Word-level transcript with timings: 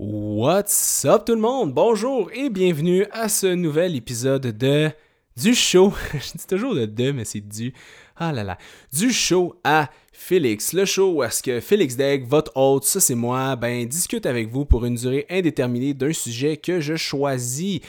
What's 0.00 1.04
up 1.06 1.24
tout 1.24 1.34
le 1.34 1.40
monde? 1.40 1.74
Bonjour 1.74 2.30
et 2.32 2.50
bienvenue 2.50 3.04
à 3.10 3.28
ce 3.28 3.48
nouvel 3.48 3.96
épisode 3.96 4.46
de 4.46 4.92
du 5.36 5.56
show. 5.56 5.92
Je 6.12 6.38
dis 6.38 6.46
toujours 6.46 6.76
de 6.76 6.86
de, 6.86 7.10
mais 7.10 7.24
c'est 7.24 7.40
du. 7.40 7.74
Ah 8.16 8.30
là 8.30 8.44
là. 8.44 8.58
Du 8.92 9.12
show 9.12 9.58
à 9.64 9.90
Félix. 10.12 10.72
Le 10.72 10.84
show 10.84 11.12
où 11.12 11.22
est-ce 11.22 11.42
que 11.42 11.60
Félix 11.60 11.96
Degg, 11.96 12.26
votre 12.26 12.52
hôte, 12.56 12.84
ça 12.84 13.00
c'est 13.00 13.14
moi, 13.14 13.56
ben 13.56 13.86
discute 13.86 14.26
avec 14.26 14.48
vous 14.50 14.64
pour 14.64 14.84
une 14.84 14.94
durée 14.94 15.26
indéterminée 15.30 15.94
d'un 15.94 16.12
sujet 16.12 16.56
que 16.56 16.80
je 16.80 16.96
choisis. 16.96 17.80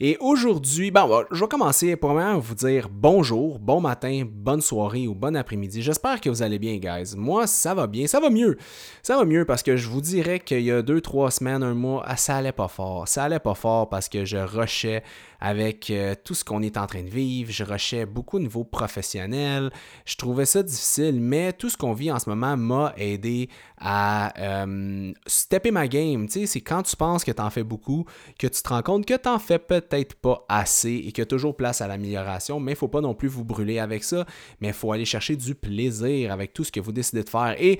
Et 0.00 0.16
aujourd'hui, 0.20 0.92
ben, 0.92 1.08
je 1.32 1.40
vais 1.40 1.48
commencer 1.48 1.96
pour 1.96 2.12
vous 2.12 2.54
dire 2.54 2.88
bonjour, 2.88 3.58
bon 3.58 3.80
matin, 3.80 4.22
bonne 4.24 4.60
soirée 4.60 5.08
ou 5.08 5.14
bon 5.16 5.34
après-midi. 5.34 5.82
J'espère 5.82 6.20
que 6.20 6.30
vous 6.30 6.42
allez 6.42 6.60
bien, 6.60 6.76
guys. 6.76 7.16
Moi, 7.16 7.48
ça 7.48 7.74
va 7.74 7.88
bien, 7.88 8.06
ça 8.06 8.20
va 8.20 8.30
mieux. 8.30 8.56
Ça 9.02 9.16
va 9.16 9.24
mieux 9.24 9.44
parce 9.44 9.64
que 9.64 9.76
je 9.76 9.88
vous 9.88 10.00
dirais 10.00 10.38
qu'il 10.38 10.60
y 10.60 10.70
a 10.70 10.82
deux, 10.82 11.00
trois 11.00 11.32
semaines, 11.32 11.64
un 11.64 11.74
mois, 11.74 12.04
ah, 12.06 12.16
ça 12.16 12.36
allait 12.36 12.52
pas 12.52 12.68
fort. 12.68 13.08
Ça 13.08 13.24
allait 13.24 13.40
pas 13.40 13.54
fort 13.54 13.88
parce 13.88 14.08
que 14.08 14.24
je 14.24 14.36
rushais 14.36 15.02
avec 15.40 15.90
euh, 15.90 16.14
tout 16.22 16.34
ce 16.34 16.44
qu'on 16.44 16.62
est 16.62 16.76
en 16.76 16.86
train 16.86 17.02
de 17.02 17.10
vivre. 17.10 17.50
Je 17.50 17.64
rushais 17.64 18.06
beaucoup 18.06 18.36
au 18.36 18.40
niveau 18.40 18.62
professionnel. 18.62 19.70
Je 20.04 20.14
trouvais 20.14 20.46
ça 20.46 20.62
difficile, 20.62 21.20
mais 21.20 21.52
tout 21.52 21.67
ce 21.68 21.76
qu'on 21.76 21.92
vit 21.92 22.10
en 22.10 22.18
ce 22.18 22.28
moment 22.28 22.56
m'a 22.56 22.92
aidé 22.96 23.48
à 23.80 24.32
euh, 24.38 25.12
stepper 25.26 25.70
ma 25.70 25.88
game. 25.88 26.26
Tu 26.26 26.40
sais, 26.40 26.46
c'est 26.46 26.60
quand 26.60 26.82
tu 26.82 26.96
penses 26.96 27.24
que 27.24 27.32
tu 27.32 27.42
en 27.42 27.50
fais 27.50 27.62
beaucoup 27.62 28.04
que 28.38 28.46
tu 28.46 28.62
te 28.62 28.68
rends 28.68 28.82
compte 28.82 29.06
que 29.06 29.14
tu 29.14 29.28
en 29.28 29.38
fais 29.38 29.58
peut-être 29.58 30.14
pas 30.14 30.44
assez 30.48 30.92
et 30.92 31.12
qu'il 31.12 31.18
y 31.18 31.22
a 31.22 31.26
toujours 31.26 31.56
place 31.56 31.80
à 31.80 31.88
l'amélioration, 31.88 32.60
mais 32.60 32.72
il 32.72 32.74
ne 32.74 32.78
faut 32.78 32.88
pas 32.88 33.00
non 33.00 33.14
plus 33.14 33.28
vous 33.28 33.44
brûler 33.44 33.78
avec 33.78 34.04
ça, 34.04 34.26
mais 34.60 34.68
il 34.68 34.74
faut 34.74 34.92
aller 34.92 35.04
chercher 35.04 35.36
du 35.36 35.54
plaisir 35.54 36.32
avec 36.32 36.52
tout 36.52 36.64
ce 36.64 36.72
que 36.72 36.80
vous 36.80 36.92
décidez 36.92 37.22
de 37.22 37.28
faire. 37.28 37.54
Et 37.58 37.78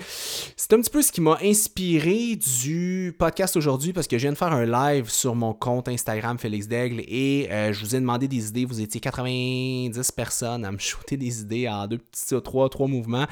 c'est 0.57 0.73
un 0.73 0.81
petit 0.81 0.91
peu 0.91 1.03
ce 1.03 1.13
qui 1.13 1.21
m'a 1.21 1.39
inspiré 1.43 2.37
du 2.37 3.15
podcast 3.19 3.57
aujourd'hui 3.57 3.93
parce 3.93 4.07
que 4.07 4.19
je 4.19 4.23
viens 4.23 4.33
de 4.33 4.39
faire 4.39 4.53
un 4.53 4.65
live 4.65 5.11
sur 5.11 5.35
mon 5.35 5.53
compte 5.53 5.89
Instagram 5.89 6.39
Félix 6.39 6.69
Daigle 6.69 7.01
et 7.07 7.49
euh, 7.51 7.73
je 7.73 7.81
vous 7.81 7.95
ai 7.95 8.01
demandé 8.01 8.29
des 8.29 8.49
idées. 8.49 8.65
Vous 8.65 8.81
étiez 8.81 9.01
90 9.01 10.13
personnes 10.13 10.65
à 10.65 10.73
me 10.73 10.79
shooter 10.79 11.17
des 11.17 11.41
idées 11.41 11.69
en 11.69 11.87
deux 11.87 11.99
petits, 11.99 12.41
trois, 12.43 12.69
trois 12.69 12.87
mouvements. 12.87 13.27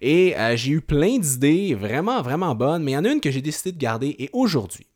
Et 0.00 0.36
euh, 0.36 0.56
j'ai 0.56 0.72
eu 0.72 0.80
plein 0.80 1.18
d'idées 1.18 1.74
vraiment, 1.74 2.03
vraiment 2.22 2.54
bonnes, 2.54 2.82
mais 2.82 2.92
il 2.92 2.94
y 2.94 2.98
en 2.98 3.04
a 3.04 3.10
une 3.10 3.20
que 3.20 3.30
j'ai 3.30 3.42
décidé 3.42 3.72
de 3.72 3.78
garder 3.78 4.14
et 4.18 4.30
aujourd'hui, 4.32 4.86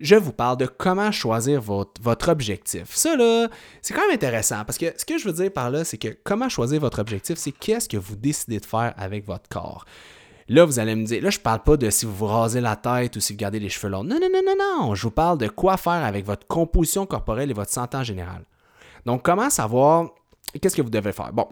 je 0.00 0.16
vous 0.16 0.32
parle 0.32 0.56
de 0.56 0.66
comment 0.66 1.12
choisir 1.12 1.60
votre, 1.60 2.00
votre 2.02 2.30
objectif. 2.30 2.94
Ça, 2.94 3.16
là, 3.16 3.48
c'est 3.82 3.94
quand 3.94 4.02
même 4.02 4.14
intéressant 4.14 4.64
parce 4.64 4.78
que 4.78 4.86
ce 4.96 5.04
que 5.04 5.18
je 5.18 5.26
veux 5.26 5.32
dire 5.32 5.52
par 5.52 5.70
là, 5.70 5.84
c'est 5.84 5.98
que 5.98 6.16
comment 6.24 6.48
choisir 6.48 6.80
votre 6.80 7.00
objectif, 7.00 7.38
c'est 7.38 7.52
qu'est-ce 7.52 7.88
que 7.88 7.96
vous 7.96 8.16
décidez 8.16 8.58
de 8.58 8.66
faire 8.66 8.94
avec 8.96 9.26
votre 9.26 9.48
corps. 9.48 9.84
Là, 10.48 10.64
vous 10.64 10.80
allez 10.80 10.96
me 10.96 11.04
dire, 11.04 11.22
là, 11.22 11.30
je 11.30 11.38
parle 11.38 11.62
pas 11.62 11.76
de 11.76 11.88
si 11.90 12.06
vous 12.06 12.14
vous 12.14 12.26
rasez 12.26 12.60
la 12.60 12.74
tête 12.74 13.14
ou 13.14 13.20
si 13.20 13.34
vous 13.34 13.36
gardez 13.36 13.60
les 13.60 13.68
cheveux 13.68 13.88
longs. 13.88 14.02
Non, 14.02 14.18
non, 14.20 14.28
non, 14.32 14.40
non, 14.44 14.56
non. 14.58 14.94
Je 14.96 15.02
vous 15.02 15.12
parle 15.12 15.38
de 15.38 15.46
quoi 15.46 15.76
faire 15.76 16.04
avec 16.04 16.26
votre 16.26 16.44
composition 16.48 17.06
corporelle 17.06 17.52
et 17.52 17.54
votre 17.54 17.70
santé 17.70 17.96
en 17.96 18.02
général. 18.02 18.44
Donc, 19.06 19.24
comment 19.24 19.48
savoir 19.48 20.10
qu'est-ce 20.60 20.74
que 20.74 20.82
vous 20.82 20.90
devez 20.90 21.12
faire? 21.12 21.32
Bon, 21.32 21.46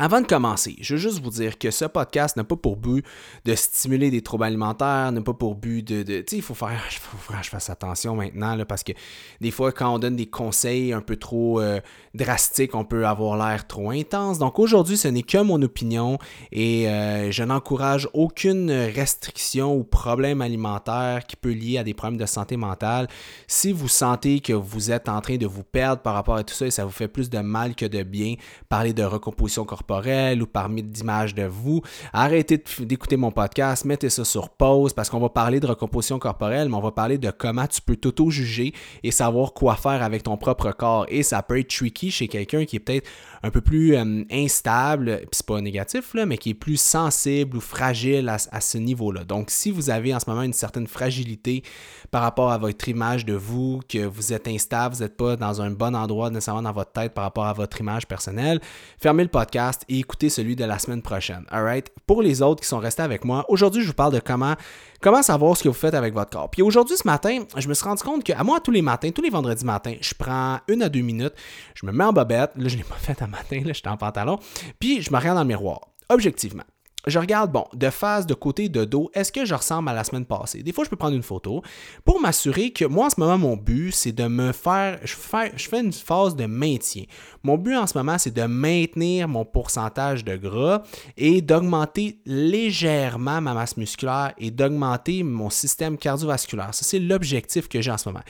avant 0.00 0.20
de 0.20 0.26
commencer, 0.28 0.76
je 0.80 0.94
veux 0.94 1.00
juste 1.00 1.20
vous 1.20 1.30
dire 1.30 1.58
que 1.58 1.72
ce 1.72 1.84
podcast 1.84 2.36
n'a 2.36 2.44
pas 2.44 2.54
pour 2.54 2.76
but 2.76 3.04
de 3.44 3.54
stimuler 3.56 4.12
des 4.12 4.22
troubles 4.22 4.44
alimentaires, 4.44 5.10
n'a 5.10 5.20
pas 5.22 5.34
pour 5.34 5.56
but 5.56 5.82
de. 5.82 6.02
tu 6.02 6.24
sais, 6.28 6.36
il 6.36 6.42
faut 6.42 6.54
faire, 6.54 6.80
faut 6.90 7.32
que 7.32 7.42
je 7.42 7.48
fasse 7.48 7.68
attention 7.68 8.14
maintenant, 8.14 8.54
là, 8.54 8.64
parce 8.64 8.84
que 8.84 8.92
des 9.40 9.50
fois, 9.50 9.72
quand 9.72 9.92
on 9.92 9.98
donne 9.98 10.14
des 10.14 10.26
conseils 10.26 10.92
un 10.92 11.00
peu 11.00 11.16
trop 11.16 11.60
euh, 11.60 11.80
drastiques, 12.14 12.76
on 12.76 12.84
peut 12.84 13.08
avoir 13.08 13.36
l'air 13.36 13.66
trop 13.66 13.90
intense. 13.90 14.38
Donc 14.38 14.60
aujourd'hui, 14.60 14.96
ce 14.96 15.08
n'est 15.08 15.24
que 15.24 15.38
mon 15.38 15.60
opinion 15.62 16.18
et 16.52 16.88
euh, 16.88 17.32
je 17.32 17.42
n'encourage 17.42 18.08
aucune 18.12 18.70
restriction 18.70 19.74
ou 19.74 19.82
problème 19.82 20.42
alimentaire 20.42 21.26
qui 21.26 21.34
peut 21.34 21.50
lier 21.50 21.78
à 21.78 21.82
des 21.82 21.94
problèmes 21.94 22.20
de 22.20 22.26
santé 22.26 22.56
mentale. 22.56 23.08
Si 23.48 23.72
vous 23.72 23.88
sentez 23.88 24.38
que 24.38 24.52
vous 24.52 24.92
êtes 24.92 25.08
en 25.08 25.20
train 25.20 25.38
de 25.38 25.46
vous 25.46 25.64
perdre 25.64 26.02
par 26.02 26.14
rapport 26.14 26.36
à 26.36 26.44
tout 26.44 26.54
ça 26.54 26.66
et 26.66 26.70
ça 26.70 26.84
vous 26.84 26.92
fait 26.92 27.08
plus 27.08 27.30
de 27.30 27.38
mal 27.40 27.74
que 27.74 27.86
de 27.86 28.04
bien, 28.04 28.34
parler 28.68 28.92
de 28.92 29.02
recomposition 29.02 29.64
corporelle, 29.64 29.87
ou 29.90 30.46
parmi 30.46 30.82
d'images 30.82 31.34
de 31.34 31.44
vous. 31.44 31.82
Arrêtez 32.12 32.62
d'écouter 32.80 33.16
mon 33.16 33.30
podcast, 33.30 33.84
mettez 33.84 34.10
ça 34.10 34.24
sur 34.24 34.50
pause 34.50 34.92
parce 34.92 35.08
qu'on 35.08 35.18
va 35.18 35.30
parler 35.30 35.60
de 35.60 35.66
recomposition 35.66 36.18
corporelle, 36.18 36.68
mais 36.68 36.76
on 36.76 36.80
va 36.80 36.92
parler 36.92 37.16
de 37.16 37.30
comment 37.30 37.66
tu 37.66 37.80
peux 37.80 37.96
t'auto-juger 37.96 38.74
et 39.02 39.10
savoir 39.10 39.54
quoi 39.54 39.76
faire 39.76 40.02
avec 40.02 40.22
ton 40.22 40.36
propre 40.36 40.72
corps. 40.72 41.06
Et 41.08 41.22
ça 41.22 41.42
peut 41.42 41.58
être 41.58 41.74
tricky 41.74 42.10
chez 42.10 42.28
quelqu'un 42.28 42.64
qui 42.64 42.76
est 42.76 42.80
peut-être 42.80 43.08
un 43.42 43.50
peu 43.50 43.60
plus 43.60 43.94
euh, 43.96 44.24
instable, 44.30 45.18
puis 45.18 45.28
c'est 45.32 45.46
pas 45.46 45.60
négatif, 45.60 46.14
mais 46.14 46.38
qui 46.38 46.50
est 46.50 46.54
plus 46.54 46.80
sensible 46.80 47.56
ou 47.56 47.60
fragile 47.60 48.28
à, 48.28 48.60
ce 48.60 48.78
niveau-là. 48.78 49.24
Donc, 49.24 49.50
si 49.50 49.70
vous 49.70 49.90
avez 49.90 50.14
en 50.14 50.20
ce 50.20 50.28
moment 50.28 50.42
une 50.42 50.52
certaine 50.52 50.86
fragilité 50.86 51.62
par 52.10 52.22
rapport 52.22 52.50
à 52.50 52.58
votre 52.58 52.88
image 52.88 53.24
de 53.24 53.34
vous, 53.34 53.80
que 53.88 54.04
vous 54.04 54.32
êtes 54.32 54.48
instable, 54.48 54.94
vous 54.94 55.02
n'êtes 55.02 55.16
pas 55.16 55.36
dans 55.36 55.62
un 55.62 55.70
bon 55.70 55.94
endroit 55.94 56.30
nécessairement 56.30 56.62
dans 56.62 56.72
votre 56.72 56.92
tête 56.92 57.14
par 57.14 57.24
rapport 57.24 57.46
à 57.46 57.52
votre 57.52 57.80
image 57.80 58.06
personnelle, 58.06 58.60
fermez 58.98 59.22
le 59.22 59.28
podcast 59.28 59.84
et 59.88 59.98
écoutez 59.98 60.28
celui 60.28 60.56
de 60.56 60.64
la 60.64 60.78
semaine 60.78 61.02
prochaine. 61.02 61.44
Alright? 61.50 61.90
Pour 62.06 62.22
les 62.22 62.42
autres 62.42 62.62
qui 62.62 62.68
sont 62.68 62.78
restés 62.78 63.02
avec 63.02 63.24
moi, 63.24 63.44
aujourd'hui, 63.48 63.82
je 63.82 63.88
vous 63.88 63.94
parle 63.94 64.14
de 64.14 64.20
comment 64.20 64.54
Comment 65.00 65.22
savoir 65.22 65.56
ce 65.56 65.62
que 65.62 65.68
vous 65.68 65.74
faites 65.74 65.94
avec 65.94 66.12
votre 66.12 66.30
corps? 66.30 66.50
Puis 66.50 66.60
aujourd'hui, 66.60 66.96
ce 66.96 67.06
matin, 67.06 67.44
je 67.56 67.68
me 67.68 67.74
suis 67.74 67.84
rendu 67.84 68.02
compte 68.02 68.24
qu'à 68.24 68.42
moi, 68.42 68.58
tous 68.58 68.72
les 68.72 68.82
matins, 68.82 69.10
tous 69.12 69.22
les 69.22 69.30
vendredis 69.30 69.64
matins, 69.64 69.94
je 70.00 70.12
prends 70.12 70.58
une 70.66 70.82
à 70.82 70.88
deux 70.88 71.02
minutes, 71.02 71.34
je 71.74 71.86
me 71.86 71.92
mets 71.92 72.02
en 72.02 72.12
bobette. 72.12 72.50
Là, 72.56 72.68
je 72.68 72.74
ne 72.74 72.78
l'ai 72.78 72.84
pas 72.88 72.96
fait 72.96 73.22
un 73.22 73.28
matin, 73.28 73.62
là, 73.64 73.72
j'étais 73.72 73.88
en 73.88 73.96
pantalon. 73.96 74.40
Puis 74.80 75.00
je 75.02 75.12
me 75.12 75.18
regarde 75.18 75.36
dans 75.36 75.42
le 75.42 75.48
miroir. 75.48 75.80
Objectivement, 76.08 76.64
je 77.08 77.18
regarde, 77.18 77.52
bon, 77.52 77.64
de 77.74 77.90
face, 77.90 78.26
de 78.26 78.34
côté, 78.34 78.68
de 78.68 78.84
dos, 78.84 79.10
est-ce 79.14 79.32
que 79.32 79.44
je 79.44 79.54
ressemble 79.54 79.88
à 79.88 79.92
la 79.92 80.04
semaine 80.04 80.26
passée? 80.26 80.62
Des 80.62 80.72
fois, 80.72 80.84
je 80.84 80.90
peux 80.90 80.96
prendre 80.96 81.16
une 81.16 81.22
photo 81.22 81.62
pour 82.04 82.20
m'assurer 82.20 82.70
que 82.70 82.84
moi, 82.84 83.06
en 83.06 83.10
ce 83.10 83.18
moment, 83.18 83.38
mon 83.38 83.56
but, 83.56 83.92
c'est 83.92 84.12
de 84.12 84.26
me 84.26 84.52
faire 84.52 84.98
je, 85.02 85.14
fais, 85.14 85.52
je 85.56 85.68
fais 85.68 85.80
une 85.80 85.92
phase 85.92 86.36
de 86.36 86.46
maintien. 86.46 87.04
Mon 87.42 87.56
but 87.56 87.76
en 87.76 87.86
ce 87.86 87.96
moment, 87.96 88.18
c'est 88.18 88.34
de 88.34 88.42
maintenir 88.42 89.28
mon 89.28 89.44
pourcentage 89.44 90.24
de 90.24 90.36
gras 90.36 90.82
et 91.16 91.40
d'augmenter 91.40 92.20
légèrement 92.26 93.40
ma 93.40 93.54
masse 93.54 93.76
musculaire 93.76 94.34
et 94.38 94.50
d'augmenter 94.50 95.22
mon 95.22 95.50
système 95.50 95.96
cardiovasculaire. 95.96 96.74
Ça, 96.74 96.84
c'est 96.84 96.98
l'objectif 96.98 97.68
que 97.68 97.80
j'ai 97.80 97.90
en 97.90 97.98
ce 97.98 98.08
moment. 98.08 98.24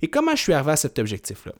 Et 0.00 0.08
comment 0.08 0.32
je 0.32 0.42
suis 0.42 0.52
arrivé 0.52 0.72
à 0.72 0.76
cet 0.76 0.98
objectif-là? 0.98 1.52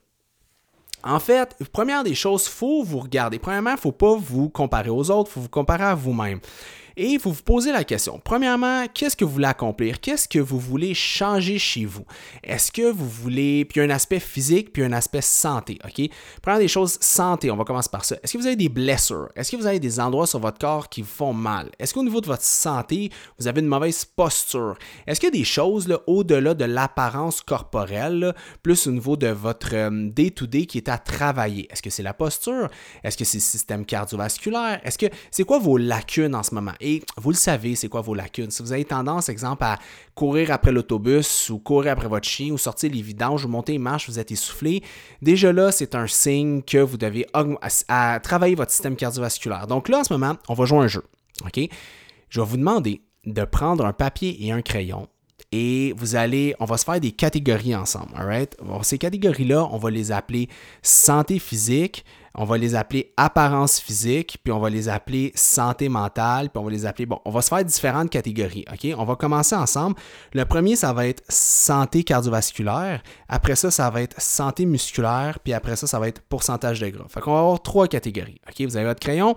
En 1.05 1.19
fait, 1.19 1.57
première 1.73 2.05
des 2.05 2.15
choses, 2.15 2.47
faut 2.47 2.83
vous 2.83 3.01
regarder. 3.01 3.39
Premièrement, 3.39 3.77
faut 3.77 3.93
pas 3.93 4.15
vous 4.17 4.49
comparer 4.49 4.91
aux 4.91 5.11
autres, 5.11 5.31
faut 5.31 5.41
vous 5.41 5.49
comparer 5.49 5.85
à 5.85 5.95
vous-même. 5.95 6.41
Et 6.97 7.19
faut 7.19 7.31
vous 7.31 7.43
poser 7.43 7.73
la 7.73 7.85
question. 7.85 8.21
Premièrement, 8.23 8.87
qu'est-ce 8.93 9.17
que 9.17 9.25
vous 9.25 9.33
voulez 9.33 9.47
accomplir? 9.47 10.01
Qu'est-ce 10.01 10.29
que 10.29 10.39
vous 10.39 10.59
voulez 10.59 10.95
changer 10.95 11.59
chez 11.59 11.85
vous? 11.85 12.05
Est-ce 12.43 12.71
que 12.71 12.91
vous 12.91 13.09
voulez. 13.09 13.65
Puis 13.65 13.81
un 13.81 13.91
aspect 13.91 14.21
physique, 14.21 14.73
puis 14.73 14.83
un 14.83 14.93
aspect 14.93 15.21
santé, 15.21 15.79
OK? 15.85 16.09
Prenons 16.41 16.59
des 16.59 16.69
choses 16.69 16.99
santé, 17.01 17.51
on 17.51 17.57
va 17.57 17.65
commencer 17.65 17.89
par 17.91 18.05
ça. 18.05 18.17
Est-ce 18.23 18.33
que 18.33 18.39
vous 18.39 18.47
avez 18.47 18.57
des 18.57 18.69
blessures? 18.69 19.29
Est-ce 19.37 19.53
que 19.53 19.57
vous 19.57 19.67
avez 19.67 19.81
des 19.81 20.01
endroits 20.01 20.27
sur 20.27 20.39
votre 20.39 20.59
corps 20.59 20.89
qui 20.89 21.03
vous 21.03 21.09
font 21.09 21.33
mal? 21.33 21.71
Est-ce 21.79 21.95
qu'au 21.95 22.03
niveau 22.03 22.21
de 22.21 22.27
votre 22.27 22.43
santé, 22.43 23.11
vous 23.39 23.49
avez 23.49 23.61
une 23.61 23.67
mauvaise 23.67 24.05
posture? 24.05 24.77
Est-ce 25.07 25.21
qu'il 25.21 25.29
y 25.29 25.33
a 25.33 25.39
des 25.39 25.45
choses 25.45 25.93
au-delà 26.07 26.55
de 26.55 26.65
l'apparence 26.65 27.41
corporelle, 27.41 28.35
plus 28.63 28.87
au 28.87 28.93
niveau 28.93 29.17
de 29.17 29.29
votre 29.29 29.75
euh, 29.75 30.11
day-to-day 30.11 30.67
qui 30.67 30.79
est 30.79 30.89
à 30.89 30.99
travailler? 30.99 31.67
Est-ce 31.71 31.83
que 31.83 31.91
c'est 31.91 32.03
la 32.03 32.15
posture? 32.15 32.69
Est-ce 33.03 33.17
que 33.17 33.25
c'est 33.25 33.39
le 33.39 33.43
système 33.43 33.85
cardiovasculaire? 33.85 34.81
Est-ce 34.85 34.99
que 34.99 35.07
c'est 35.31 35.45
quoi 35.45 35.59
vos 35.59 35.77
lacunes 35.77 36.35
en 36.35 36.43
ce 36.43 36.55
moment? 36.55 36.75
Et 36.83 37.03
vous 37.17 37.31
le 37.31 37.37
savez, 37.37 37.75
c'est 37.77 37.89
quoi 37.89 38.01
vos 38.01 38.15
lacunes? 38.15 38.51
Si 38.51 38.63
vous 38.63 38.73
avez 38.73 38.85
tendance, 38.85 39.29
exemple, 39.29 39.65
à 39.65 39.79
courir 40.15 40.51
après 40.51 40.73
l'autobus 40.73 41.49
ou 41.51 41.59
courir 41.59 41.93
après 41.93 42.09
votre 42.09 42.29
chien 42.29 42.53
ou 42.53 42.59
sortir 42.59 42.91
les 42.91 43.03
vidanges 43.03 43.45
ou 43.45 43.49
monter 43.49 43.73
les 43.73 43.79
marches, 43.79 44.09
vous 44.09 44.19
êtes 44.19 44.33
essoufflé, 44.33 44.83
déjà 45.23 45.53
là, 45.53 45.73
c'est 45.73 45.95
un 45.95 46.07
signe 46.07 46.63
que 46.63 46.79
vous 46.79 46.97
devez 46.97 47.27
à, 47.89 48.21
travailler 48.21 48.55
votre 48.55 48.73
système 48.73 48.97
cardiovasculaire. 48.97 49.67
Donc 49.67 49.89
là, 49.89 50.01
en 50.01 50.05
ce 50.05 50.13
moment, 50.13 50.37
on 50.49 50.55
va 50.55 50.65
jouer 50.65 50.81
un 50.81 50.89
jeu. 50.89 51.05
OK? 51.45 51.61
Je 52.29 52.41
vais 52.41 52.47
vous 52.47 52.57
demander 52.57 53.03
de 53.25 53.45
prendre 53.45 53.87
un 53.87 53.93
papier 53.93 54.45
et 54.45 54.51
un 54.51 54.63
crayon 54.63 55.09
et 55.53 55.93
vous 55.97 56.17
allez, 56.17 56.55
on 56.59 56.65
va 56.65 56.79
se 56.79 56.85
faire 56.85 56.99
des 56.99 57.13
catégories 57.13 57.75
ensemble. 57.75 58.13
Alright? 58.17 58.57
ces 58.83 58.99
catégories-là, 58.99 59.69
on 59.71 59.77
va 59.77 59.91
les 59.91 60.11
appeler 60.11 60.49
santé 60.81 61.39
physique, 61.39 62.05
on 62.35 62.45
va 62.45 62.59
les 62.59 62.75
appeler 62.75 63.13
apparence 63.17 63.79
physique, 63.79 64.39
puis 64.43 64.53
on 64.53 64.59
va 64.59 64.71
les 64.71 64.89
appeler 64.89 65.33
santé 65.35 65.89
mentale, 65.89 66.51
puis 66.51 66.61
on 66.61 66.65
va 66.65 66.71
les 66.71 66.87
appeler, 66.87 67.07
bon, 67.07 67.21
on 67.25 67.31
va 67.31 67.43
se 67.43 67.49
faire 67.49 67.65
différentes 67.65 68.11
catégories, 68.11 68.65
OK? 68.73 68.95
On 68.97 69.05
va 69.05 69.17
commencer 69.17 69.55
ensemble. 69.55 69.97
Le 70.33 70.45
premier, 70.45 70.77
ça 70.77 70.93
va 70.93 71.07
être 71.07 71.23
santé 71.29 72.05
cardiovasculaire. 72.05 73.03
Après 73.29 73.57
ça, 73.57 73.71
ça 73.71 73.91
va 73.91 74.03
être 74.03 74.21
santé 74.21 74.65
musculaire, 74.67 75.39
puis 75.41 75.53
après 75.53 75.77
ça, 75.77 75.87
ça 75.87 75.99
va 75.99 76.09
être 76.09 76.21
pourcentage 76.23 76.81
de 76.81 76.89
gras. 76.89 77.07
Fait 77.09 77.21
qu'on 77.21 77.33
va 77.33 77.41
avoir 77.41 77.63
trois 77.63 77.87
catégories, 77.89 78.41
OK? 78.49 78.67
Vous 78.67 78.77
avez 78.77 78.87
votre 78.87 79.01
crayon, 79.01 79.37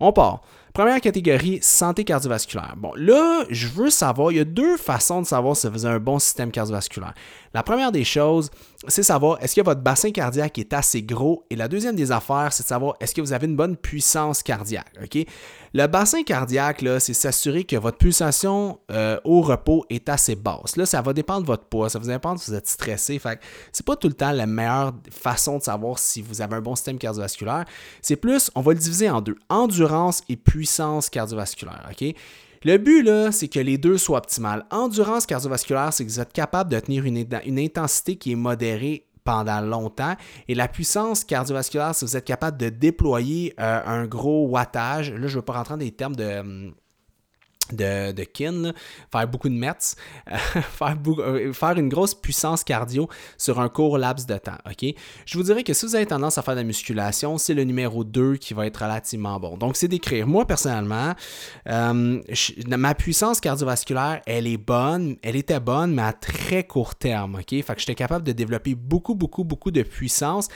on 0.00 0.12
part. 0.12 0.42
Première 0.72 1.02
catégorie, 1.02 1.58
santé 1.60 2.02
cardiovasculaire. 2.02 2.74
Bon, 2.78 2.92
là, 2.96 3.44
je 3.50 3.68
veux 3.68 3.90
savoir, 3.90 4.32
il 4.32 4.38
y 4.38 4.40
a 4.40 4.44
deux 4.44 4.78
façons 4.78 5.20
de 5.20 5.26
savoir 5.26 5.54
si 5.54 5.68
vous 5.68 5.84
avez 5.84 5.96
un 5.96 6.00
bon 6.00 6.18
système 6.18 6.50
cardiovasculaire. 6.50 7.12
La 7.52 7.62
première 7.62 7.92
des 7.92 8.04
choses, 8.04 8.50
c'est 8.88 9.02
savoir 9.02 9.36
est-ce 9.42 9.54
que 9.54 9.60
votre 9.60 9.82
bassin 9.82 10.12
cardiaque 10.12 10.58
est 10.58 10.72
assez 10.72 11.02
gros? 11.02 11.44
Et 11.50 11.56
la 11.56 11.68
deuxième 11.68 11.94
des 11.94 12.10
affaires, 12.10 12.54
c'est 12.54 12.62
de 12.62 12.68
savoir 12.68 12.96
est-ce 13.00 13.14
que 13.14 13.20
vous 13.20 13.34
avez 13.34 13.46
une 13.46 13.56
bonne 13.56 13.76
puissance 13.76 14.42
cardiaque. 14.42 14.90
OK? 15.02 15.26
Le 15.74 15.86
bassin 15.86 16.22
cardiaque, 16.22 16.84
c'est 16.98 17.14
s'assurer 17.14 17.64
que 17.64 17.76
votre 17.76 17.96
pulsation 17.96 18.78
euh, 18.90 19.18
au 19.24 19.40
repos 19.40 19.86
est 19.88 20.10
assez 20.10 20.34
basse. 20.34 20.76
Là, 20.76 20.84
ça 20.84 21.00
va 21.00 21.14
dépendre 21.14 21.42
de 21.42 21.46
votre 21.46 21.64
poids, 21.64 21.88
ça 21.88 21.98
va 21.98 22.06
dépendre 22.06 22.38
si 22.38 22.50
vous 22.50 22.56
êtes 22.56 22.68
stressé. 22.68 23.18
Fait 23.18 23.40
c'est 23.72 23.86
pas 23.86 23.96
tout 23.96 24.08
le 24.08 24.14
temps 24.14 24.32
la 24.32 24.46
meilleure 24.46 24.92
façon 25.10 25.56
de 25.56 25.62
savoir 25.62 25.98
si 25.98 26.20
vous 26.20 26.42
avez 26.42 26.56
un 26.56 26.60
bon 26.60 26.76
système 26.76 26.98
cardiovasculaire. 26.98 27.64
C'est 28.02 28.16
plus, 28.16 28.50
on 28.54 28.60
va 28.60 28.74
le 28.74 28.78
diviser 28.78 29.08
en 29.08 29.22
deux 29.22 29.36
endurance 29.48 30.22
et 30.28 30.36
puissance 30.36 31.08
cardiovasculaire. 31.08 31.88
OK? 31.90 32.14
Le 32.64 32.76
but, 32.76 33.02
là, 33.02 33.32
c'est 33.32 33.48
que 33.48 33.58
les 33.58 33.78
deux 33.78 33.98
soient 33.98 34.18
optimales. 34.18 34.66
Endurance 34.70 35.24
cardiovasculaire, 35.24 35.92
c'est 35.92 36.04
que 36.04 36.10
vous 36.10 36.20
êtes 36.20 36.32
capable 36.32 36.70
de 36.70 36.78
tenir 36.78 37.04
une, 37.04 37.26
une 37.46 37.58
intensité 37.58 38.16
qui 38.16 38.32
est 38.32 38.36
modérée 38.36 39.06
pendant 39.24 39.60
longtemps. 39.60 40.14
Et 40.48 40.54
la 40.54 40.68
puissance 40.68 41.24
cardiovasculaire, 41.24 41.94
si 41.94 42.04
vous 42.04 42.16
êtes 42.16 42.24
capable 42.24 42.56
de 42.58 42.68
déployer 42.68 43.54
euh, 43.60 43.80
un 43.84 44.06
gros 44.06 44.46
wattage, 44.48 45.10
là, 45.12 45.26
je 45.26 45.32
ne 45.32 45.36
veux 45.36 45.42
pas 45.42 45.54
rentrer 45.54 45.74
dans 45.74 45.78
des 45.78 45.92
termes 45.92 46.16
de 46.16 46.38
hum, 46.38 46.74
de, 47.72 48.24
kin, 48.24 48.72
faire 49.10 49.28
beaucoup 49.28 49.48
de 49.48 49.62
faire, 49.62 50.96
euh, 51.06 51.52
faire, 51.52 51.78
une 51.78 51.88
grosse 51.88 52.14
puissance 52.14 52.64
cardio 52.64 53.08
sur 53.36 53.60
un 53.60 53.68
court 53.68 53.98
laps 53.98 54.26
de 54.26 54.36
temps. 54.36 54.58
Je 55.24 55.38
vous 55.38 55.44
dirais 55.44 55.62
que 55.62 55.72
si 55.72 55.86
vous 55.86 55.94
avez 55.94 56.06
tendance 56.06 56.38
à 56.38 56.42
faire 56.42 56.54
de 56.54 56.60
la 56.60 56.66
musculation, 56.66 57.38
c'est 57.38 57.54
le 57.54 57.64
numéro 57.64 58.04
2 58.04 58.36
qui 58.36 58.54
va 58.54 58.66
être 58.66 58.82
relativement 58.82 59.38
bon. 59.38 59.56
Donc, 59.56 59.76
c'est 59.76 59.88
d'écrire. 59.88 60.26
Moi, 60.26 60.46
personnellement, 60.46 61.14
euh, 61.68 62.20
ma 62.66 62.94
puissance 62.94 63.40
cardiovasculaire, 63.40 64.22
elle 64.26 64.46
est 64.46 64.56
bonne, 64.56 65.16
elle 65.22 65.36
était 65.36 65.60
bonne, 65.60 65.94
mais 65.94 66.02
à 66.02 66.12
très 66.12 66.64
court 66.64 66.94
terme. 66.94 67.38
Fait 67.48 67.62
que 67.62 67.80
j'étais 67.80 67.94
capable 67.94 68.24
de 68.24 68.32
développer 68.32 68.74
beaucoup, 68.74 69.14
beaucoup, 69.14 69.44
beaucoup 69.44 69.70
de 69.70 69.82
puissance, 69.82 70.48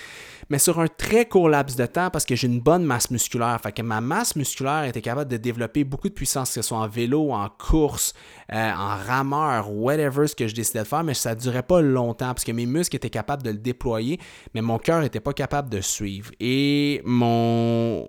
mais 0.48 0.58
sur 0.58 0.80
un 0.80 0.88
très 0.88 1.26
court 1.26 1.48
laps 1.48 1.76
de 1.76 1.86
temps 1.86 2.10
parce 2.10 2.24
que 2.24 2.34
j'ai 2.34 2.46
une 2.46 2.60
bonne 2.60 2.84
masse 2.84 3.10
musculaire. 3.10 3.58
Fait 3.62 3.72
que 3.72 3.82
ma 3.82 4.00
masse 4.00 4.36
musculaire 4.36 4.84
était 4.84 5.02
capable 5.02 5.30
de 5.30 5.36
développer 5.36 5.84
beaucoup 5.84 6.08
de 6.08 6.14
puissance, 6.14 6.50
que 6.50 6.62
ce 6.62 6.62
soit 6.62 6.78
en 6.78 6.88
en 7.14 7.48
course, 7.48 8.14
euh, 8.52 8.70
en 8.72 8.96
rameur, 8.96 9.70
whatever 9.72 10.26
ce 10.26 10.34
que 10.34 10.46
je 10.46 10.54
décidais 10.54 10.80
de 10.80 10.84
faire, 10.84 11.04
mais 11.04 11.14
ça 11.14 11.34
ne 11.34 11.40
durait 11.40 11.62
pas 11.62 11.80
longtemps 11.80 12.28
parce 12.28 12.44
que 12.44 12.52
mes 12.52 12.66
muscles 12.66 12.96
étaient 12.96 13.10
capables 13.10 13.42
de 13.42 13.50
le 13.50 13.58
déployer, 13.58 14.20
mais 14.54 14.62
mon 14.62 14.78
cœur 14.78 15.00
n'était 15.00 15.20
pas 15.20 15.32
capable 15.32 15.68
de 15.68 15.80
suivre. 15.80 16.30
Et 16.40 17.02
mon, 17.04 18.08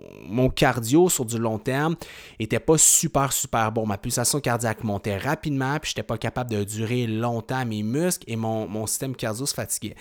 cardio 0.55 1.09
sur 1.09 1.25
du 1.25 1.37
long 1.37 1.59
terme 1.59 1.95
n'était 2.39 2.59
pas 2.59 2.77
super, 2.77 3.33
super 3.33 3.71
bon. 3.71 3.85
Ma 3.85 3.97
pulsation 3.97 4.39
cardiaque 4.39 4.83
montait 4.83 5.17
rapidement, 5.17 5.77
puis 5.79 5.91
je 5.91 5.93
n'étais 5.93 6.07
pas 6.07 6.17
capable 6.17 6.51
de 6.51 6.63
durer 6.63 7.07
longtemps 7.07 7.65
mes 7.65 7.83
muscles 7.83 8.23
et 8.27 8.35
mon, 8.35 8.67
mon 8.67 8.87
système 8.87 9.15
cardio 9.15 9.45
se 9.45 9.53
fatiguait. 9.53 9.95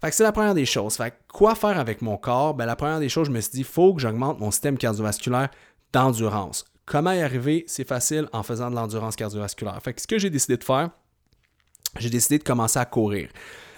Fait 0.00 0.08
que 0.08 0.16
c'est 0.16 0.22
la 0.22 0.32
première 0.32 0.54
des 0.54 0.66
choses. 0.66 0.96
Fait 0.96 1.10
que 1.10 1.16
quoi 1.32 1.54
faire 1.54 1.78
avec 1.78 2.00
mon 2.00 2.16
corps? 2.16 2.54
Ben, 2.54 2.66
la 2.66 2.76
première 2.76 3.00
des 3.00 3.08
choses, 3.08 3.26
je 3.26 3.32
me 3.32 3.40
suis 3.40 3.52
dit, 3.52 3.58
il 3.58 3.64
faut 3.64 3.94
que 3.94 4.00
j'augmente 4.00 4.40
mon 4.40 4.50
système 4.50 4.78
cardiovasculaire 4.78 5.50
d'endurance. 5.92 6.64
Comment 6.90 7.12
y 7.12 7.20
arriver? 7.20 7.62
C'est 7.68 7.86
facile 7.86 8.28
en 8.32 8.42
faisant 8.42 8.68
de 8.68 8.74
l'endurance 8.74 9.14
cardiovasculaire. 9.14 9.80
Fait 9.80 9.98
ce 10.00 10.08
que 10.08 10.18
j'ai 10.18 10.28
décidé 10.28 10.56
de 10.56 10.64
faire, 10.64 10.90
j'ai 12.00 12.10
décidé 12.10 12.36
de 12.38 12.42
commencer 12.42 12.80
à 12.80 12.84
courir. 12.84 13.28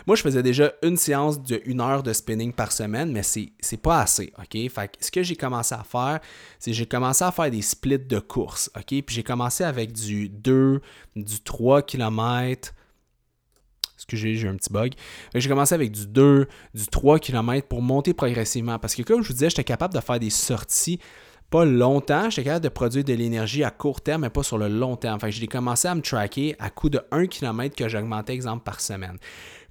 Moi, 0.07 0.17
je 0.17 0.23
faisais 0.23 0.43
déjà 0.43 0.73
une 0.83 0.97
séance 0.97 1.43
de 1.43 1.61
une 1.67 1.83
heure 1.83 2.03
de 2.03 2.11
spinning 2.15 2.55
par 2.55 2.73
semaine, 2.73 3.13
mais 3.13 3.23
c'est, 3.23 3.53
c'est 3.61 3.77
pas 3.77 4.01
assez, 4.01 4.33
OK? 4.39 4.57
Fait 4.71 4.91
ce 4.99 5.11
que 5.11 5.23
j'ai 5.23 5.37
commencé 5.37 5.75
à 5.75 5.85
faire, 5.85 6.21
c'est 6.59 6.71
que 6.71 6.77
j'ai 6.77 6.87
commencé 6.87 7.23
à 7.23 7.31
faire 7.31 7.51
des 7.51 7.61
splits 7.61 7.99
de 7.99 8.19
course, 8.19 8.71
OK? 8.75 8.87
Puis 8.87 9.05
j'ai 9.09 9.23
commencé 9.23 9.63
avec 9.63 9.93
du 9.93 10.31
2, 10.31 10.81
du 11.15 11.41
3 11.43 11.83
km, 11.83 12.73
Excusez, 13.99 14.35
j'ai 14.35 14.49
un 14.49 14.57
petit 14.57 14.73
bug. 14.73 14.95
J'ai 15.33 15.49
commencé 15.49 15.75
avec 15.75 15.93
du 15.93 16.09
2, 16.09 16.49
du 16.75 16.87
3 16.87 17.21
km 17.21 17.69
pour 17.69 17.83
monter 17.83 18.15
progressivement. 18.15 18.79
Parce 18.81 18.97
que 18.97 19.03
comme 19.03 19.23
je 19.23 19.29
vous 19.29 19.35
disais, 19.35 19.51
j'étais 19.51 19.63
capable 19.63 19.95
de 19.95 20.01
faire 20.01 20.19
des 20.19 20.31
sorties 20.31 20.99
pas 21.53 21.67
longtemps. 21.67 22.31
J'étais 22.31 22.45
capable 22.45 22.65
de 22.65 22.71
produire 22.71 23.05
de 23.05 23.13
l'énergie 23.13 23.63
à 23.63 23.71
court 23.71 24.01
terme, 24.01 24.23
mais 24.23 24.31
pas 24.31 24.43
sur 24.43 24.57
le 24.57 24.69
long 24.69 24.97
terme. 24.97 25.21
Fait 25.21 25.27
que 25.27 25.33
j'ai 25.37 25.47
commencé 25.47 25.87
à 25.87 25.95
me 25.95 26.01
tracker 26.01 26.57
à 26.59 26.71
coup 26.71 26.89
de 26.89 26.99
1 27.11 27.27
km 27.27 27.77
que 27.77 27.89
j'augmentais, 27.89 28.33
exemple, 28.33 28.65
par 28.65 28.81
semaine. 28.81 29.19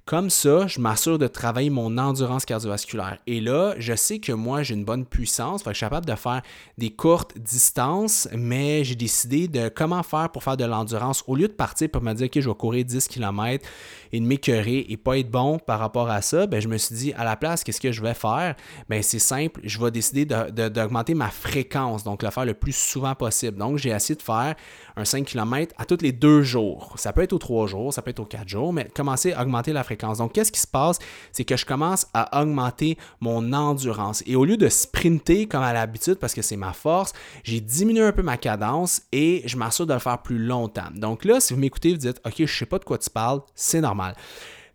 Comme 0.04 0.30
ça, 0.30 0.66
je 0.66 0.80
m'assure 0.80 1.16
de 1.16 1.28
travailler 1.28 1.70
mon 1.70 1.96
endurance 1.96 2.44
cardiovasculaire. 2.44 3.18
Et 3.28 3.40
là, 3.40 3.74
je 3.78 3.94
sais 3.94 4.18
que 4.18 4.32
moi, 4.32 4.64
j'ai 4.64 4.74
une 4.74 4.84
bonne 4.84 5.06
puissance. 5.06 5.62
je 5.64 5.72
suis 5.72 5.80
capable 5.80 6.06
de 6.06 6.16
faire 6.16 6.42
des 6.76 6.90
courtes 6.90 7.38
distances, 7.38 8.28
mais 8.36 8.82
j'ai 8.82 8.96
décidé 8.96 9.46
de 9.46 9.68
comment 9.68 10.02
faire 10.02 10.28
pour 10.30 10.42
faire 10.42 10.56
de 10.56 10.64
l'endurance. 10.64 11.22
Au 11.28 11.36
lieu 11.36 11.46
de 11.46 11.52
partir 11.52 11.88
pour 11.88 12.02
me 12.02 12.12
dire, 12.14 12.26
OK, 12.26 12.40
je 12.40 12.48
vais 12.48 12.54
courir 12.56 12.84
10 12.84 13.06
km 13.06 13.64
et 14.10 14.18
de 14.18 14.24
m'écœurer 14.26 14.86
et 14.88 14.96
pas 14.96 15.18
être 15.18 15.30
bon 15.30 15.60
par 15.60 15.78
rapport 15.78 16.10
à 16.10 16.20
ça, 16.20 16.48
ben, 16.48 16.60
je 16.60 16.66
me 16.66 16.78
suis 16.78 16.96
dit, 16.96 17.12
à 17.12 17.22
la 17.22 17.36
place, 17.36 17.62
qu'est-ce 17.62 17.80
que 17.80 17.92
je 17.92 18.02
vais 18.02 18.14
faire? 18.14 18.56
Ben, 18.88 19.04
c'est 19.04 19.20
simple, 19.20 19.60
je 19.62 19.78
vais 19.78 19.92
décider 19.92 20.24
d'augmenter 20.26 21.14
ma 21.14 21.30
fréquence, 21.30 22.02
donc 22.02 22.24
le 22.24 22.30
faire 22.30 22.44
le 22.44 22.54
plus 22.54 22.74
souvent 22.74 23.14
possible. 23.14 23.56
Donc, 23.56 23.78
j'ai 23.78 23.90
essayé 23.90 24.16
de 24.16 24.22
faire 24.22 24.56
un 24.96 25.04
5 25.04 25.24
km 25.24 25.74
à 25.78 25.84
tous 25.84 25.98
les 26.02 26.12
deux 26.12 26.42
jours. 26.42 26.94
Ça 26.96 27.12
peut 27.12 27.22
être 27.22 27.32
aux 27.32 27.38
trois 27.38 27.66
jours, 27.66 27.92
ça 27.92 28.02
peut 28.02 28.10
être 28.10 28.20
aux 28.20 28.26
quatre 28.26 28.48
jours, 28.48 28.72
mais 28.72 28.88
commencer 28.94 29.32
à 29.32 29.42
augmenter 29.42 29.72
la 29.72 29.84
fréquence. 29.84 30.18
Donc, 30.18 30.32
qu'est-ce 30.32 30.52
qui 30.52 30.60
se 30.60 30.66
passe? 30.66 30.98
C'est 31.32 31.44
que 31.44 31.56
je 31.56 31.66
commence 31.66 32.06
à 32.14 32.42
augmenter 32.42 32.98
mon 33.20 33.52
endurance. 33.52 34.22
Et 34.26 34.36
au 34.36 34.44
lieu 34.44 34.56
de 34.56 34.68
sprinter 34.68 35.46
comme 35.46 35.62
à 35.62 35.72
l'habitude, 35.72 36.16
parce 36.16 36.34
que 36.34 36.42
c'est 36.42 36.56
ma 36.56 36.72
force, 36.72 37.12
j'ai 37.44 37.60
diminué 37.60 38.02
un 38.02 38.12
peu 38.12 38.22
ma 38.22 38.36
cadence 38.36 39.02
et 39.12 39.42
je 39.46 39.56
m'assure 39.56 39.86
de 39.86 39.94
le 39.94 40.00
faire 40.00 40.20
plus 40.22 40.38
longtemps. 40.38 40.90
Donc 40.94 41.24
là, 41.24 41.40
si 41.40 41.54
vous 41.54 41.60
m'écoutez, 41.60 41.92
vous 41.92 41.98
dites, 41.98 42.20
OK, 42.24 42.34
je 42.36 42.42
ne 42.42 42.46
sais 42.46 42.66
pas 42.66 42.78
de 42.78 42.84
quoi 42.84 42.98
tu 42.98 43.10
parles, 43.10 43.40
c'est 43.54 43.80
normal. 43.80 44.14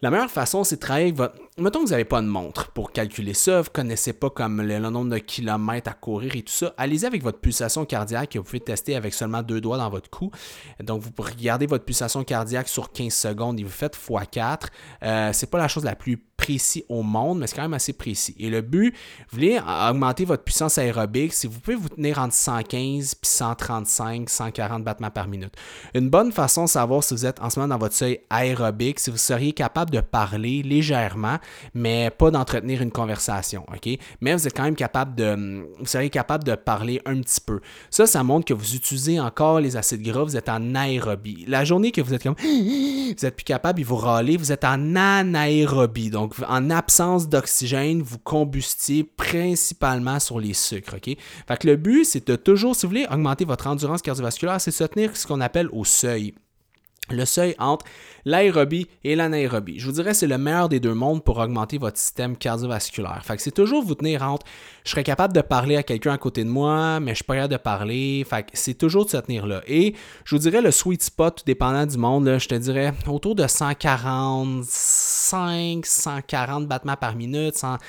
La 0.01 0.11
meilleure 0.11 0.29
façon, 0.29 0.63
c'est 0.63 0.75
de 0.75 0.81
travailler 0.81 1.11
votre. 1.11 1.35
Mettons 1.59 1.80
que 1.80 1.86
vous 1.86 1.92
n'avez 1.92 2.06
pas 2.06 2.21
de 2.21 2.27
montre 2.27 2.69
pour 2.69 2.92
calculer 2.92 3.33
ça, 3.33 3.62
vous 3.62 3.69
ne 3.69 3.74
connaissez 3.74 4.13
pas 4.13 4.30
comme 4.30 4.62
le, 4.62 4.77
nombre 4.77 5.09
de 5.09 5.18
kilomètres 5.18 5.89
à 5.89 5.95
courir 5.95 6.36
et 6.36 6.44
tout 6.44 6.54
ça. 6.54 6.75
Allez-y 6.77 7.07
avec 7.07 7.24
votre 7.24 7.39
pulsation 7.39 7.83
cardiaque 7.83 8.33
que 8.33 8.38
vous 8.38 8.45
pouvez 8.45 8.59
tester 8.59 8.95
avec 8.95 9.12
seulement 9.12 9.42
deux 9.42 9.59
doigts 9.59 9.80
dans 9.80 9.89
votre 9.89 10.07
cou. 10.07 10.30
Donc, 10.83 11.01
vous 11.01 11.09
regardez 11.18 11.65
votre 11.65 11.83
pulsation 11.83 12.24
cardiaque 12.24 12.68
sur 12.68 12.92
15 12.92 13.12
secondes 13.12 13.59
et 13.59 13.63
vous 13.63 13.71
faites 13.71 13.98
x4. 13.98 14.68
Euh, 15.01 15.31
c'est 15.33 15.50
pas 15.50 15.57
la 15.57 15.68
chose 15.68 15.83
la 15.83 15.95
plus 15.95 16.18
précis 16.38 16.86
au 16.88 17.01
monde, 17.01 17.39
mais 17.39 17.48
c'est 17.48 17.56
quand 17.56 17.63
même 17.63 17.74
assez 17.74 17.94
précis. 17.94 18.36
Et 18.39 18.50
le 18.50 18.62
but, 18.62 18.94
vous 19.31 19.38
voulez 19.38 19.60
augmenter 19.89 20.24
votre 20.24 20.44
puissance 20.44 20.77
aérobique, 20.77 21.33
si 21.33 21.48
vous 21.48 21.60
pouvez 21.60 21.75
vous 21.75 21.89
tenir 21.89 22.19
entre 22.19 22.36
115 22.36 23.15
puis 23.15 23.30
135, 23.30 24.30
140 24.30 24.83
battements 24.83 25.10
par 25.10 25.27
minute. 25.27 25.53
Une 25.95 26.10
bonne 26.10 26.31
façon 26.31 26.65
de 26.65 26.69
savoir 26.69 27.03
si 27.03 27.15
vous 27.15 27.25
êtes 27.25 27.42
en 27.42 27.50
ce 27.50 27.60
moment 27.60 27.74
dans 27.74 27.80
votre 27.80 27.95
seuil 27.95 28.21
aérobique, 28.30 29.00
si 29.00 29.10
vous 29.10 29.18
seriez 29.18 29.51
capable 29.51 29.92
de 29.92 30.00
parler 30.00 30.62
légèrement, 30.62 31.39
mais 31.73 32.09
pas 32.09 32.31
d'entretenir 32.31 32.81
une 32.81 32.91
conversation, 32.91 33.65
OK? 33.73 33.97
Mais 34.21 34.33
vous 34.33 34.47
êtes 34.47 34.55
quand 34.55 34.63
même 34.63 34.75
capable 34.75 35.15
de, 35.15 35.67
vous 35.79 35.85
seriez 35.85 36.09
capable 36.09 36.44
de 36.44 36.55
parler 36.55 37.01
un 37.05 37.19
petit 37.21 37.41
peu. 37.41 37.59
Ça, 37.89 38.05
ça 38.05 38.23
montre 38.23 38.45
que 38.45 38.53
vous 38.53 38.75
utilisez 38.75 39.19
encore 39.19 39.59
les 39.59 39.77
acides 39.77 40.01
gras, 40.01 40.23
vous 40.23 40.38
êtes 40.38 40.49
en 40.49 40.75
aérobie. 40.75 41.45
La 41.47 41.65
journée 41.65 41.91
que 41.91 42.01
vous 42.01 42.13
êtes 42.13 42.23
comme, 42.23 42.35
vous 42.44 43.25
êtes 43.25 43.35
plus 43.35 43.44
capable, 43.44 43.79
il 43.79 43.85
vous 43.85 43.95
râlez, 43.95 44.38
vous 44.38 44.51
êtes 44.51 44.63
en 44.63 44.95
anaérobie. 44.95 46.10
Donc, 46.10 46.33
en 46.48 46.69
absence 46.69 47.27
d'oxygène, 47.29 48.01
vous 48.01 48.19
combustiez 48.19 49.03
principalement 49.03 50.19
sur 50.19 50.39
les 50.39 50.53
sucres. 50.53 50.95
Fait 51.03 51.57
que 51.57 51.67
le 51.67 51.75
but, 51.75 52.05
c'est 52.05 52.27
de 52.27 52.36
toujours, 52.36 52.75
si 52.75 52.86
vous 52.86 52.89
voulez 52.89 53.07
augmenter 53.10 53.45
votre 53.45 53.67
endurance 53.67 54.01
cardiovasculaire, 54.01 54.60
c'est 54.60 54.72
de 54.72 54.75
se 54.75 54.83
tenir 54.83 55.15
ce 55.15 55.27
qu'on 55.27 55.41
appelle 55.41 55.69
au 55.72 55.86
seuil 55.86 56.33
le 57.09 57.25
seuil 57.25 57.55
entre 57.59 57.85
l'aérobie 58.25 58.87
et 59.03 59.15
l'anaérobie. 59.15 59.79
Je 59.79 59.85
vous 59.85 59.93
dirais 59.93 60.13
c'est 60.13 60.27
le 60.27 60.37
meilleur 60.37 60.69
des 60.69 60.79
deux 60.79 60.93
mondes 60.93 61.23
pour 61.23 61.37
augmenter 61.37 61.77
votre 61.77 61.97
système 61.97 62.35
cardiovasculaire. 62.35 63.21
Fait 63.23 63.37
que 63.37 63.41
c'est 63.41 63.51
toujours 63.51 63.83
vous 63.83 63.95
tenir 63.95 64.23
entre 64.23 64.45
je 64.87 64.91
serais 64.91 65.03
capable 65.03 65.33
de 65.33 65.41
parler 65.41 65.75
à 65.75 65.83
quelqu'un 65.83 66.13
à 66.13 66.17
côté 66.17 66.45
de 66.45 66.49
moi, 66.49 67.01
mais 67.01 67.11
je 67.11 67.15
suis 67.15 67.25
pas 67.25 67.35
capable 67.35 67.51
de 67.51 67.57
parler. 67.57 68.25
Fait 68.27 68.43
que 68.43 68.51
c'est 68.53 68.73
toujours 68.73 69.03
de 69.03 69.09
se 69.09 69.17
tenir 69.17 69.45
là. 69.45 69.61
Et 69.67 69.93
je 70.23 70.33
vous 70.33 70.39
dirais 70.39 70.61
le 70.61 70.71
sweet 70.71 71.03
spot, 71.03 71.39
tout 71.39 71.43
dépendant 71.45 71.85
du 71.85 71.97
monde, 71.97 72.37
je 72.39 72.47
te 72.47 72.55
dirais 72.55 72.93
autour 73.05 73.35
de 73.35 73.45
145, 73.45 75.85
140 75.85 76.67
battements 76.67 76.95
par 76.95 77.17
minute, 77.17 77.57
100, 77.57 77.79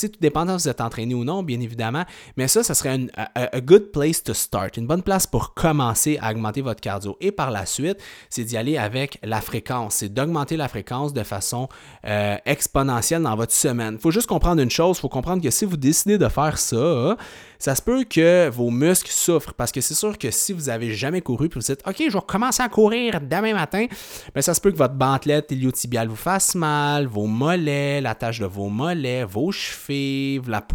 tout 0.00 0.12
dépendant 0.18 0.58
si 0.58 0.64
vous 0.64 0.70
êtes 0.70 0.80
entraîné 0.80 1.14
ou 1.14 1.24
non, 1.24 1.42
bien 1.42 1.60
évidemment. 1.60 2.04
Mais 2.38 2.48
ça, 2.48 2.62
ça 2.62 2.74
serait 2.74 2.96
une 2.96 3.10
a, 3.16 3.60
good 3.60 3.92
place 3.92 4.22
to 4.22 4.32
start, 4.32 4.78
une 4.78 4.86
bonne 4.86 5.02
place 5.02 5.26
pour 5.26 5.52
commencer 5.52 6.18
à 6.22 6.30
augmenter 6.30 6.62
votre 6.62 6.80
cardio. 6.80 7.18
Et 7.20 7.32
par 7.32 7.50
la 7.50 7.66
suite, 7.66 7.98
c'est 8.30 8.44
d'y 8.50 8.56
aller 8.56 8.76
avec 8.76 9.18
la 9.22 9.40
fréquence. 9.40 9.96
C'est 9.96 10.08
d'augmenter 10.12 10.56
la 10.56 10.68
fréquence 10.68 11.12
de 11.12 11.22
façon 11.22 11.68
euh, 12.06 12.36
exponentielle 12.44 13.22
dans 13.22 13.36
votre 13.36 13.52
semaine. 13.52 13.94
Il 13.94 14.00
faut 14.00 14.10
juste 14.10 14.26
comprendre 14.26 14.60
une 14.60 14.70
chose, 14.70 14.98
il 14.98 15.00
faut 15.00 15.08
comprendre 15.08 15.42
que 15.42 15.50
si 15.50 15.64
vous 15.64 15.76
décidez 15.76 16.18
de 16.18 16.28
faire 16.28 16.58
ça, 16.58 17.16
ça 17.58 17.74
se 17.74 17.82
peut 17.82 18.04
que 18.04 18.48
vos 18.48 18.70
muscles 18.70 19.10
souffrent 19.10 19.54
parce 19.54 19.70
que 19.70 19.80
c'est 19.80 19.94
sûr 19.94 20.16
que 20.18 20.30
si 20.30 20.52
vous 20.52 20.68
avez 20.68 20.92
jamais 20.94 21.20
couru 21.20 21.48
puis 21.48 21.60
vous 21.60 21.66
dites 21.66 21.82
OK, 21.86 21.96
je 21.98 22.12
vais 22.12 22.18
recommencer 22.18 22.62
à 22.62 22.68
courir 22.68 23.20
demain 23.20 23.54
matin, 23.54 23.86
mais 24.34 24.42
ça 24.42 24.54
se 24.54 24.60
peut 24.60 24.72
que 24.72 24.78
votre 24.78 24.94
bantelette 24.94 25.50
iliotibiale 25.52 26.08
vous 26.08 26.16
fasse 26.16 26.54
mal, 26.54 27.06
vos 27.06 27.26
mollets, 27.26 28.00
la 28.00 28.14
tâche 28.14 28.40
de 28.40 28.46
vos 28.46 28.68
mollets, 28.68 29.24
vos 29.24 29.52
chevilles, 29.52 30.40
la, 30.46 30.66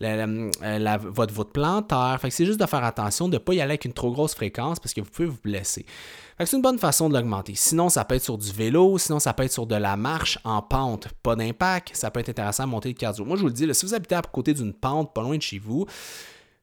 la, 0.00 0.26
la, 0.78 0.96
votre, 0.98 1.32
votre 1.32 1.52
plantaire. 1.52 2.18
Fait 2.20 2.28
que 2.28 2.34
c'est 2.34 2.46
juste 2.46 2.60
de 2.60 2.66
faire 2.66 2.84
attention 2.84 3.28
de 3.28 3.34
ne 3.34 3.38
pas 3.38 3.54
y 3.54 3.60
aller 3.60 3.72
avec 3.72 3.84
une 3.84 3.92
trop 3.92 4.12
grosse 4.12 4.34
fréquence 4.34 4.78
parce 4.78 4.94
que 4.94 5.00
vous 5.00 5.10
pouvez 5.10 5.28
vous 5.28 5.38
blesser. 5.42 5.86
C'est 6.44 6.56
une 6.56 6.62
bonne 6.62 6.78
façon 6.78 7.08
de 7.08 7.14
l'augmenter. 7.14 7.54
Sinon, 7.54 7.88
ça 7.88 8.04
peut 8.04 8.14
être 8.14 8.24
sur 8.24 8.38
du 8.38 8.50
vélo, 8.50 8.98
sinon 8.98 9.18
ça 9.20 9.32
peut 9.32 9.44
être 9.44 9.52
sur 9.52 9.66
de 9.66 9.74
la 9.74 9.96
marche 9.96 10.38
en 10.44 10.62
pente, 10.62 11.08
pas 11.22 11.36
d'impact. 11.36 11.90
Ça 11.94 12.10
peut 12.10 12.20
être 12.20 12.30
intéressant 12.30 12.64
à 12.64 12.66
monter 12.66 12.88
le 12.88 12.94
cardio. 12.94 13.24
Moi, 13.24 13.36
je 13.36 13.42
vous 13.42 13.48
le 13.48 13.52
dis, 13.52 13.72
si 13.74 13.86
vous 13.86 13.94
habitez 13.94 14.14
à 14.14 14.22
côté 14.22 14.54
d'une 14.54 14.72
pente, 14.72 15.12
pas 15.14 15.22
loin 15.22 15.36
de 15.36 15.42
chez 15.42 15.58
vous, 15.58 15.86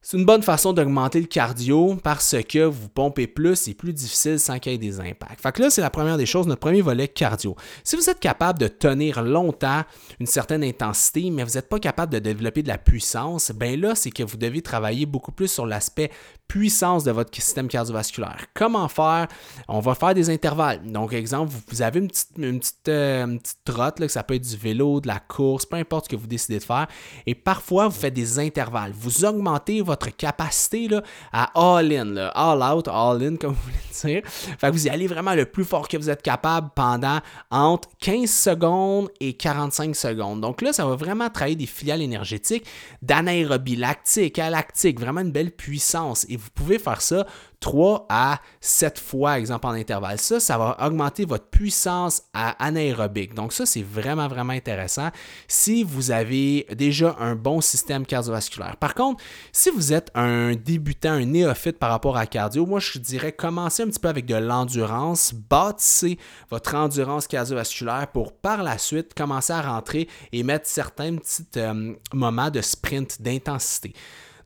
c'est 0.01 0.17
une 0.17 0.25
bonne 0.25 0.43
façon 0.43 0.71
d'augmenter 0.71 1.19
le 1.19 1.27
cardio 1.27 1.97
parce 2.01 2.35
que 2.47 2.63
vous 2.63 2.87
pompez 2.87 3.27
plus, 3.27 3.57
c'est 3.57 3.73
plus 3.73 3.91
difficile 3.91 4.39
sans 4.39 4.57
qu'il 4.57 4.71
y 4.71 4.75
ait 4.75 4.77
des 4.77 5.01
impacts. 5.01 5.41
Fait 5.41 5.51
que 5.51 5.61
là, 5.61 5.69
c'est 5.69 5.81
la 5.81 5.89
première 5.89 6.17
des 6.17 6.25
choses, 6.25 6.47
notre 6.47 6.61
premier 6.61 6.81
volet 6.81 7.09
cardio. 7.09 7.55
Si 7.83 7.97
vous 7.97 8.09
êtes 8.09 8.19
capable 8.19 8.59
de 8.59 8.69
tenir 8.69 9.21
longtemps 9.21 9.83
une 10.21 10.25
certaine 10.25 10.63
intensité, 10.63 11.29
mais 11.31 11.43
vous 11.43 11.55
n'êtes 11.55 11.67
pas 11.67 11.79
capable 11.79 12.13
de 12.13 12.19
développer 12.19 12.63
de 12.63 12.69
la 12.69 12.77
puissance, 12.77 13.51
ben 13.51 13.79
là, 13.79 13.93
c'est 13.93 14.09
que 14.09 14.23
vous 14.23 14.37
devez 14.37 14.61
travailler 14.61 15.05
beaucoup 15.05 15.33
plus 15.33 15.49
sur 15.49 15.65
l'aspect 15.65 16.11
puissance 16.47 17.03
de 17.03 17.11
votre 17.11 17.33
système 17.35 17.67
cardiovasculaire. 17.67 18.45
Comment 18.55 18.87
faire? 18.87 19.27
On 19.67 19.81
va 19.81 19.95
faire 19.95 20.15
des 20.15 20.29
intervalles. 20.31 20.81
Donc, 20.91 21.13
exemple, 21.13 21.53
vous 21.67 21.81
avez 21.81 21.99
une 21.99 22.07
petite, 22.07 22.31
une 22.37 22.59
petite, 22.59 22.89
euh, 22.89 23.37
trotte, 23.65 23.99
là, 23.99 24.07
que 24.07 24.11
ça 24.11 24.23
peut 24.23 24.33
être 24.33 24.47
du 24.47 24.57
vélo, 24.57 24.99
de 24.99 25.07
la 25.07 25.19
course, 25.19 25.65
peu 25.65 25.75
importe 25.75 26.05
ce 26.05 26.09
que 26.09 26.15
vous 26.15 26.25
décidez 26.25 26.57
de 26.57 26.63
faire. 26.63 26.87
Et 27.27 27.35
parfois, 27.35 27.87
vous 27.87 27.99
faites 27.99 28.15
des 28.15 28.39
intervalles. 28.39 28.93
Vous 28.97 29.25
augmentez 29.25 29.81
votre 29.89 30.15
capacité 30.15 30.87
là, 30.87 31.01
à 31.33 31.51
all-in, 31.55 32.15
all 32.33 32.61
out, 32.61 32.87
all-in, 32.87 33.35
comme 33.39 33.53
vous 33.53 33.61
voulez 33.63 34.13
dire. 34.13 34.29
Fait 34.29 34.67
que 34.67 34.71
vous 34.71 34.87
y 34.87 34.89
allez 34.89 35.07
vraiment 35.07 35.33
le 35.35 35.45
plus 35.45 35.65
fort 35.65 35.87
que 35.87 35.97
vous 35.97 36.09
êtes 36.09 36.21
capable 36.21 36.69
pendant 36.75 37.19
entre 37.51 37.89
15 37.99 38.29
secondes 38.29 39.09
et 39.19 39.33
45 39.33 39.95
secondes. 39.95 40.41
Donc 40.41 40.61
là, 40.61 40.73
ça 40.73 40.85
va 40.85 40.95
vraiment 40.95 41.29
travailler 41.29 41.55
des 41.55 41.65
filiales 41.65 42.01
énergétiques 42.01 42.65
d'anaérobie 43.01 43.75
lactique 43.75 44.39
à 44.39 44.49
lactique, 44.49 44.99
vraiment 44.99 45.21
une 45.21 45.31
belle 45.31 45.51
puissance. 45.51 46.25
Et 46.29 46.37
vous 46.37 46.49
pouvez 46.53 46.79
faire 46.79 47.01
ça 47.01 47.25
3 47.59 48.05
à 48.09 48.39
7 48.61 48.99
fois, 48.99 49.37
exemple, 49.37 49.67
en 49.67 49.71
intervalle. 49.71 50.17
Ça, 50.17 50.39
ça 50.39 50.57
va 50.57 50.77
augmenter 50.81 51.25
votre 51.25 51.47
puissance 51.47 52.23
à 52.33 52.51
anaérobique. 52.63 53.33
Donc 53.33 53.53
ça, 53.53 53.65
c'est 53.65 53.83
vraiment, 53.83 54.27
vraiment 54.27 54.53
intéressant 54.53 55.09
si 55.47 55.83
vous 55.83 56.11
avez 56.11 56.65
déjà 56.75 57.15
un 57.19 57.35
bon 57.35 57.61
système 57.61 58.05
cardiovasculaire. 58.05 58.77
Par 58.77 58.95
contre, 58.95 59.23
si 59.51 59.69
vous 59.69 59.93
êtes 59.93 60.09
un 60.15 60.55
débutant, 60.55 61.11
un 61.11 61.25
néophyte 61.25 61.77
par 61.77 61.89
rapport 61.89 62.17
à 62.17 62.25
cardio, 62.25 62.65
moi, 62.65 62.79
je 62.79 62.97
dirais 62.99 63.31
commencer 63.31 63.83
un 63.83 63.87
petit 63.87 63.99
peu 63.99 64.09
avec 64.09 64.25
de 64.25 64.35
l'endurance, 64.35 65.33
bâtissez 65.33 66.17
votre 66.49 66.75
endurance 66.75 67.27
cardiovasculaire 67.27 68.07
pour 68.13 68.33
par 68.33 68.63
la 68.63 68.77
suite 68.77 69.13
commencer 69.13 69.53
à 69.53 69.61
rentrer 69.61 70.07
et 70.31 70.43
mettre 70.43 70.67
certains 70.67 71.15
petits 71.15 71.45
euh, 71.57 71.93
moments 72.13 72.49
de 72.49 72.61
sprint, 72.61 73.21
d'intensité. 73.21 73.93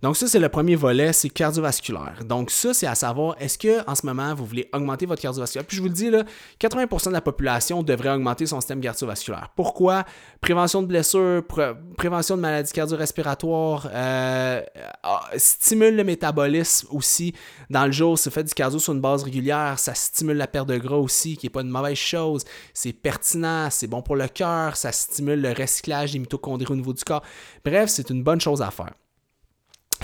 Donc 0.03 0.17
ça, 0.17 0.27
c'est 0.27 0.39
le 0.39 0.49
premier 0.49 0.75
volet, 0.75 1.13
c'est 1.13 1.29
cardiovasculaire. 1.29 2.25
Donc 2.25 2.51
ça, 2.51 2.73
c'est 2.73 2.87
à 2.87 2.93
savoir, 2.93 3.37
est-ce 3.39 3.57
que 3.57 3.89
en 3.89 3.95
ce 3.95 4.05
moment, 4.05 4.35
vous 4.35 4.45
voulez 4.45 4.69
augmenter 4.73 5.05
votre 5.05 5.21
cardiovasculaire? 5.21 5.65
Puis 5.65 5.77
je 5.77 5.81
vous 5.81 5.87
le 5.87 5.93
dis, 5.93 6.09
là, 6.09 6.25
80% 6.59 7.07
de 7.07 7.13
la 7.13 7.21
population 7.21 7.83
devrait 7.83 8.09
augmenter 8.09 8.45
son 8.45 8.59
système 8.59 8.81
cardiovasculaire. 8.81 9.47
Pourquoi? 9.55 10.03
Prévention 10.41 10.81
de 10.81 10.87
blessures, 10.87 11.41
prévention 11.95 12.35
de 12.35 12.41
maladies 12.41 12.73
cardio-respiratoires, 12.73 13.87
euh, 13.93 14.61
ah, 15.03 15.21
stimule 15.37 15.95
le 15.95 16.03
métabolisme 16.03 16.89
aussi. 16.91 17.33
Dans 17.69 17.85
le 17.85 17.93
jour, 17.93 18.17
vous 18.17 18.29
faites 18.29 18.47
du 18.47 18.53
cardio 18.53 18.79
sur 18.79 18.91
une 18.91 18.99
base 18.99 19.23
régulière, 19.23 19.79
ça 19.79 19.93
stimule 19.93 20.35
la 20.35 20.47
perte 20.47 20.67
de 20.67 20.77
gras 20.79 20.97
aussi, 20.97 21.37
qui 21.37 21.45
n'est 21.45 21.49
pas 21.49 21.61
une 21.61 21.69
mauvaise 21.69 21.95
chose. 21.95 22.43
C'est 22.73 22.91
pertinent, 22.91 23.69
c'est 23.71 23.87
bon 23.87 24.01
pour 24.01 24.17
le 24.17 24.27
cœur, 24.27 24.75
ça 24.75 24.91
stimule 24.91 25.39
le 25.39 25.53
recyclage 25.53 26.11
des 26.11 26.19
mitochondries 26.19 26.67
au 26.69 26.75
niveau 26.75 26.91
du 26.91 27.05
corps. 27.05 27.23
Bref, 27.63 27.89
c'est 27.89 28.09
une 28.09 28.21
bonne 28.21 28.41
chose 28.41 28.61
à 28.61 28.69
faire. 28.69 28.91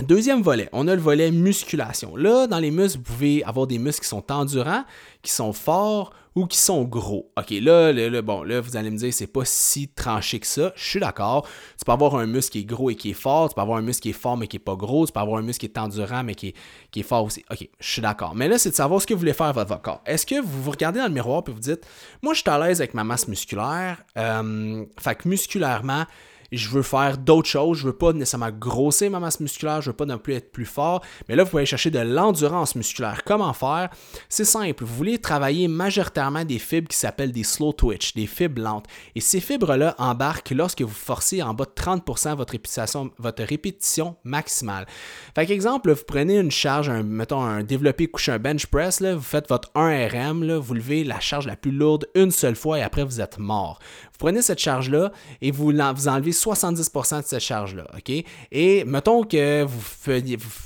Deuxième 0.02 0.40
volet, 0.40 0.68
on 0.72 0.88
a 0.88 0.94
le 0.94 1.00
volet 1.00 1.30
musculation. 1.30 2.16
Là, 2.16 2.46
dans 2.46 2.58
les 2.58 2.70
muscles, 2.70 2.98
vous 2.98 3.04
pouvez 3.04 3.44
avoir 3.44 3.66
des 3.66 3.78
muscles 3.78 4.02
qui 4.02 4.08
sont 4.08 4.32
endurants, 4.32 4.84
qui 5.22 5.30
sont 5.30 5.52
forts 5.52 6.14
ou 6.34 6.46
qui 6.46 6.56
sont 6.56 6.84
gros. 6.84 7.30
OK, 7.36 7.50
là, 7.50 8.22
bon, 8.22 8.42
là, 8.42 8.60
vous 8.60 8.76
allez 8.76 8.90
me 8.90 8.96
dire, 8.96 9.12
c'est 9.12 9.26
pas 9.26 9.44
si 9.44 9.88
tranché 9.88 10.38
que 10.40 10.46
ça. 10.46 10.72
Je 10.74 10.84
suis 10.84 11.00
d'accord. 11.00 11.46
Tu 11.78 11.84
peux 11.84 11.92
avoir 11.92 12.14
un 12.14 12.26
muscle 12.26 12.52
qui 12.52 12.60
est 12.60 12.64
gros 12.64 12.88
et 12.88 12.94
qui 12.94 13.10
est 13.10 13.14
fort. 13.14 13.48
Tu 13.48 13.54
peux 13.54 13.60
avoir 13.60 13.78
un 13.78 13.82
muscle 13.82 14.02
qui 14.02 14.10
est 14.10 14.14
fort 14.14 14.36
mais 14.36 14.46
qui 14.46 14.56
est 14.56 14.60
pas 14.60 14.76
gros. 14.76 15.06
Tu 15.06 15.12
peux 15.12 15.20
avoir 15.20 15.38
un 15.38 15.42
muscle 15.42 15.60
qui 15.60 15.66
est 15.66 15.78
endurant 15.78 16.22
mais 16.22 16.34
qui 16.34 16.48
est, 16.48 16.54
qui 16.90 17.00
est 17.00 17.04
fort 17.04 17.24
aussi. 17.24 17.44
OK, 17.50 17.68
je 17.78 17.90
suis 17.90 18.02
d'accord. 18.02 18.34
Mais 18.34 18.48
là, 18.48 18.58
c'est 18.58 18.70
de 18.70 18.74
savoir 18.74 19.02
ce 19.02 19.06
que 19.06 19.12
vous 19.12 19.20
voulez 19.20 19.34
faire 19.34 19.46
à 19.46 19.52
votre 19.52 19.82
corps. 19.82 20.02
Est-ce 20.06 20.24
que 20.24 20.40
vous 20.40 20.62
vous 20.62 20.70
regardez 20.70 21.00
dans 21.00 21.08
le 21.08 21.12
miroir 21.12 21.42
et 21.46 21.50
vous 21.50 21.58
dites, 21.58 21.84
moi, 22.22 22.32
je 22.32 22.40
suis 22.40 22.50
à 22.50 22.58
l'aise 22.58 22.80
avec 22.80 22.94
ma 22.94 23.04
masse 23.04 23.28
musculaire. 23.28 24.02
Euh, 24.16 24.84
fait 24.98 25.16
que 25.16 25.28
musculairement, 25.28 26.04
je 26.52 26.68
veux 26.68 26.82
faire 26.82 27.18
d'autres 27.18 27.48
choses, 27.48 27.78
je 27.78 27.86
veux 27.86 27.96
pas 27.96 28.12
nécessairement 28.12 28.50
grossir 28.50 29.10
ma 29.10 29.20
masse 29.20 29.40
musculaire, 29.40 29.80
je 29.80 29.90
veux 29.90 29.96
pas 29.96 30.06
non 30.06 30.18
plus 30.18 30.34
être 30.34 30.52
plus 30.52 30.66
fort, 30.66 31.02
mais 31.28 31.36
là, 31.36 31.44
vous 31.44 31.50
pouvez 31.50 31.66
chercher 31.66 31.90
de 31.90 31.98
l'endurance 31.98 32.74
musculaire. 32.74 33.22
Comment 33.24 33.52
faire? 33.52 33.90
C'est 34.28 34.44
simple, 34.44 34.84
vous 34.84 34.94
voulez 34.94 35.18
travailler 35.18 35.68
majoritairement 35.68 36.44
des 36.44 36.58
fibres 36.58 36.88
qui 36.88 36.96
s'appellent 36.96 37.32
des 37.32 37.44
slow 37.44 37.72
twitch, 37.72 38.14
des 38.14 38.26
fibres 38.26 38.62
lentes. 38.62 38.86
Et 39.14 39.20
ces 39.20 39.40
fibres-là 39.40 39.94
embarquent 39.98 40.50
lorsque 40.50 40.82
vous 40.82 40.88
forcez 40.88 41.42
en 41.42 41.54
bas 41.54 41.64
de 41.64 41.70
30% 41.70 43.10
votre 43.18 43.42
répétition, 43.44 44.16
maximale. 44.24 44.86
Fait 45.34 45.46
qu'exemple, 45.46 45.92
vous 45.92 46.04
prenez 46.06 46.38
une 46.38 46.50
charge, 46.50 46.90
mettons 46.90 47.42
un 47.42 47.62
développé 47.62 48.06
couché, 48.06 48.32
un 48.32 48.38
bench 48.38 48.66
press, 48.66 49.02
vous 49.02 49.20
faites 49.20 49.48
votre 49.48 49.70
1 49.74 50.08
RM, 50.08 50.42
là, 50.42 50.58
vous 50.58 50.74
levez 50.74 51.04
la 51.04 51.20
charge 51.20 51.46
la 51.46 51.56
plus 51.56 51.72
lourde 51.72 52.06
une 52.14 52.30
seule 52.30 52.56
fois 52.56 52.78
et 52.78 52.82
après 52.82 53.04
vous 53.04 53.20
êtes 53.20 53.38
mort. 53.38 53.78
Prenez 54.20 54.42
cette 54.42 54.58
charge-là 54.58 55.10
et 55.40 55.50
vous, 55.50 55.72
vous 55.72 56.08
enlevez 56.08 56.30
70% 56.30 57.22
de 57.22 57.26
cette 57.26 57.40
charge-là, 57.40 57.86
OK? 57.96 58.12
Et 58.52 58.84
mettons 58.84 59.24
que 59.24 59.64
vous, 59.64 59.80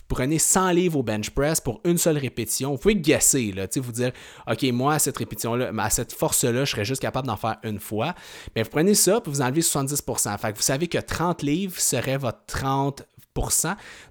prenez 0.09 0.39
100 0.39 0.71
livres 0.73 0.99
au 0.99 1.03
bench 1.03 1.31
press 1.31 1.61
pour 1.61 1.81
une 1.85 1.97
seule 1.97 2.19
répétition, 2.19 2.73
vous 2.73 2.79
pouvez 2.79 2.97
guesser, 2.97 3.53
là, 3.53 3.67
vous 3.77 3.93
dire, 3.93 4.13
OK, 4.51 4.63
moi, 4.73 4.95
à 4.95 4.99
cette 4.99 5.17
répétition-là, 5.17 5.71
à 5.79 5.91
cette 5.91 6.13
force-là, 6.13 6.65
je 6.65 6.73
serais 6.73 6.85
juste 6.85 7.01
capable 7.01 7.29
d'en 7.29 7.37
faire 7.37 7.57
une 7.63 7.79
fois. 7.79 8.15
Mais 8.55 8.65
vous 8.65 8.71
prenez 8.71 8.95
ça, 8.95 9.21
puis 9.21 9.33
vous 9.33 9.41
enlevez 9.41 9.61
70%. 9.61 10.39
Fait 10.39 10.53
que 10.53 10.57
vous 10.57 10.63
savez 10.63 10.89
que 10.89 10.99
30 10.99 11.43
livres 11.43 11.79
serait 11.79 12.17
votre 12.19 12.41
30% 12.49 13.05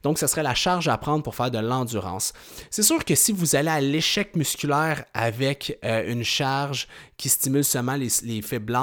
donc, 0.03 0.19
ce 0.19 0.27
serait 0.27 0.43
la 0.43 0.53
charge 0.53 0.87
à 0.89 0.97
prendre 0.97 1.23
pour 1.23 1.35
faire 1.35 1.49
de 1.49 1.57
l'endurance. 1.57 2.33
C'est 2.69 2.83
sûr 2.83 3.05
que 3.05 3.15
si 3.15 3.31
vous 3.31 3.55
allez 3.55 3.69
à 3.69 3.79
l'échec 3.79 4.35
musculaire 4.35 5.05
avec 5.13 5.79
euh, 5.85 6.11
une 6.11 6.23
charge 6.23 6.87
qui 7.15 7.29
stimule 7.29 7.63
seulement 7.63 7.95
les, 7.95 8.09
les 8.23 8.41
fibres 8.41 8.73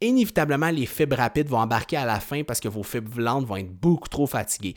inévitablement, 0.00 0.70
les 0.70 0.86
fibres 0.86 1.16
rapides 1.16 1.48
vont 1.48 1.58
embarquer 1.58 1.96
à 1.96 2.06
la 2.06 2.20
fin 2.20 2.42
parce 2.42 2.60
que 2.60 2.68
vos 2.68 2.82
fibres 2.82 3.20
lentes 3.20 3.46
vont 3.46 3.56
être 3.56 3.72
beaucoup 3.72 4.08
trop 4.08 4.26
fatiguées. 4.26 4.74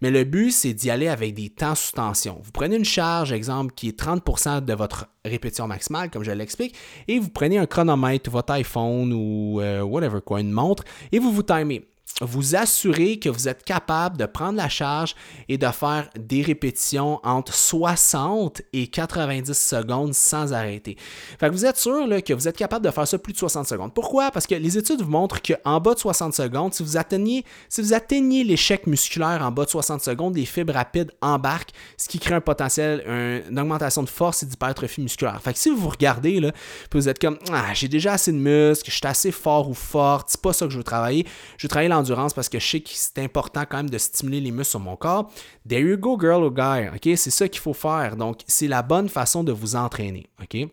Mais 0.00 0.10
le 0.10 0.24
but, 0.24 0.50
c'est 0.50 0.74
d'y 0.74 0.90
aller 0.90 1.08
avec 1.08 1.34
des 1.34 1.48
temps 1.48 1.74
sous 1.74 1.92
tension. 1.92 2.40
Vous 2.42 2.52
prenez 2.52 2.76
une 2.76 2.84
charge, 2.84 3.32
exemple, 3.32 3.72
qui 3.74 3.88
est 3.88 3.98
30% 3.98 4.64
de 4.64 4.74
votre 4.74 5.06
répétition 5.24 5.66
maximale, 5.66 6.10
comme 6.10 6.24
je 6.24 6.30
l'explique, 6.30 6.74
et 7.08 7.18
vous 7.18 7.30
prenez 7.30 7.58
un 7.58 7.66
chronomètre, 7.66 8.30
votre 8.30 8.52
iPhone 8.52 9.12
ou 9.12 9.60
euh, 9.60 9.82
whatever, 9.82 10.20
quoi, 10.24 10.40
une 10.40 10.52
montre, 10.52 10.84
et 11.12 11.18
vous 11.18 11.32
vous 11.32 11.42
timez 11.42 11.86
vous 12.22 12.56
assurez 12.56 13.18
que 13.18 13.28
vous 13.28 13.48
êtes 13.48 13.62
capable 13.62 14.16
de 14.16 14.24
prendre 14.24 14.56
la 14.56 14.68
charge 14.68 15.14
et 15.48 15.58
de 15.58 15.66
faire 15.66 16.08
des 16.18 16.40
répétitions 16.40 17.20
entre 17.24 17.52
60 17.54 18.62
et 18.72 18.86
90 18.86 19.52
secondes 19.52 20.14
sans 20.14 20.52
arrêter. 20.52 20.96
Fait 21.38 21.48
que 21.48 21.52
vous 21.52 21.66
êtes 21.66 21.76
sûr 21.76 22.06
que 22.24 22.32
vous 22.32 22.48
êtes 22.48 22.56
capable 22.56 22.86
de 22.86 22.90
faire 22.90 23.06
ça 23.06 23.18
plus 23.18 23.32
de 23.32 23.38
60 23.38 23.66
secondes. 23.66 23.92
Pourquoi? 23.92 24.30
Parce 24.30 24.46
que 24.46 24.54
les 24.54 24.78
études 24.78 25.02
vous 25.02 25.10
montrent 25.10 25.40
qu'en 25.42 25.80
bas 25.80 25.94
de 25.94 25.98
60 25.98 26.34
secondes, 26.34 26.72
si 26.72 26.82
vous 26.82 26.96
atteignez, 26.96 27.44
si 27.68 27.82
vous 27.82 27.92
l'échec 28.10 28.86
musculaire 28.86 29.42
en 29.42 29.50
bas 29.50 29.64
de 29.64 29.70
60 29.70 30.00
secondes, 30.02 30.36
les 30.36 30.46
fibres 30.46 30.72
rapides 30.72 31.12
embarquent, 31.20 31.72
ce 31.96 32.08
qui 32.08 32.18
crée 32.18 32.34
un 32.34 32.40
potentiel, 32.40 33.02
une 33.50 33.58
augmentation 33.58 34.02
de 34.02 34.08
force 34.08 34.42
et 34.42 34.46
d'hypertrophie 34.46 35.02
musculaire. 35.02 35.40
Fait 35.42 35.52
que 35.52 35.58
si 35.58 35.68
vous 35.68 35.76
vous 35.76 35.88
regardez, 35.88 36.40
là, 36.40 36.52
vous 36.92 37.08
êtes 37.08 37.18
comme 37.18 37.38
ah, 37.52 37.74
j'ai 37.74 37.88
déjà 37.88 38.14
assez 38.14 38.32
de 38.32 38.38
muscles, 38.38 38.90
je 38.90 38.96
suis 38.96 39.06
assez 39.06 39.32
fort 39.32 39.68
ou 39.68 39.74
forte, 39.74 40.28
c'est 40.30 40.40
pas 40.40 40.52
ça 40.52 40.66
que 40.66 40.72
je 40.72 40.78
veux 40.78 40.84
travailler. 40.84 41.26
Je 41.58 41.64
veux 41.64 41.68
travailler 41.68 41.88
parce 42.34 42.48
que 42.48 42.58
je 42.58 42.66
sais 42.66 42.80
que 42.80 42.90
c'est 42.92 43.18
important 43.18 43.64
quand 43.68 43.78
même 43.78 43.90
de 43.90 43.98
stimuler 43.98 44.40
les 44.40 44.50
muscles 44.50 44.70
sur 44.70 44.80
mon 44.80 44.96
corps. 44.96 45.30
There 45.68 45.80
you 45.80 45.96
go, 45.96 46.18
girl 46.18 46.44
or 46.44 46.52
guy. 46.52 46.88
OK? 46.88 47.16
C'est 47.16 47.30
ça 47.30 47.48
qu'il 47.48 47.60
faut 47.60 47.74
faire. 47.74 48.16
Donc, 48.16 48.40
c'est 48.46 48.68
la 48.68 48.82
bonne 48.82 49.08
façon 49.08 49.44
de 49.44 49.52
vous 49.52 49.76
entraîner. 49.76 50.26
OK? 50.40 50.68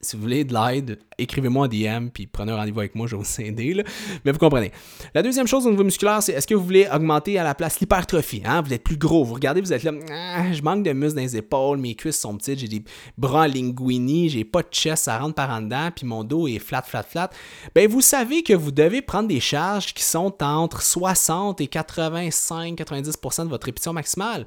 Si 0.00 0.14
vous 0.14 0.22
voulez 0.22 0.44
de 0.44 0.52
l'aide, 0.52 0.98
écrivez-moi 1.16 1.66
en 1.66 1.68
DM, 1.68 2.08
puis 2.08 2.26
prenez 2.26 2.52
un 2.52 2.56
rendez-vous 2.56 2.80
avec 2.80 2.94
moi, 2.94 3.06
je 3.06 3.16
vais 3.16 3.22
vous 3.22 3.40
aider. 3.40 3.82
Mais 4.24 4.32
vous 4.32 4.38
comprenez. 4.38 4.70
La 5.14 5.22
deuxième 5.22 5.46
chose 5.46 5.66
au 5.66 5.70
niveau 5.70 5.84
musculaire, 5.84 6.22
c'est 6.22 6.32
est-ce 6.32 6.46
que 6.46 6.54
vous 6.54 6.64
voulez 6.64 6.86
augmenter 6.92 7.38
à 7.38 7.44
la 7.44 7.54
place 7.54 7.80
l'hypertrophie? 7.80 8.42
Hein? 8.44 8.60
Vous 8.60 8.72
êtes 8.74 8.84
plus 8.84 8.98
gros, 8.98 9.24
vous 9.24 9.34
regardez, 9.34 9.60
vous 9.60 9.72
êtes 9.72 9.82
là, 9.84 9.92
ah, 10.12 10.52
je 10.52 10.60
manque 10.62 10.82
de 10.82 10.92
muscles 10.92 11.16
dans 11.16 11.22
les 11.22 11.36
épaules, 11.36 11.78
mes 11.78 11.94
cuisses 11.94 12.20
sont 12.20 12.36
petites, 12.36 12.58
j'ai 12.58 12.68
des 12.68 12.84
bras 13.16 13.48
linguini, 13.48 14.28
j'ai 14.28 14.44
pas 14.44 14.62
de 14.62 14.68
chest, 14.70 15.04
ça 15.04 15.18
rentre 15.18 15.34
par 15.34 15.50
en 15.50 15.62
dedans, 15.62 15.88
puis 15.94 16.06
mon 16.06 16.24
dos 16.24 16.46
est 16.46 16.58
flat, 16.58 16.82
flat, 16.82 17.02
flat. 17.02 17.30
Ben, 17.74 17.88
vous 17.88 18.02
savez 18.02 18.42
que 18.42 18.52
vous 18.52 18.72
devez 18.72 19.00
prendre 19.00 19.28
des 19.28 19.40
charges 19.40 19.94
qui 19.94 20.04
sont 20.04 20.42
entre 20.42 20.82
60 20.82 21.60
et 21.62 21.66
85-90% 21.66 23.44
de 23.44 23.48
votre 23.48 23.66
répétition 23.66 23.94
maximale. 23.94 24.46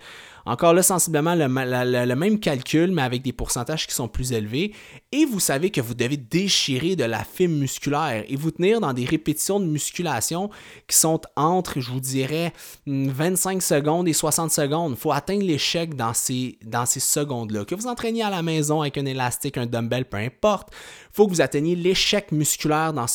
Encore 0.49 0.73
là, 0.73 0.81
sensiblement 0.81 1.35
le, 1.35 2.15
même 2.15 2.39
calcul, 2.39 2.89
mais 2.91 3.03
avec 3.03 3.21
des 3.21 3.33
pourcentages 3.33 3.85
qui 3.85 3.93
sont 3.93 4.07
plus 4.07 4.33
élevés. 4.33 4.73
Et 5.11 5.25
vous 5.25 5.39
savez 5.39 5.69
que 5.69 5.79
vous 5.79 5.93
devez 5.93 6.17
déchirer 6.17 6.95
de 6.95 7.03
la 7.03 7.23
fibre 7.23 7.53
musculaire 7.53 8.23
et 8.27 8.35
vous 8.35 8.49
tenir 8.49 8.81
dans 8.81 8.93
des 8.93 9.05
répétitions 9.05 9.59
de 9.59 9.65
musculation 9.65 10.49
qui 10.87 10.97
sont 10.97 11.21
entre, 11.35 11.79
je 11.79 11.91
vous 11.91 11.99
dirais, 11.99 12.51
25 12.87 13.61
secondes 13.61 14.07
et 14.07 14.13
60 14.13 14.49
secondes. 14.49 14.93
Il 14.93 14.99
faut 14.99 15.11
atteindre 15.11 15.43
l'échec 15.43 15.93
dans 15.95 16.15
ces, 16.15 16.57
secondes-là. 16.63 17.63
Que 17.65 17.75
vous 17.75 17.85
entraîniez 17.85 18.23
à 18.23 18.31
la 18.31 18.41
maison 18.41 18.81
avec 18.81 18.97
un 18.97 19.05
élastique, 19.05 19.55
un 19.55 19.67
dumbbell, 19.67 20.05
peu 20.05 20.17
importe, 20.17 20.69
il 20.71 21.15
faut 21.15 21.27
que 21.27 21.31
vous 21.31 21.41
atteigniez 21.41 21.75
l'échec 21.75 22.31
musculaire 22.31 22.91
dans 22.91 23.05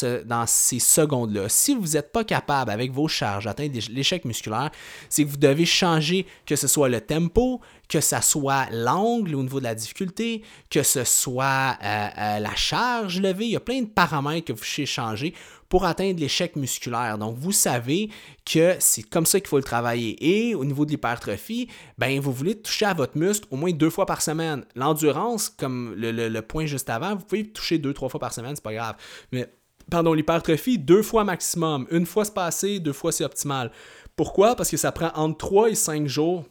ces 0.46 0.78
secondes-là. 0.78 1.48
Si 1.48 1.74
vous 1.74 1.94
n'êtes 1.94 2.12
pas 2.12 2.22
capable, 2.22 2.70
avec 2.70 2.92
vos 2.92 3.08
charges, 3.08 3.46
d'atteindre 3.46 3.76
l'échec 3.90 4.24
musculaire, 4.24 4.70
c'est 5.08 5.24
que 5.24 5.28
vous 5.30 5.36
devez 5.36 5.66
changer, 5.66 6.26
que 6.46 6.54
ce 6.54 6.68
soit 6.68 6.88
le 6.88 7.00
tempo, 7.00 7.23
que 7.88 8.00
ce 8.00 8.16
soit 8.20 8.66
l'angle 8.70 9.34
au 9.34 9.42
niveau 9.42 9.58
de 9.58 9.64
la 9.64 9.74
difficulté, 9.74 10.42
que 10.70 10.82
ce 10.82 11.04
soit 11.04 11.76
euh, 11.82 12.08
euh, 12.18 12.38
la 12.38 12.54
charge 12.54 13.20
levée. 13.20 13.46
Il 13.46 13.52
y 13.52 13.56
a 13.56 13.60
plein 13.60 13.82
de 13.82 13.86
paramètres 13.86 14.46
que 14.46 14.52
vous 14.52 14.58
pouvez 14.58 14.86
changer 14.86 15.34
pour 15.68 15.84
atteindre 15.84 16.20
l'échec 16.20 16.56
musculaire. 16.56 17.18
Donc, 17.18 17.36
vous 17.36 17.52
savez 17.52 18.10
que 18.44 18.76
c'est 18.78 19.02
comme 19.02 19.26
ça 19.26 19.40
qu'il 19.40 19.48
faut 19.48 19.56
le 19.56 19.64
travailler. 19.64 20.16
Et 20.20 20.54
au 20.54 20.64
niveau 20.64 20.84
de 20.84 20.90
l'hypertrophie, 20.90 21.68
ben, 21.98 22.20
vous 22.20 22.32
voulez 22.32 22.54
toucher 22.54 22.86
à 22.86 22.94
votre 22.94 23.18
muscle 23.18 23.46
au 23.50 23.56
moins 23.56 23.72
deux 23.72 23.90
fois 23.90 24.06
par 24.06 24.22
semaine. 24.22 24.64
L'endurance, 24.76 25.48
comme 25.48 25.94
le, 25.96 26.40
point 26.42 26.66
juste 26.66 26.90
avant, 26.90 27.16
vous 27.16 27.24
pouvez 27.24 27.50
toucher 27.50 27.78
deux, 27.78 27.92
trois 27.92 28.08
fois 28.08 28.20
par 28.20 28.32
semaine, 28.32 28.54
c'est 28.54 28.64
pas 28.64 28.74
grave. 28.74 28.96
Mais 29.32 29.48
pardon, 29.90 30.12
l'hypertrophie, 30.12 30.78
deux 30.78 31.02
fois 31.02 31.24
maximum. 31.24 31.86
Une 31.90 32.06
fois 32.06 32.24
c'est 32.24 32.34
passé, 32.34 32.78
deux 32.78 32.92
fois 32.92 33.12
c'est 33.12 33.24
optimal. 33.24 33.70
Pourquoi? 34.16 34.54
Parce 34.54 34.70
que 34.70 34.76
ça 34.76 34.92
prend 34.92 35.10
entre 35.14 35.38
trois 35.38 35.68
et 35.70 35.74
cinq 35.74 36.06
jours 36.06 36.44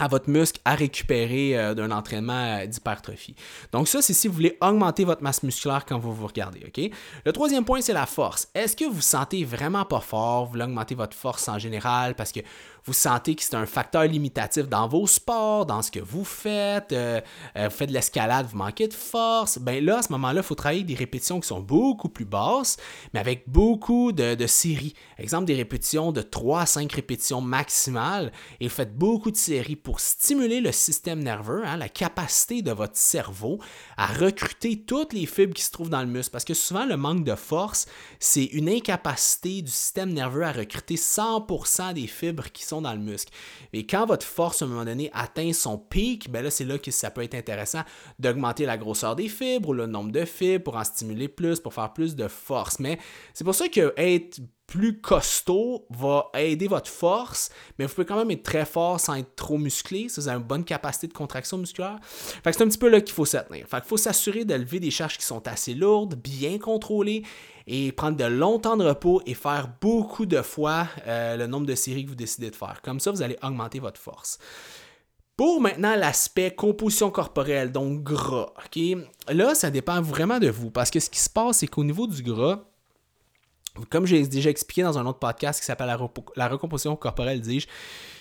à 0.00 0.08
votre 0.08 0.28
muscle 0.28 0.60
à 0.64 0.74
récupérer 0.74 1.56
euh, 1.56 1.74
d'un 1.74 1.90
entraînement 1.90 2.32
euh, 2.62 2.66
d'hypertrophie. 2.66 3.36
Donc 3.70 3.86
ça, 3.86 4.02
c'est 4.02 4.14
si 4.14 4.26
vous 4.26 4.34
voulez 4.34 4.56
augmenter 4.60 5.04
votre 5.04 5.22
masse 5.22 5.42
musculaire 5.42 5.84
quand 5.86 5.98
vous 5.98 6.12
vous 6.12 6.26
regardez. 6.26 6.60
ok? 6.66 6.90
Le 7.24 7.32
troisième 7.32 7.64
point, 7.64 7.80
c'est 7.82 7.92
la 7.92 8.06
force. 8.06 8.48
Est-ce 8.54 8.74
que 8.74 8.86
vous 8.86 9.02
sentez 9.02 9.44
vraiment 9.44 9.84
pas 9.84 10.00
fort? 10.00 10.46
Vous 10.46 10.52
voulez 10.52 10.64
augmenter 10.64 10.94
votre 10.94 11.16
force 11.16 11.46
en 11.48 11.58
général 11.58 12.14
parce 12.14 12.32
que 12.32 12.40
vous 12.90 12.94
sentez 12.94 13.36
que 13.36 13.42
c'est 13.44 13.54
un 13.54 13.66
facteur 13.66 14.02
limitatif 14.02 14.68
dans 14.68 14.88
vos 14.88 15.06
sports, 15.06 15.64
dans 15.64 15.80
ce 15.80 15.92
que 15.92 16.00
vous 16.00 16.24
faites, 16.24 16.90
euh, 16.90 17.20
euh, 17.56 17.68
vous 17.68 17.76
faites 17.76 17.88
de 17.88 17.94
l'escalade, 17.94 18.48
vous 18.50 18.56
manquez 18.56 18.88
de 18.88 18.94
force, 18.94 19.60
ben 19.60 19.84
là, 19.84 19.98
à 19.98 20.02
ce 20.02 20.10
moment-là, 20.10 20.40
il 20.40 20.42
faut 20.42 20.56
travailler 20.56 20.82
des 20.82 20.96
répétitions 20.96 21.38
qui 21.38 21.46
sont 21.46 21.60
beaucoup 21.60 22.08
plus 22.08 22.24
basses, 22.24 22.78
mais 23.14 23.20
avec 23.20 23.44
beaucoup 23.46 24.10
de, 24.10 24.44
séries. 24.48 24.94
Exemple, 25.18 25.44
des 25.44 25.54
répétitions 25.54 26.10
de 26.10 26.20
3 26.20 26.62
à 26.62 26.66
5 26.66 26.92
répétitions 26.92 27.40
maximales, 27.40 28.32
et 28.58 28.66
vous 28.66 28.74
faites 28.74 28.96
beaucoup 28.98 29.30
de 29.30 29.36
séries 29.36 29.76
pour 29.76 30.00
stimuler 30.00 30.60
le 30.60 30.72
système 30.72 31.22
nerveux, 31.22 31.62
hein, 31.64 31.76
la 31.76 31.88
capacité 31.88 32.60
de 32.60 32.72
votre 32.72 32.96
cerveau 32.96 33.60
à 33.98 34.08
recruter 34.08 34.82
toutes 34.82 35.12
les 35.12 35.26
fibres 35.26 35.54
qui 35.54 35.62
se 35.62 35.70
trouvent 35.70 35.90
dans 35.90 36.00
le 36.00 36.08
muscle, 36.08 36.32
parce 36.32 36.44
que 36.44 36.54
souvent, 36.54 36.86
le 36.86 36.96
manque 36.96 37.22
de 37.22 37.36
force, 37.36 37.86
c'est 38.18 38.46
une 38.46 38.68
incapacité 38.68 39.62
du 39.62 39.70
système 39.70 40.12
nerveux 40.12 40.42
à 40.42 40.50
recruter 40.50 40.96
100% 40.96 41.92
des 41.92 42.08
fibres 42.08 42.50
qui 42.50 42.64
dans 42.80 42.92
le 42.92 42.98
muscle. 42.98 43.32
Et 43.72 43.86
quand 43.86 44.06
votre 44.06 44.26
force, 44.26 44.62
à 44.62 44.64
un 44.64 44.68
moment 44.68 44.84
donné, 44.84 45.10
atteint 45.12 45.52
son 45.52 45.78
pic, 45.78 46.30
ben 46.30 46.42
là, 46.42 46.50
c'est 46.50 46.64
là 46.64 46.78
que 46.78 46.90
ça 46.90 47.10
peut 47.10 47.22
être 47.22 47.34
intéressant 47.34 47.82
d'augmenter 48.18 48.66
la 48.66 48.78
grosseur 48.78 49.16
des 49.16 49.28
fibres 49.28 49.70
ou 49.70 49.72
le 49.72 49.86
nombre 49.86 50.12
de 50.12 50.24
fibres 50.24 50.64
pour 50.64 50.76
en 50.76 50.84
stimuler 50.84 51.28
plus, 51.28 51.60
pour 51.60 51.74
faire 51.74 51.92
plus 51.92 52.16
de 52.16 52.28
force. 52.28 52.78
Mais 52.78 52.98
c'est 53.34 53.44
pour 53.44 53.54
ça 53.54 53.68
que 53.68 53.92
être 53.96 54.40
plus 54.70 55.00
costaud 55.00 55.84
va 55.90 56.30
aider 56.34 56.68
votre 56.68 56.88
force, 56.88 57.50
mais 57.76 57.86
vous 57.86 57.92
pouvez 57.92 58.06
quand 58.06 58.16
même 58.16 58.30
être 58.30 58.44
très 58.44 58.64
fort 58.64 59.00
sans 59.00 59.16
être 59.16 59.34
trop 59.34 59.58
musclé, 59.58 60.08
si 60.08 60.20
vous 60.20 60.28
avez 60.28 60.38
une 60.38 60.46
bonne 60.46 60.64
capacité 60.64 61.08
de 61.08 61.12
contraction 61.12 61.58
musculaire. 61.58 61.98
Fait 62.04 62.52
que 62.52 62.56
c'est 62.56 62.62
un 62.62 62.68
petit 62.68 62.78
peu 62.78 62.88
là 62.88 63.00
qu'il 63.00 63.12
faut 63.12 63.24
se 63.24 63.36
tenir. 63.36 63.66
Fait 63.66 63.78
qu'il 63.78 63.88
faut 63.88 63.96
s'assurer 63.96 64.44
de 64.44 64.54
lever 64.54 64.78
des 64.78 64.92
charges 64.92 65.18
qui 65.18 65.24
sont 65.24 65.46
assez 65.48 65.74
lourdes, 65.74 66.14
bien 66.14 66.58
contrôlées, 66.58 67.24
et 67.72 67.92
prendre 67.92 68.16
de 68.16 68.24
longs 68.24 68.58
temps 68.58 68.76
de 68.76 68.84
repos 68.84 69.22
et 69.26 69.34
faire 69.34 69.70
beaucoup 69.80 70.26
de 70.26 70.42
fois 70.42 70.88
euh, 71.06 71.36
le 71.36 71.46
nombre 71.46 71.66
de 71.66 71.76
séries 71.76 72.04
que 72.04 72.08
vous 72.08 72.16
décidez 72.16 72.50
de 72.50 72.56
faire. 72.56 72.82
Comme 72.82 72.98
ça, 72.98 73.12
vous 73.12 73.22
allez 73.22 73.38
augmenter 73.44 73.78
votre 73.78 74.00
force. 74.00 74.40
Pour 75.36 75.60
maintenant 75.60 75.94
l'aspect 75.94 76.50
composition 76.50 77.12
corporelle, 77.12 77.70
donc 77.70 78.02
gras, 78.02 78.52
ok? 78.58 78.82
Là, 79.28 79.54
ça 79.54 79.70
dépend 79.70 80.02
vraiment 80.02 80.40
de 80.40 80.50
vous 80.50 80.70
parce 80.70 80.90
que 80.90 80.98
ce 80.98 81.08
qui 81.08 81.20
se 81.20 81.30
passe, 81.30 81.58
c'est 81.58 81.68
qu'au 81.68 81.84
niveau 81.84 82.08
du 82.08 82.24
gras, 82.24 82.64
comme 83.88 84.04
j'ai 84.04 84.26
déjà 84.26 84.50
expliqué 84.50 84.82
dans 84.82 84.98
un 84.98 85.06
autre 85.06 85.20
podcast 85.20 85.60
qui 85.60 85.66
s'appelle 85.66 85.86
la, 85.86 85.98
la, 86.34 86.48
recomposition 86.48 86.96
corporelle, 86.96 87.40
dis-je, 87.40 87.68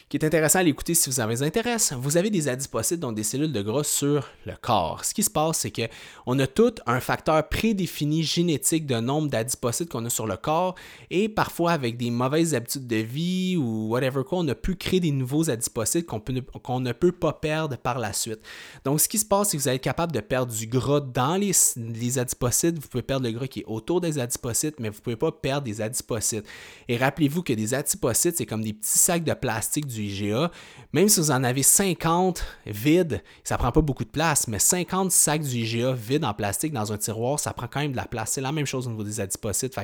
qui 0.09 0.17
est 0.17 0.25
intéressant 0.25 0.59
à 0.59 0.63
l'écouter 0.63 0.95
si 0.95 1.07
vous 1.07 1.19
avez 1.19 1.43
intéresse. 1.43 1.93
Vous 1.93 2.17
avez 2.17 2.31
des 2.31 2.47
adipocytes, 2.47 2.99
donc 2.99 3.15
des 3.15 3.23
cellules 3.23 3.51
de 3.51 3.61
gras 3.61 3.83
sur 3.83 4.27
le 4.47 4.53
corps. 4.59 5.05
Ce 5.05 5.13
qui 5.13 5.21
se 5.21 5.29
passe, 5.29 5.59
c'est 5.59 5.71
qu'on 5.71 6.39
a 6.39 6.47
tout 6.47 6.73
un 6.87 6.99
facteur 6.99 7.47
prédéfini 7.47 8.23
génétique 8.23 8.87
de 8.87 8.95
nombre 8.95 9.29
d'adipocytes 9.29 9.87
qu'on 9.87 10.03
a 10.05 10.09
sur 10.09 10.25
le 10.25 10.35
corps 10.35 10.73
et 11.11 11.29
parfois 11.29 11.73
avec 11.73 11.95
des 11.97 12.09
mauvaises 12.09 12.55
habitudes 12.55 12.87
de 12.87 12.95
vie 12.95 13.55
ou 13.55 13.89
whatever 13.89 14.23
quoi, 14.23 14.39
on 14.39 14.47
a 14.47 14.55
pu 14.55 14.75
créer 14.75 14.99
des 14.99 15.11
nouveaux 15.11 15.51
adipocytes 15.51 16.07
qu'on, 16.07 16.79
ne 16.79 16.91
peut 16.91 17.11
pas 17.11 17.33
perdre 17.33 17.77
par 17.77 17.99
la 17.99 18.11
suite. 18.11 18.39
Donc, 18.85 18.99
ce 19.01 19.07
qui 19.07 19.19
se 19.19 19.25
passe, 19.25 19.49
c'est 19.49 19.57
que 19.57 19.61
vous 19.61 19.69
êtes 19.69 19.81
capable 19.81 20.11
de 20.11 20.21
perdre 20.21 20.51
du 20.51 20.65
gras 20.65 21.01
dans 21.01 21.35
les, 21.35 21.51
les 21.77 22.17
adipocytes. 22.17 22.79
Vous 22.79 22.87
pouvez 22.87 23.03
perdre 23.03 23.27
le 23.27 23.31
gras 23.31 23.47
qui 23.47 23.59
est 23.59 23.65
autour 23.67 24.01
des 24.01 24.17
adipocytes, 24.17 24.79
mais 24.79 24.89
vous 24.89 24.97
ne 24.97 25.01
pouvez 25.01 25.15
pas 25.15 25.31
perdre 25.31 25.65
des 25.65 25.81
adipocytes. 25.81 26.45
Et 26.87 26.97
rappelez-vous 26.97 27.43
que 27.43 27.53
des 27.53 27.75
adipocytes, 27.75 28.37
c'est 28.37 28.47
comme 28.47 28.63
des 28.63 28.73
petits 28.73 28.97
sacs 28.97 29.23
de 29.23 29.33
plastique 29.33 29.85
du 29.85 29.98
IGA, 30.03 30.51
même 30.93 31.09
si 31.09 31.19
vous 31.19 31.31
en 31.31 31.43
avez 31.43 31.63
50 31.63 32.43
vides, 32.65 33.21
ça 33.43 33.57
prend 33.57 33.71
pas 33.71 33.81
beaucoup 33.81 34.03
de 34.03 34.09
place, 34.09 34.47
mais 34.47 34.59
50 34.59 35.11
sacs 35.11 35.41
du 35.41 35.57
IGA 35.57 35.93
vides 35.93 36.25
en 36.25 36.33
plastique 36.33 36.73
dans 36.73 36.91
un 36.91 36.97
tiroir, 36.97 37.39
ça 37.39 37.53
prend 37.53 37.67
quand 37.67 37.79
même 37.79 37.91
de 37.91 37.97
la 37.97 38.05
place. 38.05 38.31
C'est 38.31 38.41
la 38.41 38.51
même 38.51 38.65
chose 38.65 38.87
au 38.87 38.91
niveau 38.91 39.03
des 39.03 39.19
adipocytes. 39.19 39.75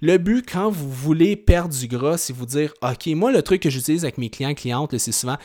le 0.00 0.18
but, 0.18 0.48
quand 0.50 0.70
vous 0.70 0.90
voulez 0.90 1.36
perdre 1.36 1.74
du 1.74 1.86
gras, 1.86 2.18
c'est 2.18 2.32
vous 2.32 2.46
dire, 2.46 2.72
OK, 2.82 3.06
moi, 3.08 3.32
le 3.32 3.42
truc 3.42 3.62
que 3.62 3.70
j'utilise 3.70 4.04
avec 4.04 4.18
mes 4.18 4.30
clients, 4.30 4.54
clientes, 4.54 4.96
c'est 4.98 5.12
souvent, 5.12 5.36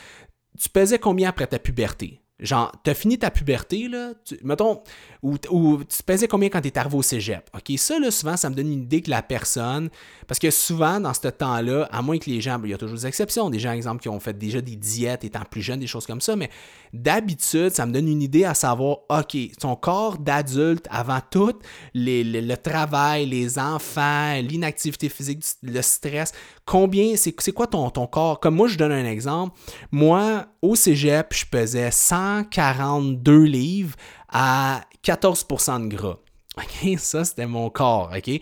tu 0.58 0.68
pesais 0.68 0.98
combien 0.98 1.28
après 1.28 1.46
ta 1.46 1.58
puberté? 1.58 2.23
Genre, 2.40 2.72
t'as 2.82 2.94
fini 2.94 3.16
ta 3.16 3.30
puberté, 3.30 3.86
là, 3.86 4.12
mettons, 4.42 4.82
ou, 5.22 5.38
tu 5.38 6.02
pesais 6.04 6.26
combien 6.26 6.48
quand 6.48 6.60
t'es 6.60 6.76
arrivé 6.76 6.96
au 6.96 7.02
cégep? 7.02 7.48
OK, 7.54 7.78
ça, 7.78 8.00
là, 8.00 8.10
souvent, 8.10 8.36
ça 8.36 8.50
me 8.50 8.56
donne 8.56 8.72
une 8.72 8.82
idée 8.82 9.02
que 9.02 9.10
la 9.10 9.22
personne, 9.22 9.88
parce 10.26 10.40
que 10.40 10.50
souvent, 10.50 10.98
dans 10.98 11.14
ce 11.14 11.28
temps-là, 11.28 11.88
à 11.92 12.02
moins 12.02 12.18
que 12.18 12.28
les 12.28 12.40
gens, 12.40 12.60
il 12.64 12.70
y 12.70 12.74
a 12.74 12.78
toujours 12.78 12.96
des 12.98 13.06
exceptions, 13.06 13.50
des 13.50 13.60
gens, 13.60 13.70
exemple, 13.70 14.02
qui 14.02 14.08
ont 14.08 14.18
fait 14.18 14.36
déjà 14.36 14.60
des 14.60 14.74
diètes 14.74 15.22
étant 15.22 15.44
plus 15.48 15.62
jeunes, 15.62 15.78
des 15.78 15.86
choses 15.86 16.06
comme 16.06 16.20
ça, 16.20 16.34
mais 16.34 16.50
d'habitude, 16.92 17.70
ça 17.70 17.86
me 17.86 17.92
donne 17.92 18.08
une 18.08 18.20
idée 18.20 18.44
à 18.44 18.54
savoir, 18.54 18.98
OK, 19.10 19.36
ton 19.60 19.76
corps 19.76 20.18
d'adulte, 20.18 20.88
avant 20.90 21.20
tout, 21.30 21.54
le 21.94 22.54
travail, 22.56 23.26
les 23.26 23.60
enfants, 23.60 24.40
l'inactivité 24.40 25.08
physique, 25.08 25.44
le 25.62 25.82
stress, 25.82 26.32
combien, 26.64 27.14
c'est 27.16 27.52
quoi 27.52 27.66
ton, 27.66 27.90
ton 27.90 28.06
corps? 28.06 28.40
Comme 28.40 28.56
moi, 28.56 28.68
je 28.68 28.76
donne 28.76 28.92
un 28.92 29.06
exemple. 29.06 29.56
Moi, 29.92 30.46
au 30.62 30.74
cégep, 30.74 31.32
je 31.34 31.46
pesais 31.46 31.90
142 31.90 33.42
livres 33.42 33.96
à 34.28 34.82
14% 35.04 35.88
de 35.88 35.94
gras. 35.94 36.18
OK, 36.56 36.98
ça 36.98 37.24
c'était 37.24 37.46
mon 37.46 37.68
corps, 37.70 38.12
OK? 38.16 38.40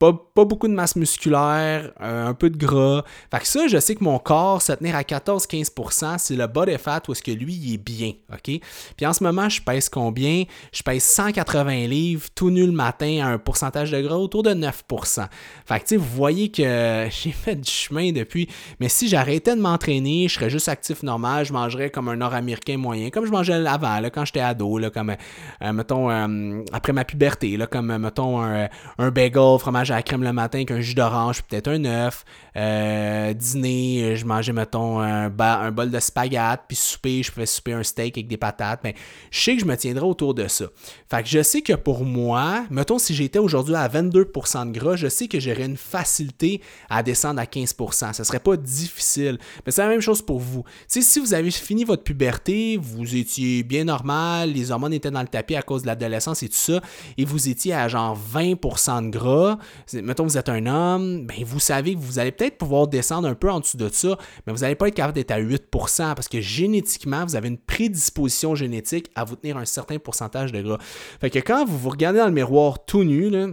Pas, 0.00 0.10
beaucoup 0.34 0.66
de 0.66 0.72
masse 0.72 0.96
musculaire, 0.96 1.92
euh, 2.00 2.26
un 2.26 2.34
peu 2.34 2.50
de 2.50 2.56
gras. 2.56 3.04
Fait 3.30 3.38
que 3.38 3.46
ça, 3.46 3.68
je 3.68 3.78
sais 3.78 3.94
que 3.94 4.02
mon 4.02 4.18
corps, 4.18 4.60
se 4.60 4.72
tenir 4.72 4.96
à 4.96 5.02
14-15%, 5.02 6.18
c'est 6.18 6.34
le 6.34 6.66
des 6.66 6.78
fat 6.78 7.00
où 7.06 7.12
est-ce 7.12 7.22
que 7.22 7.30
lui, 7.30 7.54
il 7.54 7.74
est 7.74 7.78
bien, 7.78 8.12
OK? 8.32 8.60
Puis 8.96 9.06
en 9.06 9.12
ce 9.12 9.22
moment, 9.22 9.48
je 9.48 9.62
pèse 9.62 9.88
combien? 9.88 10.44
Je 10.72 10.82
pèse 10.82 11.04
180 11.04 11.86
livres, 11.86 12.26
tout 12.34 12.50
nul 12.50 12.66
le 12.66 12.72
matin, 12.72 13.20
à 13.22 13.28
un 13.28 13.38
pourcentage 13.38 13.92
de 13.92 14.00
gras 14.00 14.16
autour 14.16 14.42
de 14.42 14.50
9%. 14.50 15.28
Fait 15.64 15.80
que, 15.80 15.86
tu 15.86 15.96
vous 15.96 16.16
voyez 16.16 16.50
que 16.50 17.06
j'ai 17.10 17.30
fait 17.30 17.54
du 17.54 17.70
chemin 17.70 18.10
depuis. 18.10 18.48
Mais 18.80 18.88
si 18.88 19.08
j'arrêtais 19.08 19.54
de 19.54 19.60
m'entraîner, 19.60 20.26
je 20.26 20.34
serais 20.34 20.50
juste 20.50 20.68
actif 20.68 21.04
normal, 21.04 21.44
je 21.46 21.52
mangerais 21.52 21.90
comme 21.90 22.08
un 22.08 22.16
nord-américain 22.16 22.78
moyen, 22.78 23.10
comme 23.10 23.26
je 23.26 23.30
mangeais 23.30 23.64
avant, 23.64 24.00
là, 24.00 24.10
quand 24.10 24.24
j'étais 24.24 24.40
ado, 24.40 24.76
là, 24.76 24.90
comme, 24.90 25.14
euh, 25.62 25.72
mettons, 25.72 26.10
euh, 26.10 26.62
après 26.72 26.92
ma 26.92 27.04
puberté 27.04 27.56
là, 27.56 27.68
comme, 27.68 27.96
mettons, 27.96 28.42
un, 28.42 28.68
un 28.98 29.10
bagel, 29.12 29.58
fromage 29.60 29.83
à 29.90 29.96
la 29.96 30.02
crème 30.02 30.22
le 30.22 30.32
matin 30.32 30.58
avec 30.58 30.70
un 30.70 30.80
jus 30.80 30.94
d'orange, 30.94 31.42
peut-être 31.42 31.68
un 31.68 31.84
œuf. 31.84 32.24
Euh, 32.56 33.32
dîner, 33.34 34.16
je 34.16 34.24
mangeais, 34.24 34.52
mettons, 34.52 35.00
un, 35.00 35.28
bol 35.28 35.90
de 35.90 36.00
spaghetti, 36.00 36.62
puis 36.68 36.76
souper, 36.76 37.22
je 37.22 37.32
pouvais 37.32 37.46
souper 37.46 37.72
un 37.72 37.82
steak 37.82 38.16
avec 38.16 38.28
des 38.28 38.36
patates. 38.36 38.80
Mais 38.84 38.94
je 39.30 39.40
sais 39.40 39.54
que 39.54 39.60
je 39.60 39.66
me 39.66 39.76
tiendrai 39.76 40.04
autour 40.04 40.34
de 40.34 40.48
ça. 40.48 40.66
Fait 41.10 41.22
que 41.22 41.28
je 41.28 41.42
sais 41.42 41.62
que 41.62 41.72
pour 41.72 42.04
moi, 42.04 42.64
mettons, 42.70 42.98
si 42.98 43.14
j'étais 43.14 43.38
aujourd'hui 43.38 43.74
à 43.74 43.88
22% 43.88 44.72
de 44.72 44.78
gras, 44.78 44.96
je 44.96 45.08
sais 45.08 45.28
que 45.28 45.40
j'aurais 45.40 45.66
une 45.66 45.76
facilité 45.76 46.60
à 46.88 47.02
descendre 47.02 47.40
à 47.40 47.44
15%. 47.44 48.12
Ce 48.12 48.24
serait 48.24 48.40
pas 48.40 48.56
difficile. 48.56 49.38
Mais 49.66 49.72
c'est 49.72 49.82
la 49.82 49.88
même 49.88 50.00
chose 50.00 50.22
pour 50.22 50.38
vous. 50.38 50.64
si 50.86 51.20
vous 51.20 51.34
avez 51.34 51.50
fini 51.50 51.84
votre 51.84 52.02
puberté, 52.02 52.78
vous 52.80 53.16
étiez 53.16 53.62
bien 53.62 53.84
normal, 53.84 54.52
les 54.52 54.70
hormones 54.70 54.92
étaient 54.92 55.10
dans 55.10 55.22
le 55.22 55.28
tapis 55.28 55.56
à 55.56 55.62
cause 55.62 55.82
de 55.82 55.86
l'adolescence 55.86 56.42
et 56.42 56.48
tout 56.48 56.54
ça, 56.54 56.80
et 57.16 57.24
vous 57.24 57.48
étiez 57.48 57.74
à 57.74 57.88
genre 57.88 58.18
20% 58.34 59.06
de 59.06 59.10
gras, 59.10 59.58
mettons 59.94 60.24
vous 60.24 60.38
êtes 60.38 60.48
un 60.48 60.66
homme, 60.66 61.26
ben 61.26 61.44
vous 61.44 61.60
savez 61.60 61.94
que 61.94 62.00
vous 62.00 62.18
allez 62.18 62.32
peut-être 62.32 62.58
pouvoir 62.58 62.88
descendre 62.88 63.28
un 63.28 63.34
peu 63.34 63.50
en 63.50 63.60
dessous 63.60 63.76
de 63.76 63.88
ça, 63.88 64.16
mais 64.46 64.52
vous 64.52 64.60
n'allez 64.60 64.74
pas 64.74 64.88
être 64.88 64.94
capable 64.94 65.14
d'être 65.14 65.30
à 65.30 65.40
8% 65.40 66.14
parce 66.14 66.28
que 66.28 66.40
génétiquement, 66.40 67.24
vous 67.24 67.36
avez 67.36 67.48
une 67.48 67.58
prédisposition 67.58 68.54
génétique 68.54 69.10
à 69.14 69.24
vous 69.24 69.36
tenir 69.36 69.56
un 69.56 69.64
certain 69.64 69.98
pourcentage 69.98 70.52
de 70.52 70.62
gras. 70.62 70.78
Fait 71.20 71.30
que 71.30 71.38
quand 71.38 71.64
vous 71.64 71.78
vous 71.78 71.90
regardez 71.90 72.18
dans 72.18 72.26
le 72.26 72.32
miroir 72.32 72.84
tout 72.84 73.04
nu, 73.04 73.30
là, 73.30 73.48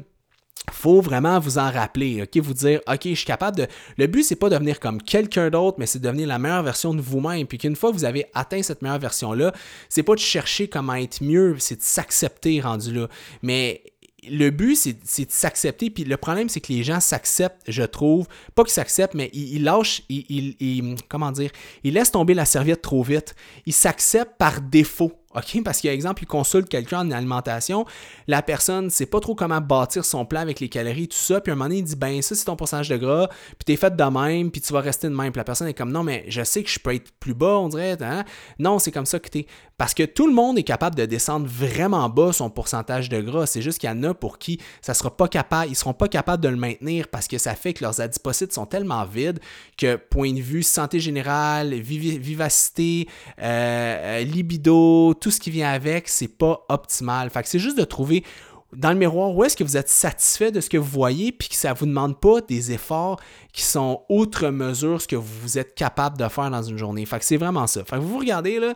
faut 0.69 1.01
vraiment 1.01 1.39
vous 1.39 1.57
en 1.57 1.71
rappeler, 1.71 2.21
ok, 2.21 2.37
vous 2.43 2.53
dire, 2.53 2.81
ok, 2.87 3.01
je 3.03 3.13
suis 3.13 3.25
capable 3.25 3.57
de. 3.57 3.67
Le 3.97 4.07
but 4.07 4.23
c'est 4.23 4.35
pas 4.35 4.49
de 4.49 4.55
devenir 4.55 4.79
comme 4.79 5.01
quelqu'un 5.01 5.49
d'autre, 5.49 5.77
mais 5.79 5.85
c'est 5.85 5.99
de 5.99 6.07
devenir 6.07 6.27
la 6.27 6.37
meilleure 6.37 6.63
version 6.63 6.93
de 6.93 7.01
vous-même. 7.01 7.47
Puis 7.47 7.57
qu'une 7.57 7.75
fois 7.75 7.91
que 7.91 7.95
vous 7.95 8.05
avez 8.05 8.25
atteint 8.33 8.61
cette 8.61 8.81
meilleure 8.81 8.99
version 8.99 9.33
là, 9.33 9.53
c'est 9.89 10.03
pas 10.03 10.13
de 10.13 10.19
chercher 10.19 10.67
comment 10.67 10.93
être 10.93 11.23
mieux, 11.23 11.55
c'est 11.59 11.77
de 11.77 11.81
s'accepter 11.81 12.61
rendu 12.61 12.93
là. 12.93 13.07
Mais 13.41 13.83
le 14.29 14.49
but, 14.49 14.75
c'est 14.75 15.25
de 15.25 15.31
s'accepter. 15.31 15.89
Puis 15.89 16.03
le 16.03 16.17
problème, 16.17 16.49
c'est 16.49 16.61
que 16.61 16.71
les 16.71 16.83
gens 16.83 16.99
s'acceptent, 16.99 17.61
je 17.67 17.83
trouve. 17.83 18.27
Pas 18.55 18.63
qu'ils 18.63 18.73
s'acceptent, 18.73 19.15
mais 19.15 19.29
ils, 19.33 19.63
lâchent, 19.63 20.03
ils, 20.09 20.95
comment 21.09 21.31
dire, 21.31 21.51
ils 21.83 21.93
laissent 21.93 22.11
tomber 22.11 22.33
la 22.33 22.45
serviette 22.45 22.81
trop 22.81 23.03
vite. 23.03 23.35
Ils 23.65 23.73
s'acceptent 23.73 24.37
par 24.37 24.61
défaut. 24.61 25.13
OK? 25.35 25.63
Parce 25.63 25.81
qu'exemple, 25.81 26.23
il 26.23 26.27
consulte 26.27 26.69
quelqu'un 26.69 26.99
en 26.99 27.11
alimentation, 27.11 27.85
la 28.27 28.41
personne 28.41 28.85
ne 28.85 28.89
sait 28.89 29.05
pas 29.05 29.19
trop 29.19 29.35
comment 29.35 29.61
bâtir 29.61 30.05
son 30.05 30.25
plat 30.25 30.41
avec 30.41 30.59
les 30.59 30.69
calories, 30.69 31.07
tout 31.07 31.17
ça, 31.17 31.41
puis 31.41 31.51
à 31.51 31.53
un 31.53 31.55
moment 31.55 31.69
donné, 31.69 31.79
il 31.79 31.83
dit 31.83 31.95
ben 31.95 32.21
ça 32.21 32.35
c'est 32.35 32.45
ton 32.45 32.55
pourcentage 32.55 32.89
de 32.89 32.97
gras, 32.97 33.27
puis 33.27 33.65
t'es 33.65 33.75
fait 33.75 33.95
de 33.95 34.03
même, 34.03 34.51
puis 34.51 34.61
tu 34.61 34.73
vas 34.73 34.81
rester 34.81 35.07
de 35.07 35.15
même. 35.15 35.31
Puis 35.31 35.39
la 35.39 35.43
personne 35.43 35.67
est 35.67 35.73
comme 35.73 35.91
non, 35.91 36.03
mais 36.03 36.25
je 36.27 36.43
sais 36.43 36.63
que 36.63 36.69
je 36.69 36.79
peux 36.79 36.93
être 36.93 37.11
plus 37.19 37.33
bas, 37.33 37.57
on 37.57 37.69
dirait, 37.69 37.97
hein? 38.01 38.23
Non, 38.59 38.79
c'est 38.79 38.91
comme 38.91 39.05
ça 39.05 39.19
que 39.19 39.29
t'es. 39.29 39.45
Parce 39.77 39.95
que 39.95 40.03
tout 40.03 40.27
le 40.27 40.33
monde 40.33 40.59
est 40.59 40.63
capable 40.63 40.95
de 40.95 41.05
descendre 41.05 41.47
vraiment 41.47 42.07
bas 42.07 42.33
son 42.33 42.51
pourcentage 42.51 43.09
de 43.09 43.19
gras. 43.19 43.47
C'est 43.47 43.63
juste 43.63 43.79
qu'il 43.79 43.89
y 43.89 43.91
en 43.91 44.03
a 44.03 44.13
pour 44.13 44.37
qui 44.37 44.59
ça 44.81 44.93
sera 44.93 45.15
pas 45.15 45.27
capable, 45.27 45.71
ils 45.71 45.75
seront 45.75 45.95
pas 45.95 46.07
capables 46.07 46.43
de 46.43 46.49
le 46.49 46.55
maintenir 46.55 47.07
parce 47.07 47.27
que 47.27 47.39
ça 47.39 47.55
fait 47.55 47.73
que 47.73 47.83
leurs 47.83 47.99
adipocytes 47.99 48.53
sont 48.53 48.67
tellement 48.67 49.05
vides 49.05 49.39
que 49.77 49.95
point 49.95 50.33
de 50.33 50.39
vue 50.39 50.61
santé 50.61 50.99
générale, 50.99 51.73
vivacité, 51.73 53.07
euh, 53.41 54.21
euh, 54.21 54.23
libido, 54.23 55.15
tout 55.21 55.31
ce 55.31 55.39
qui 55.39 55.51
vient 55.51 55.71
avec, 55.71 56.09
c'est 56.09 56.27
pas 56.27 56.65
optimal. 56.67 57.29
Fait 57.29 57.43
que 57.43 57.47
c'est 57.47 57.59
juste 57.59 57.77
de 57.77 57.85
trouver 57.85 58.25
dans 58.73 58.91
le 58.91 58.97
miroir 58.97 59.33
où 59.35 59.43
est-ce 59.43 59.55
que 59.55 59.63
vous 59.63 59.77
êtes 59.77 59.89
satisfait 59.89 60.51
de 60.51 60.61
ce 60.61 60.69
que 60.69 60.77
vous 60.77 60.89
voyez 60.89 61.31
puis 61.31 61.49
que 61.49 61.55
ça 61.55 61.73
vous 61.73 61.85
demande 61.85 62.19
pas 62.19 62.41
des 62.41 62.71
efforts 62.71 63.19
qui 63.53 63.63
sont 63.63 64.01
outre 64.09 64.49
mesure 64.49 65.01
ce 65.01 65.07
que 65.07 65.15
vous 65.15 65.57
êtes 65.57 65.75
capable 65.75 66.17
de 66.17 66.27
faire 66.27 66.49
dans 66.49 66.61
une 66.61 66.77
journée. 66.77 67.05
Fait 67.05 67.19
que 67.19 67.25
c'est 67.25 67.37
vraiment 67.37 67.67
ça. 67.67 67.83
Fait 67.83 67.97
que 67.97 68.01
vous 68.01 68.09
vous 68.09 68.19
regardez 68.19 68.59
là, 68.59 68.73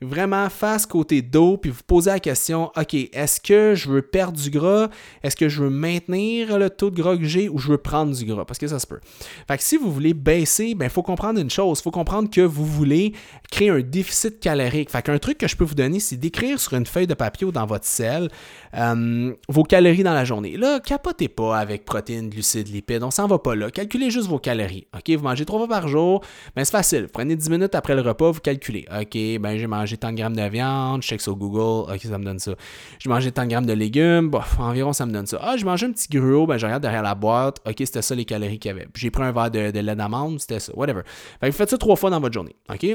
vraiment 0.00 0.48
face 0.48 0.86
côté 0.86 1.22
dos, 1.22 1.56
puis 1.56 1.70
vous 1.70 1.82
posez 1.86 2.10
la 2.10 2.20
question, 2.20 2.70
OK, 2.76 2.94
est-ce 2.94 3.40
que 3.40 3.74
je 3.74 3.88
veux 3.88 4.02
perdre 4.02 4.38
du 4.38 4.50
gras? 4.50 4.88
Est-ce 5.22 5.36
que 5.36 5.48
je 5.48 5.62
veux 5.62 5.70
maintenir 5.70 6.58
le 6.58 6.70
taux 6.70 6.90
de 6.90 7.00
gras 7.00 7.16
que 7.16 7.24
j'ai 7.24 7.48
ou 7.48 7.58
je 7.58 7.68
veux 7.68 7.78
prendre 7.78 8.14
du 8.14 8.24
gras? 8.24 8.44
Parce 8.44 8.58
que 8.58 8.68
ça 8.68 8.78
se 8.78 8.86
peut. 8.86 9.00
Fait 9.48 9.56
que 9.56 9.62
si 9.62 9.76
vous 9.76 9.90
voulez 9.92 10.14
baisser, 10.14 10.66
il 10.66 10.74
ben, 10.74 10.88
faut 10.88 11.02
comprendre 11.02 11.40
une 11.40 11.50
chose. 11.50 11.80
Il 11.80 11.82
faut 11.82 11.90
comprendre 11.90 12.30
que 12.30 12.40
vous 12.40 12.64
voulez 12.64 13.12
créer 13.50 13.70
un 13.70 13.80
déficit 13.80 14.38
calorique. 14.38 14.90
Fait 14.90 15.02
qu'un 15.02 15.18
truc 15.18 15.38
que 15.38 15.48
je 15.48 15.56
peux 15.56 15.64
vous 15.64 15.74
donner, 15.74 15.98
c'est 15.98 16.16
d'écrire 16.16 16.60
sur 16.60 16.74
une 16.74 16.86
feuille 16.86 17.06
de 17.06 17.14
papier 17.14 17.46
ou 17.46 17.52
dans 17.52 17.66
votre 17.66 17.86
selle 17.86 18.28
euh, 18.74 19.34
vos 19.48 19.64
calories 19.64 20.02
dans 20.02 20.14
la 20.14 20.24
journée. 20.24 20.56
Là, 20.56 20.80
capotez 20.80 21.28
pas 21.28 21.58
avec 21.58 21.84
protéines, 21.84 22.30
glucides, 22.30 22.68
lipides. 22.68 23.02
On 23.02 23.10
s'en 23.10 23.26
va 23.26 23.38
pas 23.38 23.54
là. 23.54 23.70
Calculez 23.70 24.10
juste 24.12 24.28
vos 24.28 24.38
calories. 24.38 24.86
OK, 24.94 25.10
vous 25.16 25.24
mangez 25.24 25.44
trois 25.44 25.58
fois 25.58 25.68
par 25.68 25.88
jour, 25.88 26.22
ben 26.54 26.64
c'est 26.64 26.70
facile. 26.70 27.02
Vous 27.04 27.12
prenez 27.12 27.34
10 27.34 27.50
minutes 27.50 27.74
après 27.74 27.94
le 27.94 28.02
repas, 28.02 28.30
vous 28.30 28.40
calculez. 28.40 28.86
OK, 28.90 29.40
ben 29.40 29.56
j'ai 29.56 29.66
mangé 29.66 29.96
tant 29.96 30.12
de 30.12 30.16
grammes 30.16 30.36
de 30.36 30.48
viande, 30.48 31.02
je 31.02 31.08
check 31.08 31.20
sur 31.20 31.34
Google, 31.34 31.92
OK, 31.92 32.00
ça 32.00 32.18
me 32.18 32.24
donne 32.24 32.38
ça. 32.38 32.52
J'ai 32.98 33.10
mangé 33.10 33.32
tant 33.32 33.44
de 33.44 33.50
grammes 33.50 33.66
de 33.66 33.72
légumes, 33.72 34.30
bof, 34.30 34.58
environ 34.60 34.92
ça 34.92 35.06
me 35.06 35.12
donne 35.12 35.26
ça. 35.26 35.38
Ah, 35.42 35.56
j'ai 35.56 35.64
mangé 35.64 35.86
un 35.86 35.92
petit 35.92 36.08
gruau, 36.08 36.46
ben 36.46 36.58
je 36.58 36.66
regarde 36.66 36.82
derrière 36.82 37.02
la 37.02 37.14
boîte, 37.14 37.58
OK, 37.66 37.74
c'était 37.78 38.02
ça 38.02 38.14
les 38.14 38.24
calories 38.24 38.58
qu'il 38.58 38.70
y 38.70 38.72
avait. 38.74 38.88
J'ai 38.94 39.10
pris 39.10 39.22
un 39.22 39.32
verre 39.32 39.50
de, 39.50 39.58
lait 39.58 39.96
d'amande, 39.96 40.40
c'était 40.40 40.60
ça, 40.60 40.72
whatever. 40.76 41.02
Vous 41.42 41.52
faites 41.52 41.70
ça 41.70 41.78
trois 41.78 41.96
fois 41.96 42.10
dans 42.10 42.20
votre 42.20 42.34
journée. 42.34 42.56
OK? 42.70 42.86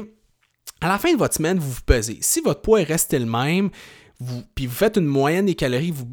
À 0.80 0.88
la 0.88 0.98
fin 0.98 1.12
de 1.12 1.18
votre 1.18 1.34
semaine, 1.34 1.58
vous 1.58 1.70
vous 1.70 1.80
pesez. 1.84 2.18
Si 2.20 2.40
votre 2.40 2.62
poids 2.62 2.80
est 2.80 2.84
resté 2.84 3.18
le 3.18 3.26
même, 3.26 3.70
vous, 4.20 4.42
puis 4.54 4.66
vous 4.66 4.74
faites 4.74 4.96
une 4.96 5.06
moyenne 5.06 5.46
des 5.46 5.54
calories 5.54 5.92
vous, 5.92 6.06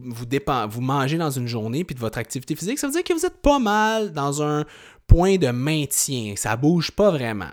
vous 0.69 0.81
mangez 0.81 1.17
dans 1.17 1.31
une 1.31 1.47
journée, 1.47 1.83
puis 1.83 1.95
de 1.95 1.99
votre 1.99 2.17
activité 2.17 2.55
physique, 2.55 2.77
ça 2.77 2.87
veut 2.87 2.93
dire 2.93 3.03
que 3.03 3.13
vous 3.13 3.25
êtes 3.25 3.41
pas 3.41 3.59
mal 3.59 4.11
dans 4.11 4.43
un 4.43 4.65
point 5.07 5.37
de 5.37 5.47
maintien. 5.47 6.33
Ça 6.35 6.55
bouge 6.55 6.91
pas 6.91 7.11
vraiment. 7.11 7.49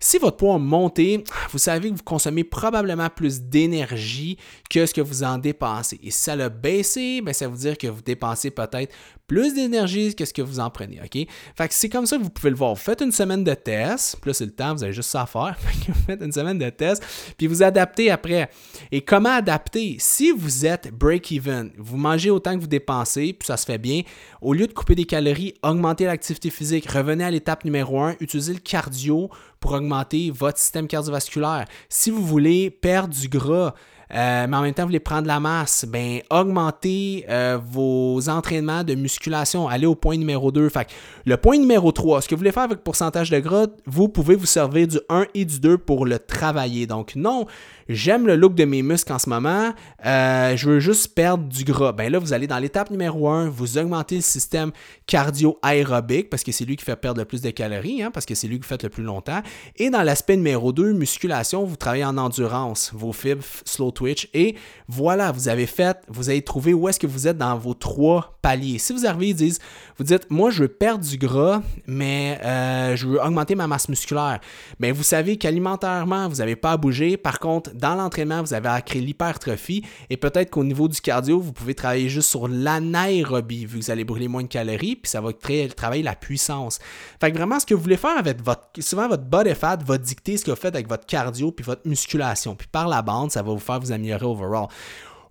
Si 0.00 0.18
votre 0.18 0.36
poids 0.36 0.54
a 0.54 0.58
monté, 0.58 1.24
vous 1.50 1.58
savez 1.58 1.90
que 1.90 1.96
vous 1.96 2.02
consommez 2.02 2.44
probablement 2.44 3.10
plus 3.10 3.42
d'énergie 3.42 4.38
que 4.70 4.86
ce 4.86 4.94
que 4.94 5.00
vous 5.00 5.22
en 5.22 5.38
dépensez. 5.38 5.98
Et 6.02 6.10
si 6.10 6.18
ça 6.18 6.32
a 6.32 6.48
baissé, 6.48 7.20
ben 7.22 7.32
ça 7.32 7.48
veut 7.48 7.56
dire 7.56 7.76
que 7.78 7.86
vous 7.86 8.02
dépensez 8.02 8.50
peut-être 8.50 8.94
plus 9.26 9.54
d'énergie 9.54 10.14
que 10.14 10.24
ce 10.24 10.32
que 10.32 10.42
vous 10.42 10.60
en 10.60 10.70
prenez. 10.70 11.00
OK? 11.02 11.26
Fait 11.56 11.72
c'est 11.72 11.88
comme 11.88 12.06
ça 12.06 12.16
que 12.16 12.22
vous 12.22 12.30
pouvez 12.30 12.50
le 12.50 12.56
voir. 12.56 12.74
Vous 12.74 12.80
faites 12.80 13.00
une 13.00 13.12
semaine 13.12 13.42
de 13.42 13.54
test, 13.54 14.18
puis 14.20 14.30
là, 14.30 14.34
c'est 14.34 14.44
le 14.44 14.52
temps, 14.52 14.74
vous 14.74 14.84
avez 14.84 14.92
juste 14.92 15.10
ça 15.10 15.22
à 15.22 15.26
faire. 15.26 15.56
vous 15.88 15.94
faites 16.06 16.22
une 16.22 16.32
semaine 16.32 16.58
de 16.58 16.70
test, 16.70 17.04
puis 17.36 17.46
vous 17.46 17.62
adaptez 17.62 18.10
après. 18.10 18.48
Et 18.92 19.00
comment 19.00 19.34
adapter? 19.34 19.96
Si 19.98 20.30
vous 20.30 20.64
êtes 20.64 20.92
break-even, 20.92 21.72
vous 21.76 21.96
mangez 21.96 22.30
autant 22.30 22.54
que 22.54 22.60
vous 22.60 22.66
dépensez, 22.66 23.32
puis 23.32 23.46
ça 23.46 23.56
se 23.56 23.66
fait 23.66 23.78
bien, 23.78 24.02
au 24.40 24.52
lieu 24.52 24.66
de 24.66 24.72
couper 24.72 24.94
des 24.94 25.04
calories, 25.04 25.54
augmentez 25.62 26.04
l'activité 26.04 26.50
physique, 26.50 26.75
revenez 26.86 27.24
à 27.24 27.30
l'étape 27.30 27.64
numéro 27.64 28.00
1, 28.00 28.16
utilisez 28.20 28.52
le 28.52 28.60
cardio 28.60 29.30
pour 29.60 29.72
augmenter 29.72 30.30
votre 30.30 30.58
système 30.58 30.88
cardiovasculaire. 30.88 31.66
Si 31.88 32.10
vous 32.10 32.24
voulez 32.24 32.70
perdre 32.70 33.14
du 33.14 33.28
gras, 33.28 33.74
euh, 34.14 34.46
mais 34.48 34.56
en 34.56 34.62
même 34.62 34.74
temps, 34.74 34.82
vous 34.82 34.88
voulez 34.88 35.00
prendre 35.00 35.26
la 35.26 35.40
masse, 35.40 35.84
ben 35.88 36.20
augmentez 36.30 37.24
euh, 37.28 37.58
vos 37.62 38.28
entraînements 38.28 38.84
de 38.84 38.94
musculation. 38.94 39.68
Allez 39.68 39.86
au 39.86 39.94
point 39.94 40.16
numéro 40.16 40.52
2. 40.52 40.68
Fait 40.68 40.88
le 41.24 41.36
point 41.36 41.58
numéro 41.58 41.90
3, 41.90 42.22
ce 42.22 42.28
que 42.28 42.34
vous 42.34 42.40
voulez 42.40 42.52
faire 42.52 42.64
avec 42.64 42.84
pourcentage 42.84 43.30
de 43.30 43.38
gras, 43.40 43.66
vous 43.86 44.08
pouvez 44.08 44.36
vous 44.36 44.46
servir 44.46 44.86
du 44.86 44.98
1 45.08 45.26
et 45.34 45.44
du 45.44 45.58
2 45.58 45.78
pour 45.78 46.06
le 46.06 46.18
travailler. 46.18 46.86
Donc 46.86 47.16
non, 47.16 47.46
j'aime 47.88 48.26
le 48.26 48.36
look 48.36 48.54
de 48.54 48.64
mes 48.64 48.82
muscles 48.82 49.12
en 49.12 49.18
ce 49.18 49.28
moment, 49.28 49.72
euh, 50.04 50.56
je 50.56 50.70
veux 50.70 50.80
juste 50.80 51.14
perdre 51.14 51.44
du 51.44 51.64
gras. 51.64 51.92
Ben 51.92 52.10
là, 52.10 52.18
vous 52.18 52.32
allez 52.32 52.46
dans 52.46 52.58
l'étape 52.58 52.90
numéro 52.90 53.28
1, 53.28 53.48
vous 53.48 53.78
augmentez 53.78 54.16
le 54.16 54.22
système 54.22 54.72
cardio-aérobique 55.06 56.30
parce 56.30 56.42
que 56.42 56.52
c'est 56.52 56.64
lui 56.64 56.76
qui 56.76 56.84
fait 56.84 56.96
perdre 56.96 57.20
le 57.20 57.24
plus 57.24 57.40
de 57.40 57.50
calories, 57.50 58.02
hein, 58.02 58.10
parce 58.10 58.26
que 58.26 58.34
c'est 58.34 58.46
lui 58.46 58.58
que 58.58 58.64
vous 58.64 58.68
faites 58.68 58.84
le 58.84 58.88
plus 58.88 59.02
longtemps. 59.02 59.42
Et 59.76 59.90
dans 59.90 60.02
l'aspect 60.02 60.36
numéro 60.36 60.72
2, 60.72 60.92
musculation, 60.92 61.64
vous 61.64 61.76
travaillez 61.76 62.04
en 62.04 62.16
endurance, 62.18 62.92
vos 62.94 63.12
fibres, 63.12 63.44
slow 63.64 63.90
twitch. 63.96 64.28
Et 64.34 64.54
voilà, 64.88 65.32
vous 65.32 65.48
avez 65.48 65.66
fait, 65.66 65.98
vous 66.08 66.28
avez 66.28 66.42
trouvé 66.42 66.74
où 66.74 66.88
est-ce 66.88 67.00
que 67.00 67.06
vous 67.06 67.26
êtes 67.26 67.38
dans 67.38 67.56
vos 67.56 67.74
trois 67.74 68.38
paliers. 68.42 68.78
Si 68.78 68.92
vous 68.92 69.06
arrivez, 69.06 69.28
ils 69.30 69.34
disent, 69.34 69.58
vous 69.98 70.04
dites, 70.04 70.30
moi 70.30 70.50
je 70.50 70.62
veux 70.62 70.68
perdre 70.68 71.04
du 71.04 71.16
gras, 71.16 71.62
mais 71.86 72.38
euh, 72.44 72.94
je 72.96 73.06
veux 73.06 73.20
augmenter 73.20 73.54
ma 73.54 73.66
masse 73.66 73.88
musculaire. 73.88 74.40
Mais 74.78 74.92
vous 74.92 75.02
savez 75.02 75.36
qu'alimentairement, 75.36 76.28
vous 76.28 76.36
n'avez 76.36 76.56
pas 76.56 76.72
à 76.72 76.76
bouger. 76.76 77.16
Par 77.16 77.38
contre, 77.38 77.74
dans 77.74 77.94
l'entraînement, 77.94 78.42
vous 78.42 78.54
avez 78.54 78.68
à 78.68 78.80
créer 78.82 79.02
l'hypertrophie 79.02 79.82
et 80.10 80.16
peut-être 80.16 80.50
qu'au 80.50 80.64
niveau 80.64 80.88
du 80.88 81.00
cardio, 81.00 81.40
vous 81.40 81.52
pouvez 81.52 81.74
travailler 81.74 82.08
juste 82.08 82.30
sur 82.30 82.48
l'anaérobie, 82.48 83.66
vu 83.66 83.78
que 83.78 83.84
vous 83.84 83.90
allez 83.90 84.04
brûler 84.04 84.28
moins 84.28 84.42
de 84.42 84.48
calories, 84.48 84.96
puis 84.96 85.10
ça 85.10 85.20
va 85.20 85.32
créer, 85.32 85.68
travailler 85.68 86.02
la 86.02 86.14
puissance. 86.14 86.78
Fait 87.20 87.32
que 87.32 87.36
vraiment, 87.36 87.58
ce 87.58 87.66
que 87.66 87.74
vous 87.74 87.82
voulez 87.82 87.96
faire 87.96 88.16
avec 88.18 88.42
votre. 88.42 88.62
Souvent, 88.80 89.08
votre 89.08 89.24
body 89.24 89.54
fat 89.54 89.78
va 89.84 89.98
dicter 89.98 90.36
ce 90.36 90.44
que 90.44 90.50
vous 90.50 90.56
faites 90.56 90.74
avec 90.74 90.88
votre 90.88 91.06
cardio 91.06 91.50
puis 91.52 91.64
votre 91.64 91.86
musculation. 91.86 92.54
Puis 92.54 92.68
par 92.70 92.88
la 92.88 93.02
bande, 93.02 93.30
ça 93.30 93.42
va 93.42 93.52
vous 93.52 93.58
faire 93.58 93.80
améliorer 93.92 94.26
overall. 94.26 94.68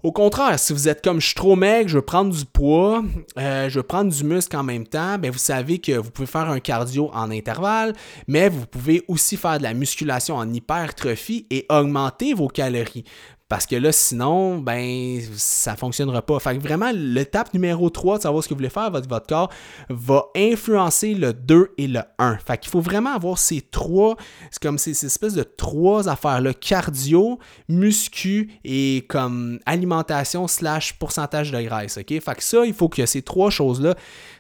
Au 0.06 0.12
contraire, 0.12 0.60
si 0.60 0.72
vous 0.72 0.88
êtes 0.88 1.04
comme 1.04 1.20
je 1.20 1.26
suis 1.26 1.36
trop 1.36 1.56
maigre, 1.56 1.90
je 1.90 1.96
veux 1.96 2.04
prendre 2.04 2.32
du 2.32 2.46
poids, 2.46 3.04
euh, 3.40 3.70
je 3.70 3.80
veux 3.80 3.84
prendre 3.84 4.14
du 4.14 4.24
muscle 4.24 4.56
en 4.56 4.62
même 4.62 4.86
temps, 4.86 5.18
bien, 5.18 5.32
vous 5.32 5.40
savez 5.40 5.80
que 5.80 5.94
vous 5.94 6.12
pouvez 6.12 6.28
faire 6.28 6.48
un 6.48 6.60
cardio 6.60 7.10
en 7.12 7.32
intervalle, 7.32 7.94
mais 8.28 8.48
vous 8.48 8.68
pouvez 8.68 9.04
aussi 9.08 9.36
faire 9.36 9.58
de 9.58 9.64
la 9.64 9.74
musculation 9.74 10.36
en 10.36 10.54
hypertrophie 10.54 11.48
et 11.50 11.66
augmenter 11.70 12.36
vos 12.36 12.50
calories. 12.50 13.04
Parce 13.48 13.68
que 13.68 13.76
là, 13.76 13.92
sinon, 13.92 14.58
ben, 14.58 15.22
ça 15.36 15.76
fonctionnera 15.76 16.24
pas. 16.24 16.40
Fait 16.40 16.58
que 16.58 16.64
vraiment, 16.64 16.92
l'étape 16.92 17.54
numéro 17.54 17.92
3 17.92 18.18
de 18.18 18.24
savoir 18.24 18.44
ce 18.44 18.50
que 18.50 18.56
vous 18.56 18.58
voulez 18.58 18.72
faire 18.72 18.90
votre, 18.90 19.08
votre 19.08 19.28
corps 19.28 19.52
va 19.90 20.26
influencer 20.36 21.14
le 21.14 21.32
2 21.32 21.74
et 21.78 21.88
le 21.88 22.02
1. 22.18 22.40
Fait 22.40 22.58
qu'il 22.58 22.72
faut 22.72 22.82
vraiment 22.82 23.14
avoir 23.14 23.38
ces 23.38 23.62
trois, 23.62 24.16
c'est 24.50 24.62
comme 24.62 24.80
ces, 24.80 24.96
ces 24.96 25.06
espèces 25.06 25.36
de 25.36 25.44
trois 25.44 26.10
affaires-là, 26.10 26.56
cardio, 26.56 27.38
muscu 27.70 28.50
et 28.64 29.06
comme 29.08 29.60
alimentation 29.68 30.48
slash 30.48 30.94
pourcentage 30.94 31.52
de 31.52 31.62
graisse, 31.62 31.98
ok? 31.98 32.20
Fait 32.20 32.36
que 32.36 32.44
ça, 32.44 32.66
il 32.66 32.74
faut 32.74 32.90
que 32.90 33.06
ces 33.06 33.22
trois 33.22 33.52
choses-là 33.52 33.96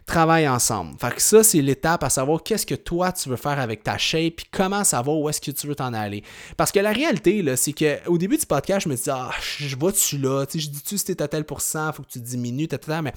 travaillent 0.05 0.47
ensemble. 0.47 0.95
Fait 0.99 1.13
que 1.13 1.21
ça, 1.21 1.43
c'est 1.43 1.61
l'étape 1.61 2.03
à 2.03 2.09
savoir 2.09 2.43
qu'est-ce 2.43 2.65
que 2.65 2.75
toi, 2.75 3.11
tu 3.11 3.29
veux 3.29 3.35
faire 3.35 3.59
avec 3.59 3.83
ta 3.83 3.97
shape, 3.97 4.35
puis 4.37 4.45
comment 4.51 4.83
savoir 4.83 5.17
où 5.17 5.29
est-ce 5.29 5.41
que 5.41 5.51
tu 5.51 5.67
veux 5.67 5.75
t'en 5.75 5.93
aller. 5.93 6.23
Parce 6.57 6.71
que 6.71 6.79
la 6.79 6.91
réalité, 6.91 7.41
là, 7.41 7.55
c'est 7.55 7.73
qu'au 7.73 8.17
début 8.17 8.37
du 8.37 8.45
podcast, 8.45 8.85
je 8.85 8.89
me 8.89 8.94
ah, 9.07 9.31
je 9.41 9.75
vois-tu 9.75 10.17
là, 10.17 10.45
je 10.53 10.69
dis-tu 10.69 10.97
si 10.97 11.05
t'es 11.05 11.21
à 11.21 11.27
tel 11.27 11.45
pourcent, 11.45 11.91
faut 11.93 12.03
que 12.03 12.09
tu 12.09 12.19
diminues, 12.19 12.67
mais 13.03 13.13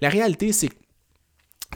la 0.00 0.08
réalité, 0.08 0.52
c'est 0.52 0.68
que 0.68 0.74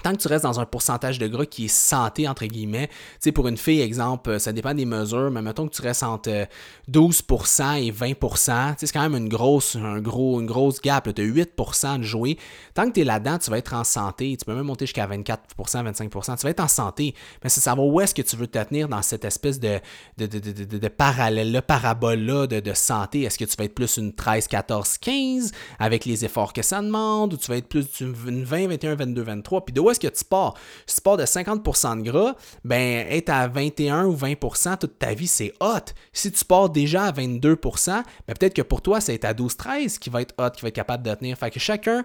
tant 0.02 0.12
que 0.12 0.18
tu 0.18 0.28
restes 0.28 0.44
dans 0.44 0.60
un 0.60 0.66
pourcentage 0.66 1.18
de 1.18 1.26
gras 1.26 1.46
qui 1.46 1.66
est 1.66 1.68
santé, 1.68 2.28
entre 2.28 2.46
guillemets, 2.46 2.88
tu 2.88 2.94
sais, 3.20 3.32
pour 3.32 3.48
une 3.48 3.56
fille, 3.56 3.80
exemple, 3.80 4.38
ça 4.38 4.52
dépend 4.52 4.74
des 4.74 4.84
mesures, 4.84 5.30
mais 5.30 5.42
mettons 5.42 5.66
que 5.68 5.74
tu 5.74 5.82
restes 5.82 6.02
entre 6.02 6.46
12% 6.90 7.62
euh, 7.62 7.74
et 7.76 7.90
20%, 7.90 8.74
c'est 8.78 8.92
quand 8.92 9.02
même 9.02 9.16
une 9.16 9.28
grosse, 9.28 9.76
un 9.76 10.00
gros, 10.00 10.40
une 10.40 10.46
grosse 10.46 10.80
gap, 10.80 11.08
as 11.08 11.12
8% 11.12 11.98
de 11.98 12.02
jouer. 12.02 12.38
Tant 12.74 12.86
que 12.86 12.92
tu 12.92 13.00
es 13.00 13.04
là-dedans, 13.04 13.38
tu 13.38 13.50
vas 13.50 13.58
être 13.58 13.74
en 13.74 13.84
santé, 13.84 14.36
tu 14.38 14.44
peux 14.44 14.54
même 14.54 14.64
monter 14.64 14.86
jusqu'à 14.86 15.06
24%, 15.06 15.38
25%, 15.58 16.36
tu 16.36 16.42
vas 16.42 16.50
être 16.50 16.60
en 16.60 16.68
santé, 16.68 17.14
mais 17.42 17.50
c'est 17.50 17.60
savoir 17.60 17.86
où 17.86 18.00
est-ce 18.00 18.14
que 18.14 18.22
tu 18.22 18.36
veux 18.36 18.46
te 18.46 18.62
tenir 18.62 18.88
dans 18.88 19.02
cette 19.02 19.24
espèce 19.24 19.58
de, 19.58 19.80
de, 20.16 20.26
de, 20.26 20.38
de, 20.38 20.78
de 20.78 20.88
parallèle-là, 20.88 21.62
parabole-là 21.62 22.46
de, 22.46 22.72
santé. 22.74 23.22
Est-ce 23.22 23.38
que 23.38 23.44
tu 23.44 23.56
vas 23.56 23.64
être 23.64 23.74
plus 23.74 23.96
une 23.96 24.12
13, 24.12 24.46
14, 24.48 24.98
15 24.98 25.52
avec 25.78 26.04
les 26.04 26.24
efforts 26.24 26.52
que 26.52 26.62
ça 26.62 26.80
demande, 26.80 27.34
ou 27.34 27.36
tu 27.36 27.50
vas 27.50 27.56
être 27.56 27.68
plus 27.68 27.86
une 28.00 28.44
20, 28.44 28.68
21, 28.68 28.94
22, 28.94 29.22
23, 29.22 29.64
puis 29.64 29.72
de 29.72 29.80
est-ce 29.90 30.00
que 30.00 30.08
tu 30.08 30.24
pars? 30.24 30.54
Si 30.86 30.96
tu 30.96 31.00
pars 31.02 31.16
de 31.16 31.24
50% 31.24 32.02
de 32.02 32.10
gras, 32.10 32.34
ben 32.64 33.06
être 33.08 33.30
à 33.30 33.48
21 33.48 34.06
ou 34.06 34.16
20% 34.16 34.78
toute 34.78 34.98
ta 34.98 35.14
vie, 35.14 35.26
c'est 35.26 35.52
hot. 35.60 35.92
Si 36.12 36.30
tu 36.32 36.44
pars 36.44 36.70
déjà 36.70 37.04
à 37.04 37.12
22%, 37.12 38.02
ben 38.26 38.34
peut-être 38.38 38.54
que 38.54 38.62
pour 38.62 38.82
toi, 38.82 39.00
c'est 39.00 39.24
à 39.24 39.34
12-13 39.34 39.98
qui 39.98 40.10
va 40.10 40.22
être 40.22 40.34
hot, 40.38 40.50
qui 40.50 40.62
va 40.62 40.68
être 40.68 40.74
capable 40.74 41.04
de 41.04 41.14
tenir. 41.14 41.36
Fait 41.36 41.50
que 41.50 41.60
chacun 41.60 42.04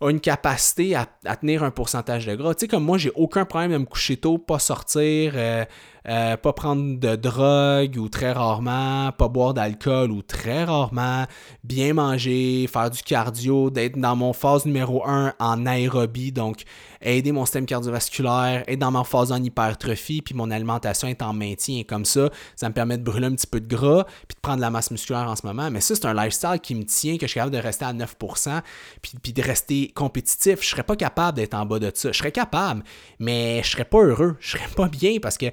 a 0.00 0.10
une 0.10 0.20
capacité 0.20 0.94
à, 0.94 1.06
tenir 1.36 1.62
un 1.62 1.70
pourcentage 1.70 2.26
de 2.26 2.34
gras. 2.34 2.54
Tu 2.54 2.60
sais, 2.60 2.68
comme 2.68 2.84
moi, 2.84 2.98
j'ai 2.98 3.12
aucun 3.14 3.44
problème 3.44 3.72
de 3.72 3.78
me 3.78 3.84
coucher 3.84 4.16
tôt, 4.16 4.38
pas 4.38 4.58
sortir, 4.58 5.32
euh, 5.34 5.64
euh, 6.08 6.36
pas 6.36 6.52
prendre 6.52 6.98
de 6.98 7.16
drogue 7.16 7.96
ou 7.98 8.08
très 8.08 8.32
rarement, 8.32 9.10
pas 9.12 9.28
boire 9.28 9.54
d'alcool 9.54 10.10
ou 10.10 10.22
très 10.22 10.64
rarement, 10.64 11.24
bien 11.64 11.94
manger, 11.94 12.68
faire 12.72 12.90
du 12.90 13.02
cardio, 13.02 13.70
d'être 13.70 13.98
dans 13.98 14.14
mon 14.14 14.32
phase 14.32 14.66
numéro 14.66 15.06
1 15.06 15.34
en 15.38 15.66
aérobie, 15.66 16.32
donc 16.32 16.62
aider 17.00 17.32
mon 17.32 17.44
système 17.44 17.66
cardiovasculaire, 17.66 18.64
être 18.66 18.78
dans 18.78 18.90
ma 18.90 19.04
phase 19.04 19.32
en 19.32 19.42
hypertrophie, 19.42 20.22
puis 20.22 20.34
mon 20.34 20.50
alimentation 20.50 21.08
est 21.08 21.22
en 21.22 21.32
maintien. 21.32 21.82
Comme 21.86 22.04
ça, 22.04 22.30
ça 22.54 22.68
me 22.68 22.74
permet 22.74 22.98
de 22.98 23.02
brûler 23.02 23.26
un 23.26 23.34
petit 23.34 23.46
peu 23.46 23.60
de 23.60 23.68
gras, 23.68 24.04
puis 24.28 24.34
de 24.36 24.40
prendre 24.40 24.56
de 24.56 24.62
la 24.62 24.70
masse 24.70 24.90
musculaire 24.90 25.28
en 25.28 25.36
ce 25.36 25.46
moment. 25.46 25.70
Mais 25.70 25.80
ça, 25.80 25.94
c'est 25.94 26.06
un 26.06 26.14
lifestyle 26.14 26.60
qui 26.62 26.74
me 26.74 26.84
tient, 26.84 27.16
que 27.16 27.26
je 27.26 27.30
suis 27.30 27.38
capable 27.38 27.54
de 27.56 27.60
rester 27.60 27.84
à 27.84 27.92
9%, 27.92 28.62
puis, 29.02 29.12
puis 29.22 29.32
de 29.32 29.42
rester 29.42 29.88
compétitif. 29.94 30.62
Je 30.62 30.68
serais 30.68 30.82
pas 30.82 30.96
capable 30.96 31.36
d'être 31.36 31.54
en 31.54 31.66
bas 31.66 31.78
de 31.78 31.90
ça. 31.94 32.12
Je 32.12 32.18
serais 32.18 32.32
capable, 32.32 32.82
mais 33.18 33.62
je 33.62 33.70
serais 33.70 33.84
pas 33.84 33.98
heureux. 33.98 34.36
Je 34.40 34.52
serais 34.52 34.68
pas 34.74 34.88
bien 34.88 35.18
parce 35.20 35.38
que 35.38 35.46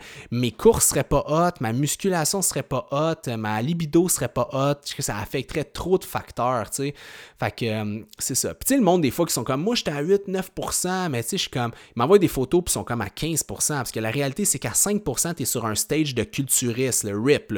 mes 0.43 0.51
courses 0.51 0.87
seraient 0.87 1.05
pas 1.05 1.23
hot, 1.29 1.53
ma 1.61 1.71
musculation 1.71 2.41
serait 2.41 2.63
pas 2.63 2.85
hot, 2.91 3.37
ma 3.37 3.61
libido 3.61 4.09
serait 4.09 4.27
pas 4.27 4.49
hot, 4.51 4.93
que 4.93 5.01
ça 5.01 5.17
affecterait 5.17 5.63
trop 5.63 5.97
de 5.97 6.03
facteurs, 6.03 6.69
tu 6.69 6.83
sais. 6.83 6.95
Fait 7.39 7.51
que 7.55 7.65
euh, 7.65 8.03
c'est 8.19 8.35
ça. 8.35 8.53
Puis 8.53 8.65
tu 8.65 8.73
sais, 8.73 8.77
le 8.77 8.83
monde, 8.83 9.01
des 9.01 9.11
fois, 9.11 9.25
qui 9.25 9.31
sont 9.31 9.45
comme 9.45 9.61
moi, 9.61 9.73
j'étais 9.75 9.91
à 9.91 10.03
8-9%, 10.03 11.09
mais 11.09 11.23
tu 11.23 11.29
sais, 11.29 11.37
je 11.37 11.41
suis 11.43 11.49
comme. 11.49 11.71
Ils 11.95 11.99
m'envoient 11.99 12.19
des 12.19 12.27
photos, 12.27 12.61
puis 12.65 12.73
sont 12.73 12.83
comme 12.83 12.99
à 12.99 13.07
15%, 13.07 13.45
parce 13.45 13.93
que 13.93 14.01
la 14.01 14.11
réalité, 14.11 14.43
c'est 14.43 14.59
qu'à 14.59 14.71
5%, 14.71 15.35
tu 15.35 15.43
es 15.43 15.45
sur 15.45 15.65
un 15.65 15.75
stage 15.75 16.13
de 16.13 16.23
culturiste, 16.23 17.05
le 17.05 17.17
RIP, 17.17 17.53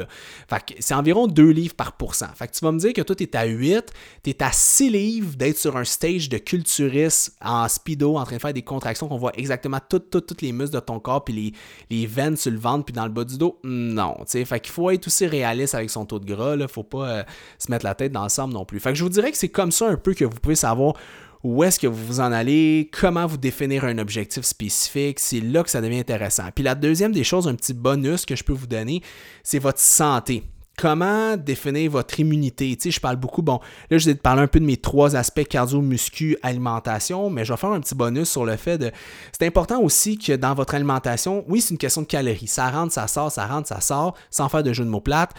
Fait 0.48 0.64
que 0.64 0.74
c'est 0.78 0.94
environ 0.94 1.26
2 1.26 1.50
livres 1.50 1.74
par 1.74 1.96
pourcent. 1.96 2.28
Fait 2.36 2.46
que 2.46 2.52
tu 2.52 2.64
vas 2.64 2.70
me 2.70 2.78
dire 2.78 2.92
que 2.92 3.02
toi, 3.02 3.16
tu 3.16 3.24
es 3.24 3.36
à 3.36 3.46
8, 3.46 3.92
tu 4.22 4.30
es 4.30 4.42
à 4.44 4.52
6 4.52 4.90
livres 4.90 5.36
d'être 5.36 5.58
sur 5.58 5.76
un 5.76 5.84
stage 5.84 6.28
de 6.28 6.38
culturiste 6.38 7.36
en 7.40 7.66
speedo, 7.66 8.16
en 8.16 8.24
train 8.24 8.36
de 8.36 8.40
faire 8.40 8.54
des 8.54 8.62
contractions 8.62 9.08
qu'on 9.08 9.18
voit 9.18 9.36
exactement 9.36 9.80
toutes, 9.88 10.08
toutes, 10.10 10.26
toutes 10.26 10.42
les 10.42 10.52
muscles 10.52 10.76
de 10.76 10.80
ton 10.80 11.00
corps, 11.00 11.24
puis 11.24 11.34
les, 11.34 11.52
les 11.90 12.06
veines 12.06 12.36
sur 12.36 12.52
le 12.52 12.58
ventre, 12.58 12.75
puis 12.84 12.92
dans 12.92 13.04
le 13.04 13.12
bas 13.12 13.24
du 13.24 13.38
dos. 13.38 13.58
Non, 13.64 14.16
tu 14.20 14.24
sais. 14.26 14.44
Fait 14.44 14.60
qu'il 14.60 14.72
faut 14.72 14.90
être 14.90 15.06
aussi 15.06 15.26
réaliste 15.26 15.74
avec 15.74 15.90
son 15.90 16.04
taux 16.04 16.18
de 16.18 16.26
gras, 16.26 16.56
là. 16.56 16.68
Faut 16.68 16.82
pas 16.82 17.08
euh, 17.08 17.22
se 17.58 17.70
mettre 17.70 17.84
la 17.84 17.94
tête 17.94 18.12
dans 18.12 18.22
le 18.22 18.28
sable 18.28 18.52
non 18.52 18.64
plus. 18.64 18.80
Fait 18.80 18.90
que 18.90 18.96
je 18.96 19.02
vous 19.02 19.10
dirais 19.10 19.30
que 19.30 19.38
c'est 19.38 19.48
comme 19.48 19.72
ça 19.72 19.88
un 19.88 19.96
peu 19.96 20.14
que 20.14 20.24
vous 20.24 20.38
pouvez 20.40 20.56
savoir 20.56 20.94
où 21.42 21.62
est-ce 21.62 21.78
que 21.78 21.86
vous 21.86 22.04
vous 22.04 22.20
en 22.20 22.32
allez, 22.32 22.90
comment 22.98 23.26
vous 23.26 23.36
définir 23.36 23.84
un 23.84 23.98
objectif 23.98 24.44
spécifique, 24.44 25.20
c'est 25.20 25.40
là 25.40 25.62
que 25.62 25.70
ça 25.70 25.80
devient 25.80 26.00
intéressant. 26.00 26.44
Puis 26.54 26.64
la 26.64 26.74
deuxième 26.74 27.12
des 27.12 27.24
choses, 27.24 27.46
un 27.46 27.54
petit 27.54 27.74
bonus 27.74 28.26
que 28.26 28.34
je 28.34 28.42
peux 28.42 28.52
vous 28.52 28.66
donner, 28.66 29.00
c'est 29.44 29.60
votre 29.60 29.78
santé. 29.78 30.42
Comment 30.78 31.38
définir 31.38 31.90
votre 31.90 32.20
immunité? 32.20 32.76
Tu 32.76 32.90
je 32.90 33.00
parle 33.00 33.16
beaucoup, 33.16 33.40
bon, 33.40 33.60
là, 33.90 33.96
je 33.96 34.04
vais 34.04 34.14
te 34.14 34.20
parler 34.20 34.42
un 34.42 34.46
peu 34.46 34.60
de 34.60 34.66
mes 34.66 34.76
trois 34.76 35.16
aspects 35.16 35.44
cardio, 35.44 35.80
muscu, 35.80 36.36
alimentation, 36.42 37.30
mais 37.30 37.46
je 37.46 37.52
vais 37.54 37.56
faire 37.56 37.70
un 37.70 37.80
petit 37.80 37.94
bonus 37.94 38.28
sur 38.28 38.44
le 38.44 38.56
fait 38.56 38.76
de. 38.76 38.90
C'est 39.32 39.46
important 39.46 39.80
aussi 39.80 40.18
que 40.18 40.34
dans 40.34 40.52
votre 40.52 40.74
alimentation, 40.74 41.46
oui, 41.48 41.62
c'est 41.62 41.70
une 41.70 41.78
question 41.78 42.02
de 42.02 42.06
calories. 42.06 42.46
Ça 42.46 42.68
rentre, 42.68 42.92
ça 42.92 43.06
sort, 43.06 43.32
ça 43.32 43.46
rentre, 43.46 43.68
ça 43.68 43.80
sort, 43.80 44.16
sans 44.30 44.50
faire 44.50 44.62
de 44.62 44.74
jeu 44.74 44.84
de 44.84 44.90
mots 44.90 45.00
plates. 45.00 45.32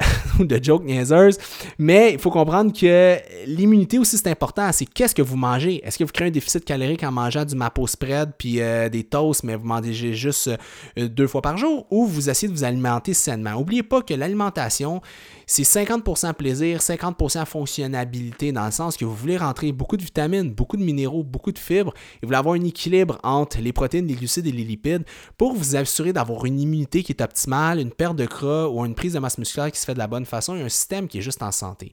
de 0.38 0.58
joke 0.62 0.84
niaiseuse. 0.84 1.38
Mais 1.78 2.12
il 2.12 2.18
faut 2.18 2.30
comprendre 2.30 2.72
que 2.72 3.16
l'immunité 3.46 3.98
aussi, 3.98 4.16
c'est 4.16 4.28
important. 4.28 4.70
C'est 4.72 4.86
qu'est-ce 4.86 5.14
que 5.14 5.22
vous 5.22 5.36
mangez? 5.36 5.84
Est-ce 5.84 5.98
que 5.98 6.04
vous 6.04 6.12
créez 6.12 6.28
un 6.28 6.32
déficit 6.32 6.64
calorique 6.64 7.02
en 7.02 7.12
mangeant 7.12 7.44
du 7.44 7.54
mapo 7.54 7.86
spread 7.86 8.30
puis 8.38 8.60
euh, 8.60 8.88
des 8.88 9.04
toasts, 9.04 9.44
mais 9.44 9.56
vous 9.56 9.66
mangez 9.66 10.14
juste 10.14 10.50
euh, 10.98 11.08
deux 11.08 11.26
fois 11.26 11.42
par 11.42 11.56
jour, 11.56 11.86
ou 11.90 12.06
vous 12.06 12.30
essayez 12.30 12.50
de 12.50 12.56
vous 12.56 12.64
alimenter 12.64 13.14
sainement? 13.14 13.52
N'oubliez 13.52 13.82
pas 13.82 14.02
que 14.02 14.14
l'alimentation, 14.14 15.00
c'est 15.46 15.62
50% 15.62 16.34
plaisir, 16.34 16.78
50% 16.80 17.44
fonctionnalité, 17.44 18.52
dans 18.52 18.66
le 18.66 18.70
sens 18.70 18.96
que 18.96 19.04
vous 19.04 19.14
voulez 19.14 19.36
rentrer 19.36 19.72
beaucoup 19.72 19.96
de 19.96 20.02
vitamines, 20.02 20.50
beaucoup 20.50 20.76
de 20.76 20.82
minéraux, 20.82 21.22
beaucoup 21.22 21.52
de 21.52 21.58
fibres, 21.58 21.92
et 21.96 22.18
vous 22.22 22.28
voulez 22.28 22.38
avoir 22.38 22.54
un 22.54 22.64
équilibre 22.64 23.18
entre 23.22 23.58
les 23.58 23.72
protéines, 23.72 24.06
les 24.06 24.14
glucides 24.14 24.46
et 24.46 24.52
les 24.52 24.64
lipides 24.64 25.04
pour 25.36 25.54
vous 25.54 25.76
assurer 25.76 26.12
d'avoir 26.12 26.44
une 26.44 26.60
immunité 26.60 27.02
qui 27.02 27.12
est 27.12 27.22
optimale, 27.22 27.80
une 27.80 27.90
perte 27.90 28.16
de 28.16 28.26
gras 28.26 28.68
ou 28.68 28.84
une 28.84 28.94
prise 28.94 29.14
de 29.14 29.18
masse 29.18 29.38
musculaire 29.38 29.70
qui 29.70 29.78
se 29.78 29.84
fait 29.84 29.89
de 29.94 29.98
la 29.98 30.06
bonne 30.06 30.24
façon 30.24 30.56
et 30.56 30.62
un 30.62 30.68
système 30.68 31.08
qui 31.08 31.18
est 31.18 31.22
juste 31.22 31.42
en 31.42 31.52
santé. 31.52 31.92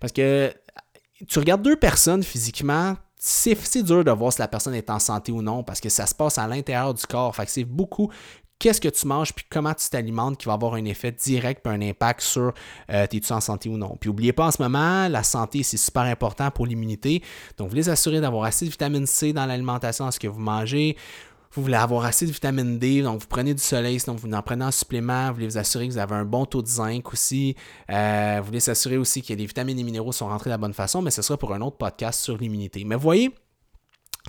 Parce 0.00 0.12
que 0.12 0.52
tu 1.26 1.38
regardes 1.38 1.62
deux 1.62 1.76
personnes 1.76 2.22
physiquement, 2.22 2.96
c'est 3.16 3.82
dur 3.82 4.04
de 4.04 4.10
voir 4.10 4.32
si 4.32 4.38
la 4.38 4.48
personne 4.48 4.74
est 4.74 4.90
en 4.90 4.98
santé 4.98 5.32
ou 5.32 5.42
non 5.42 5.64
parce 5.64 5.80
que 5.80 5.88
ça 5.88 6.06
se 6.06 6.14
passe 6.14 6.38
à 6.38 6.46
l'intérieur 6.46 6.94
du 6.94 7.04
corps. 7.04 7.34
Fait 7.34 7.48
c'est 7.48 7.64
beaucoup 7.64 8.10
qu'est-ce 8.58 8.80
que 8.80 8.88
tu 8.88 9.06
manges 9.06 9.32
puis 9.32 9.44
comment 9.48 9.74
tu 9.74 9.88
t'alimentes 9.88 10.38
qui 10.38 10.46
va 10.46 10.54
avoir 10.54 10.74
un 10.74 10.84
effet 10.84 11.12
direct 11.12 11.64
et 11.66 11.68
un 11.68 11.80
impact 11.80 12.20
sur 12.20 12.52
euh, 12.90 13.06
tes-tu 13.06 13.32
en 13.32 13.40
santé 13.40 13.68
ou 13.68 13.76
non. 13.76 13.96
Puis 14.00 14.08
n'oubliez 14.08 14.32
pas 14.32 14.46
en 14.46 14.50
ce 14.50 14.62
moment, 14.62 15.08
la 15.08 15.22
santé 15.22 15.62
c'est 15.62 15.76
super 15.76 16.02
important 16.02 16.50
pour 16.50 16.66
l'immunité. 16.66 17.22
Donc 17.56 17.68
vous 17.68 17.70
voulez 17.70 17.88
assurer 17.88 18.20
d'avoir 18.20 18.44
assez 18.44 18.64
de 18.64 18.70
vitamine 18.70 19.06
C 19.06 19.32
dans 19.32 19.46
l'alimentation, 19.46 20.04
dans 20.04 20.10
ce 20.10 20.20
que 20.20 20.28
vous 20.28 20.40
mangez. 20.40 20.96
Vous 21.52 21.62
voulez 21.62 21.76
avoir 21.76 22.04
assez 22.04 22.26
de 22.26 22.32
vitamine 22.32 22.78
D, 22.78 23.02
donc 23.02 23.20
vous 23.20 23.26
prenez 23.26 23.54
du 23.54 23.62
soleil, 23.62 23.98
sinon 23.98 24.16
vous 24.16 24.30
en 24.32 24.42
prenez 24.42 24.64
un 24.64 24.70
supplément. 24.70 25.28
Vous 25.28 25.34
voulez 25.34 25.48
vous 25.48 25.58
assurer 25.58 25.88
que 25.88 25.92
vous 25.92 25.98
avez 25.98 26.14
un 26.14 26.24
bon 26.24 26.44
taux 26.44 26.62
de 26.62 26.68
zinc 26.68 27.12
aussi. 27.12 27.56
Euh, 27.90 28.36
vous 28.40 28.46
voulez 28.46 28.60
s'assurer 28.60 28.96
aussi 28.98 29.22
que 29.22 29.32
les 29.32 29.46
vitamines 29.46 29.78
et 29.78 29.84
minéraux 29.84 30.12
sont 30.12 30.28
rentrés 30.28 30.50
de 30.50 30.54
la 30.54 30.58
bonne 30.58 30.74
façon, 30.74 31.02
mais 31.02 31.10
ce 31.10 31.22
sera 31.22 31.38
pour 31.38 31.54
un 31.54 31.60
autre 31.60 31.76
podcast 31.76 32.20
sur 32.20 32.36
l'immunité. 32.36 32.84
Mais 32.84 32.96
voyez, 32.96 33.32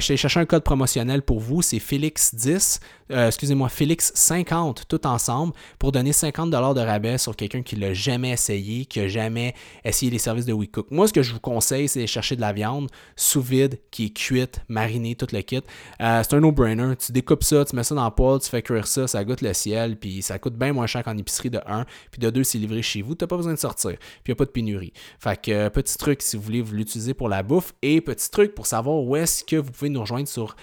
j'ai 0.00 0.16
cherché 0.16 0.40
un 0.40 0.46
code 0.46 0.64
promotionnel 0.64 1.20
pour 1.20 1.40
vous. 1.40 1.60
C'est 1.60 1.78
Félix10. 1.78 2.80
excusez-moi, 3.10 3.68
Félix50, 3.68 4.84
tout 4.88 5.06
ensemble, 5.06 5.52
pour 5.78 5.92
donner 5.92 6.12
50$ 6.12 6.74
de 6.74 6.80
rabais 6.80 7.18
sur 7.18 7.36
quelqu'un 7.36 7.62
qui 7.62 7.76
l'a 7.76 7.92
jamais 7.92 8.30
essayé, 8.30 8.86
qui 8.86 9.00
a 9.00 9.08
jamais 9.08 9.54
essayé 9.84 10.10
les 10.10 10.18
services 10.18 10.46
de 10.46 10.54
WeCook. 10.54 10.90
Moi, 10.90 11.08
ce 11.08 11.12
que 11.12 11.22
je 11.22 11.34
vous 11.34 11.40
conseille, 11.40 11.88
c'est 11.88 12.00
de 12.00 12.06
chercher 12.06 12.36
de 12.36 12.40
la 12.40 12.54
viande 12.54 12.88
sous 13.16 13.42
vide, 13.42 13.78
qui 13.90 14.06
est 14.06 14.16
cuite, 14.16 14.60
marinée, 14.68 15.14
tout 15.14 15.26
le 15.30 15.42
kit. 15.42 15.60
c'est 15.98 16.34
un 16.34 16.40
no-brainer. 16.40 16.96
Tu 16.96 17.12
découpes 17.12 17.44
ça, 17.44 17.64
tu 17.66 17.76
mets 17.76 17.84
ça 17.84 17.94
dans 17.94 18.06
le 18.06 18.10
poêle, 18.10 18.40
tu 18.40 18.48
fais 18.48 18.62
cuire 18.62 18.86
ça, 18.86 19.06
ça 19.06 19.22
goûte 19.24 19.42
le 19.42 19.52
ciel, 19.52 19.96
puis 19.96 20.21
ça 20.22 20.38
coûte 20.38 20.54
bien 20.54 20.72
moins 20.72 20.86
cher 20.86 21.02
qu'en 21.02 21.16
épicerie 21.16 21.50
de 21.50 21.60
1. 21.66 21.84
Puis 22.10 22.20
de 22.20 22.30
2, 22.30 22.44
c'est 22.44 22.58
livré 22.58 22.82
chez 22.82 23.02
vous. 23.02 23.14
Tu 23.14 23.24
n'as 23.24 23.28
pas 23.28 23.36
besoin 23.36 23.54
de 23.54 23.58
sortir. 23.58 23.96
Puis 23.98 24.20
il 24.26 24.30
n'y 24.30 24.32
a 24.32 24.36
pas 24.36 24.44
de 24.44 24.50
pénurie. 24.50 24.92
Fait 25.18 25.40
que 25.40 25.50
euh, 25.50 25.70
petit 25.70 25.96
truc 25.98 26.22
si 26.22 26.36
vous 26.36 26.42
voulez 26.42 26.62
vous 26.62 26.74
l'utiliser 26.74 27.14
pour 27.14 27.28
la 27.28 27.42
bouffe. 27.42 27.72
Et 27.82 28.00
petit 28.00 28.30
truc 28.30 28.54
pour 28.54 28.66
savoir 28.66 29.02
où 29.02 29.16
est-ce 29.16 29.44
que 29.44 29.56
vous 29.56 29.70
pouvez 29.70 29.90
nous 29.90 30.00
rejoindre 30.00 30.28
sur 30.28 30.56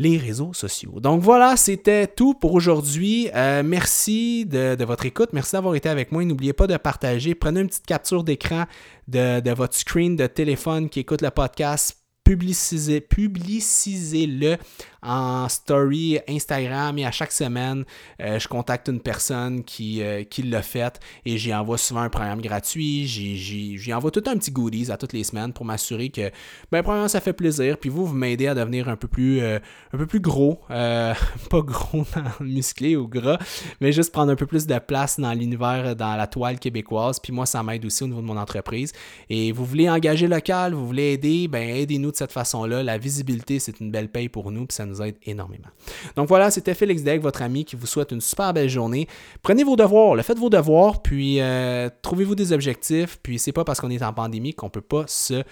les 0.00 0.16
réseaux 0.16 0.54
sociaux. 0.54 0.98
Donc 0.98 1.20
voilà, 1.20 1.58
c'était 1.58 2.06
tout 2.06 2.32
pour 2.32 2.54
aujourd'hui. 2.54 3.28
Euh, 3.34 3.62
merci 3.62 4.46
de, 4.46 4.82
votre 4.82 5.04
écoute. 5.04 5.28
Merci 5.34 5.52
d'avoir 5.52 5.74
été 5.74 5.90
avec 5.90 6.10
moi. 6.10 6.24
N'oubliez 6.24 6.54
pas 6.54 6.66
de 6.66 6.76
partager. 6.78 7.34
Prenez 7.34 7.60
une 7.60 7.66
petite 7.66 7.84
capture 7.84 8.24
d'écran 8.24 8.64
de, 9.08 9.52
votre 9.52 9.76
screen 9.76 10.16
de 10.16 10.26
téléphone 10.26 10.88
qui 10.88 11.00
écoute 11.00 11.20
le 11.20 11.30
podcast. 11.30 11.98
Publicisez, 12.24 13.02
publicisez-le 13.02 14.56
en 15.02 15.48
story 15.48 16.18
Instagram 16.28 16.98
et 16.98 17.06
à 17.06 17.10
chaque 17.10 17.32
semaine, 17.32 17.84
euh, 18.20 18.38
je 18.38 18.48
contacte 18.48 18.88
une 18.88 19.00
personne 19.00 19.64
qui, 19.64 20.02
euh, 20.02 20.24
qui 20.24 20.42
l'a 20.42 20.62
fait 20.62 21.00
et 21.24 21.38
j'y 21.38 21.54
envoie 21.54 21.78
souvent 21.78 22.00
un 22.00 22.08
programme 22.08 22.40
gratuit. 22.40 23.06
J'y 23.06 23.92
envoie 23.94 24.10
tout 24.10 24.22
un 24.26 24.36
petit 24.36 24.50
goodies 24.50 24.90
à 24.90 24.96
toutes 24.96 25.12
les 25.12 25.24
semaines 25.24 25.52
pour 25.52 25.64
m'assurer 25.64 26.10
que, 26.10 26.30
ben, 26.70 26.82
premièrement, 26.82 27.08
ça 27.08 27.20
fait 27.20 27.32
plaisir. 27.32 27.78
Puis 27.78 27.90
vous, 27.90 28.06
vous 28.06 28.14
m'aidez 28.14 28.46
à 28.46 28.54
devenir 28.54 28.88
un 28.88 28.96
peu 28.96 29.08
plus, 29.08 29.40
euh, 29.40 29.58
un 29.92 29.98
peu 29.98 30.06
plus 30.06 30.20
gros. 30.20 30.60
pas 30.68 31.62
gros 31.62 32.04
dans 32.14 32.44
musclé 32.44 32.96
ou 32.96 33.08
gras, 33.08 33.38
mais 33.80 33.92
juste 33.92 34.12
prendre 34.12 34.30
un 34.30 34.36
peu 34.36 34.46
plus 34.46 34.66
de 34.66 34.78
place 34.78 35.18
dans 35.18 35.32
l'univers, 35.32 35.96
dans 35.96 36.16
la 36.16 36.26
toile 36.26 36.58
québécoise. 36.58 37.18
Puis 37.20 37.32
moi, 37.32 37.46
ça 37.46 37.62
m'aide 37.62 37.84
aussi 37.84 38.04
au 38.04 38.06
niveau 38.06 38.20
de 38.20 38.26
mon 38.26 38.36
entreprise. 38.36 38.92
Et 39.28 39.52
vous 39.52 39.64
voulez 39.64 39.88
engager 39.88 40.26
local, 40.26 40.74
vous 40.74 40.86
voulez 40.86 41.12
aider, 41.12 41.48
ben 41.48 41.68
aidez-nous 41.68 42.12
de 42.12 42.16
cette 42.16 42.32
façon-là. 42.32 42.82
La 42.82 42.98
visibilité, 42.98 43.58
c'est 43.58 43.80
une 43.80 43.90
belle 43.90 44.08
paye 44.08 44.28
pour 44.28 44.50
nous, 44.50 44.66
puis 44.66 44.74
ça 44.74 44.86
nous 44.90 45.02
aide 45.02 45.16
énormément. 45.24 45.68
Donc 46.16 46.28
voilà, 46.28 46.50
c'était 46.50 46.74
Félix 46.74 47.02
Degg, 47.02 47.20
votre 47.20 47.42
ami, 47.42 47.64
qui 47.64 47.76
vous 47.76 47.86
souhaite 47.86 48.12
une 48.12 48.20
super 48.20 48.52
belle 48.52 48.68
journée. 48.68 49.08
Prenez 49.42 49.64
vos 49.64 49.76
devoirs, 49.76 50.14
le 50.14 50.22
faites 50.22 50.38
vos 50.38 50.50
devoirs, 50.50 51.02
puis 51.02 51.40
euh, 51.40 51.88
trouvez-vous 52.02 52.34
des 52.34 52.52
objectifs. 52.52 53.18
Puis 53.22 53.38
c'est 53.38 53.52
pas 53.52 53.64
parce 53.64 53.80
qu'on 53.80 53.90
est 53.90 54.02
en 54.02 54.12
pandémie 54.12 54.54
qu'on 54.54 54.70
peut 54.70 54.80
pas 54.80 55.04
se 55.06 55.42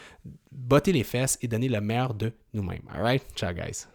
botter 0.53 0.92
les 0.92 1.05
fesses 1.05 1.38
et 1.42 1.48
donner 1.48 1.68
le 1.68 1.81
meilleur 1.81 2.14
de 2.14 2.33
nous-mêmes. 2.55 2.83
Alright? 2.94 3.22
Ciao, 3.35 3.53
guys. 3.53 3.87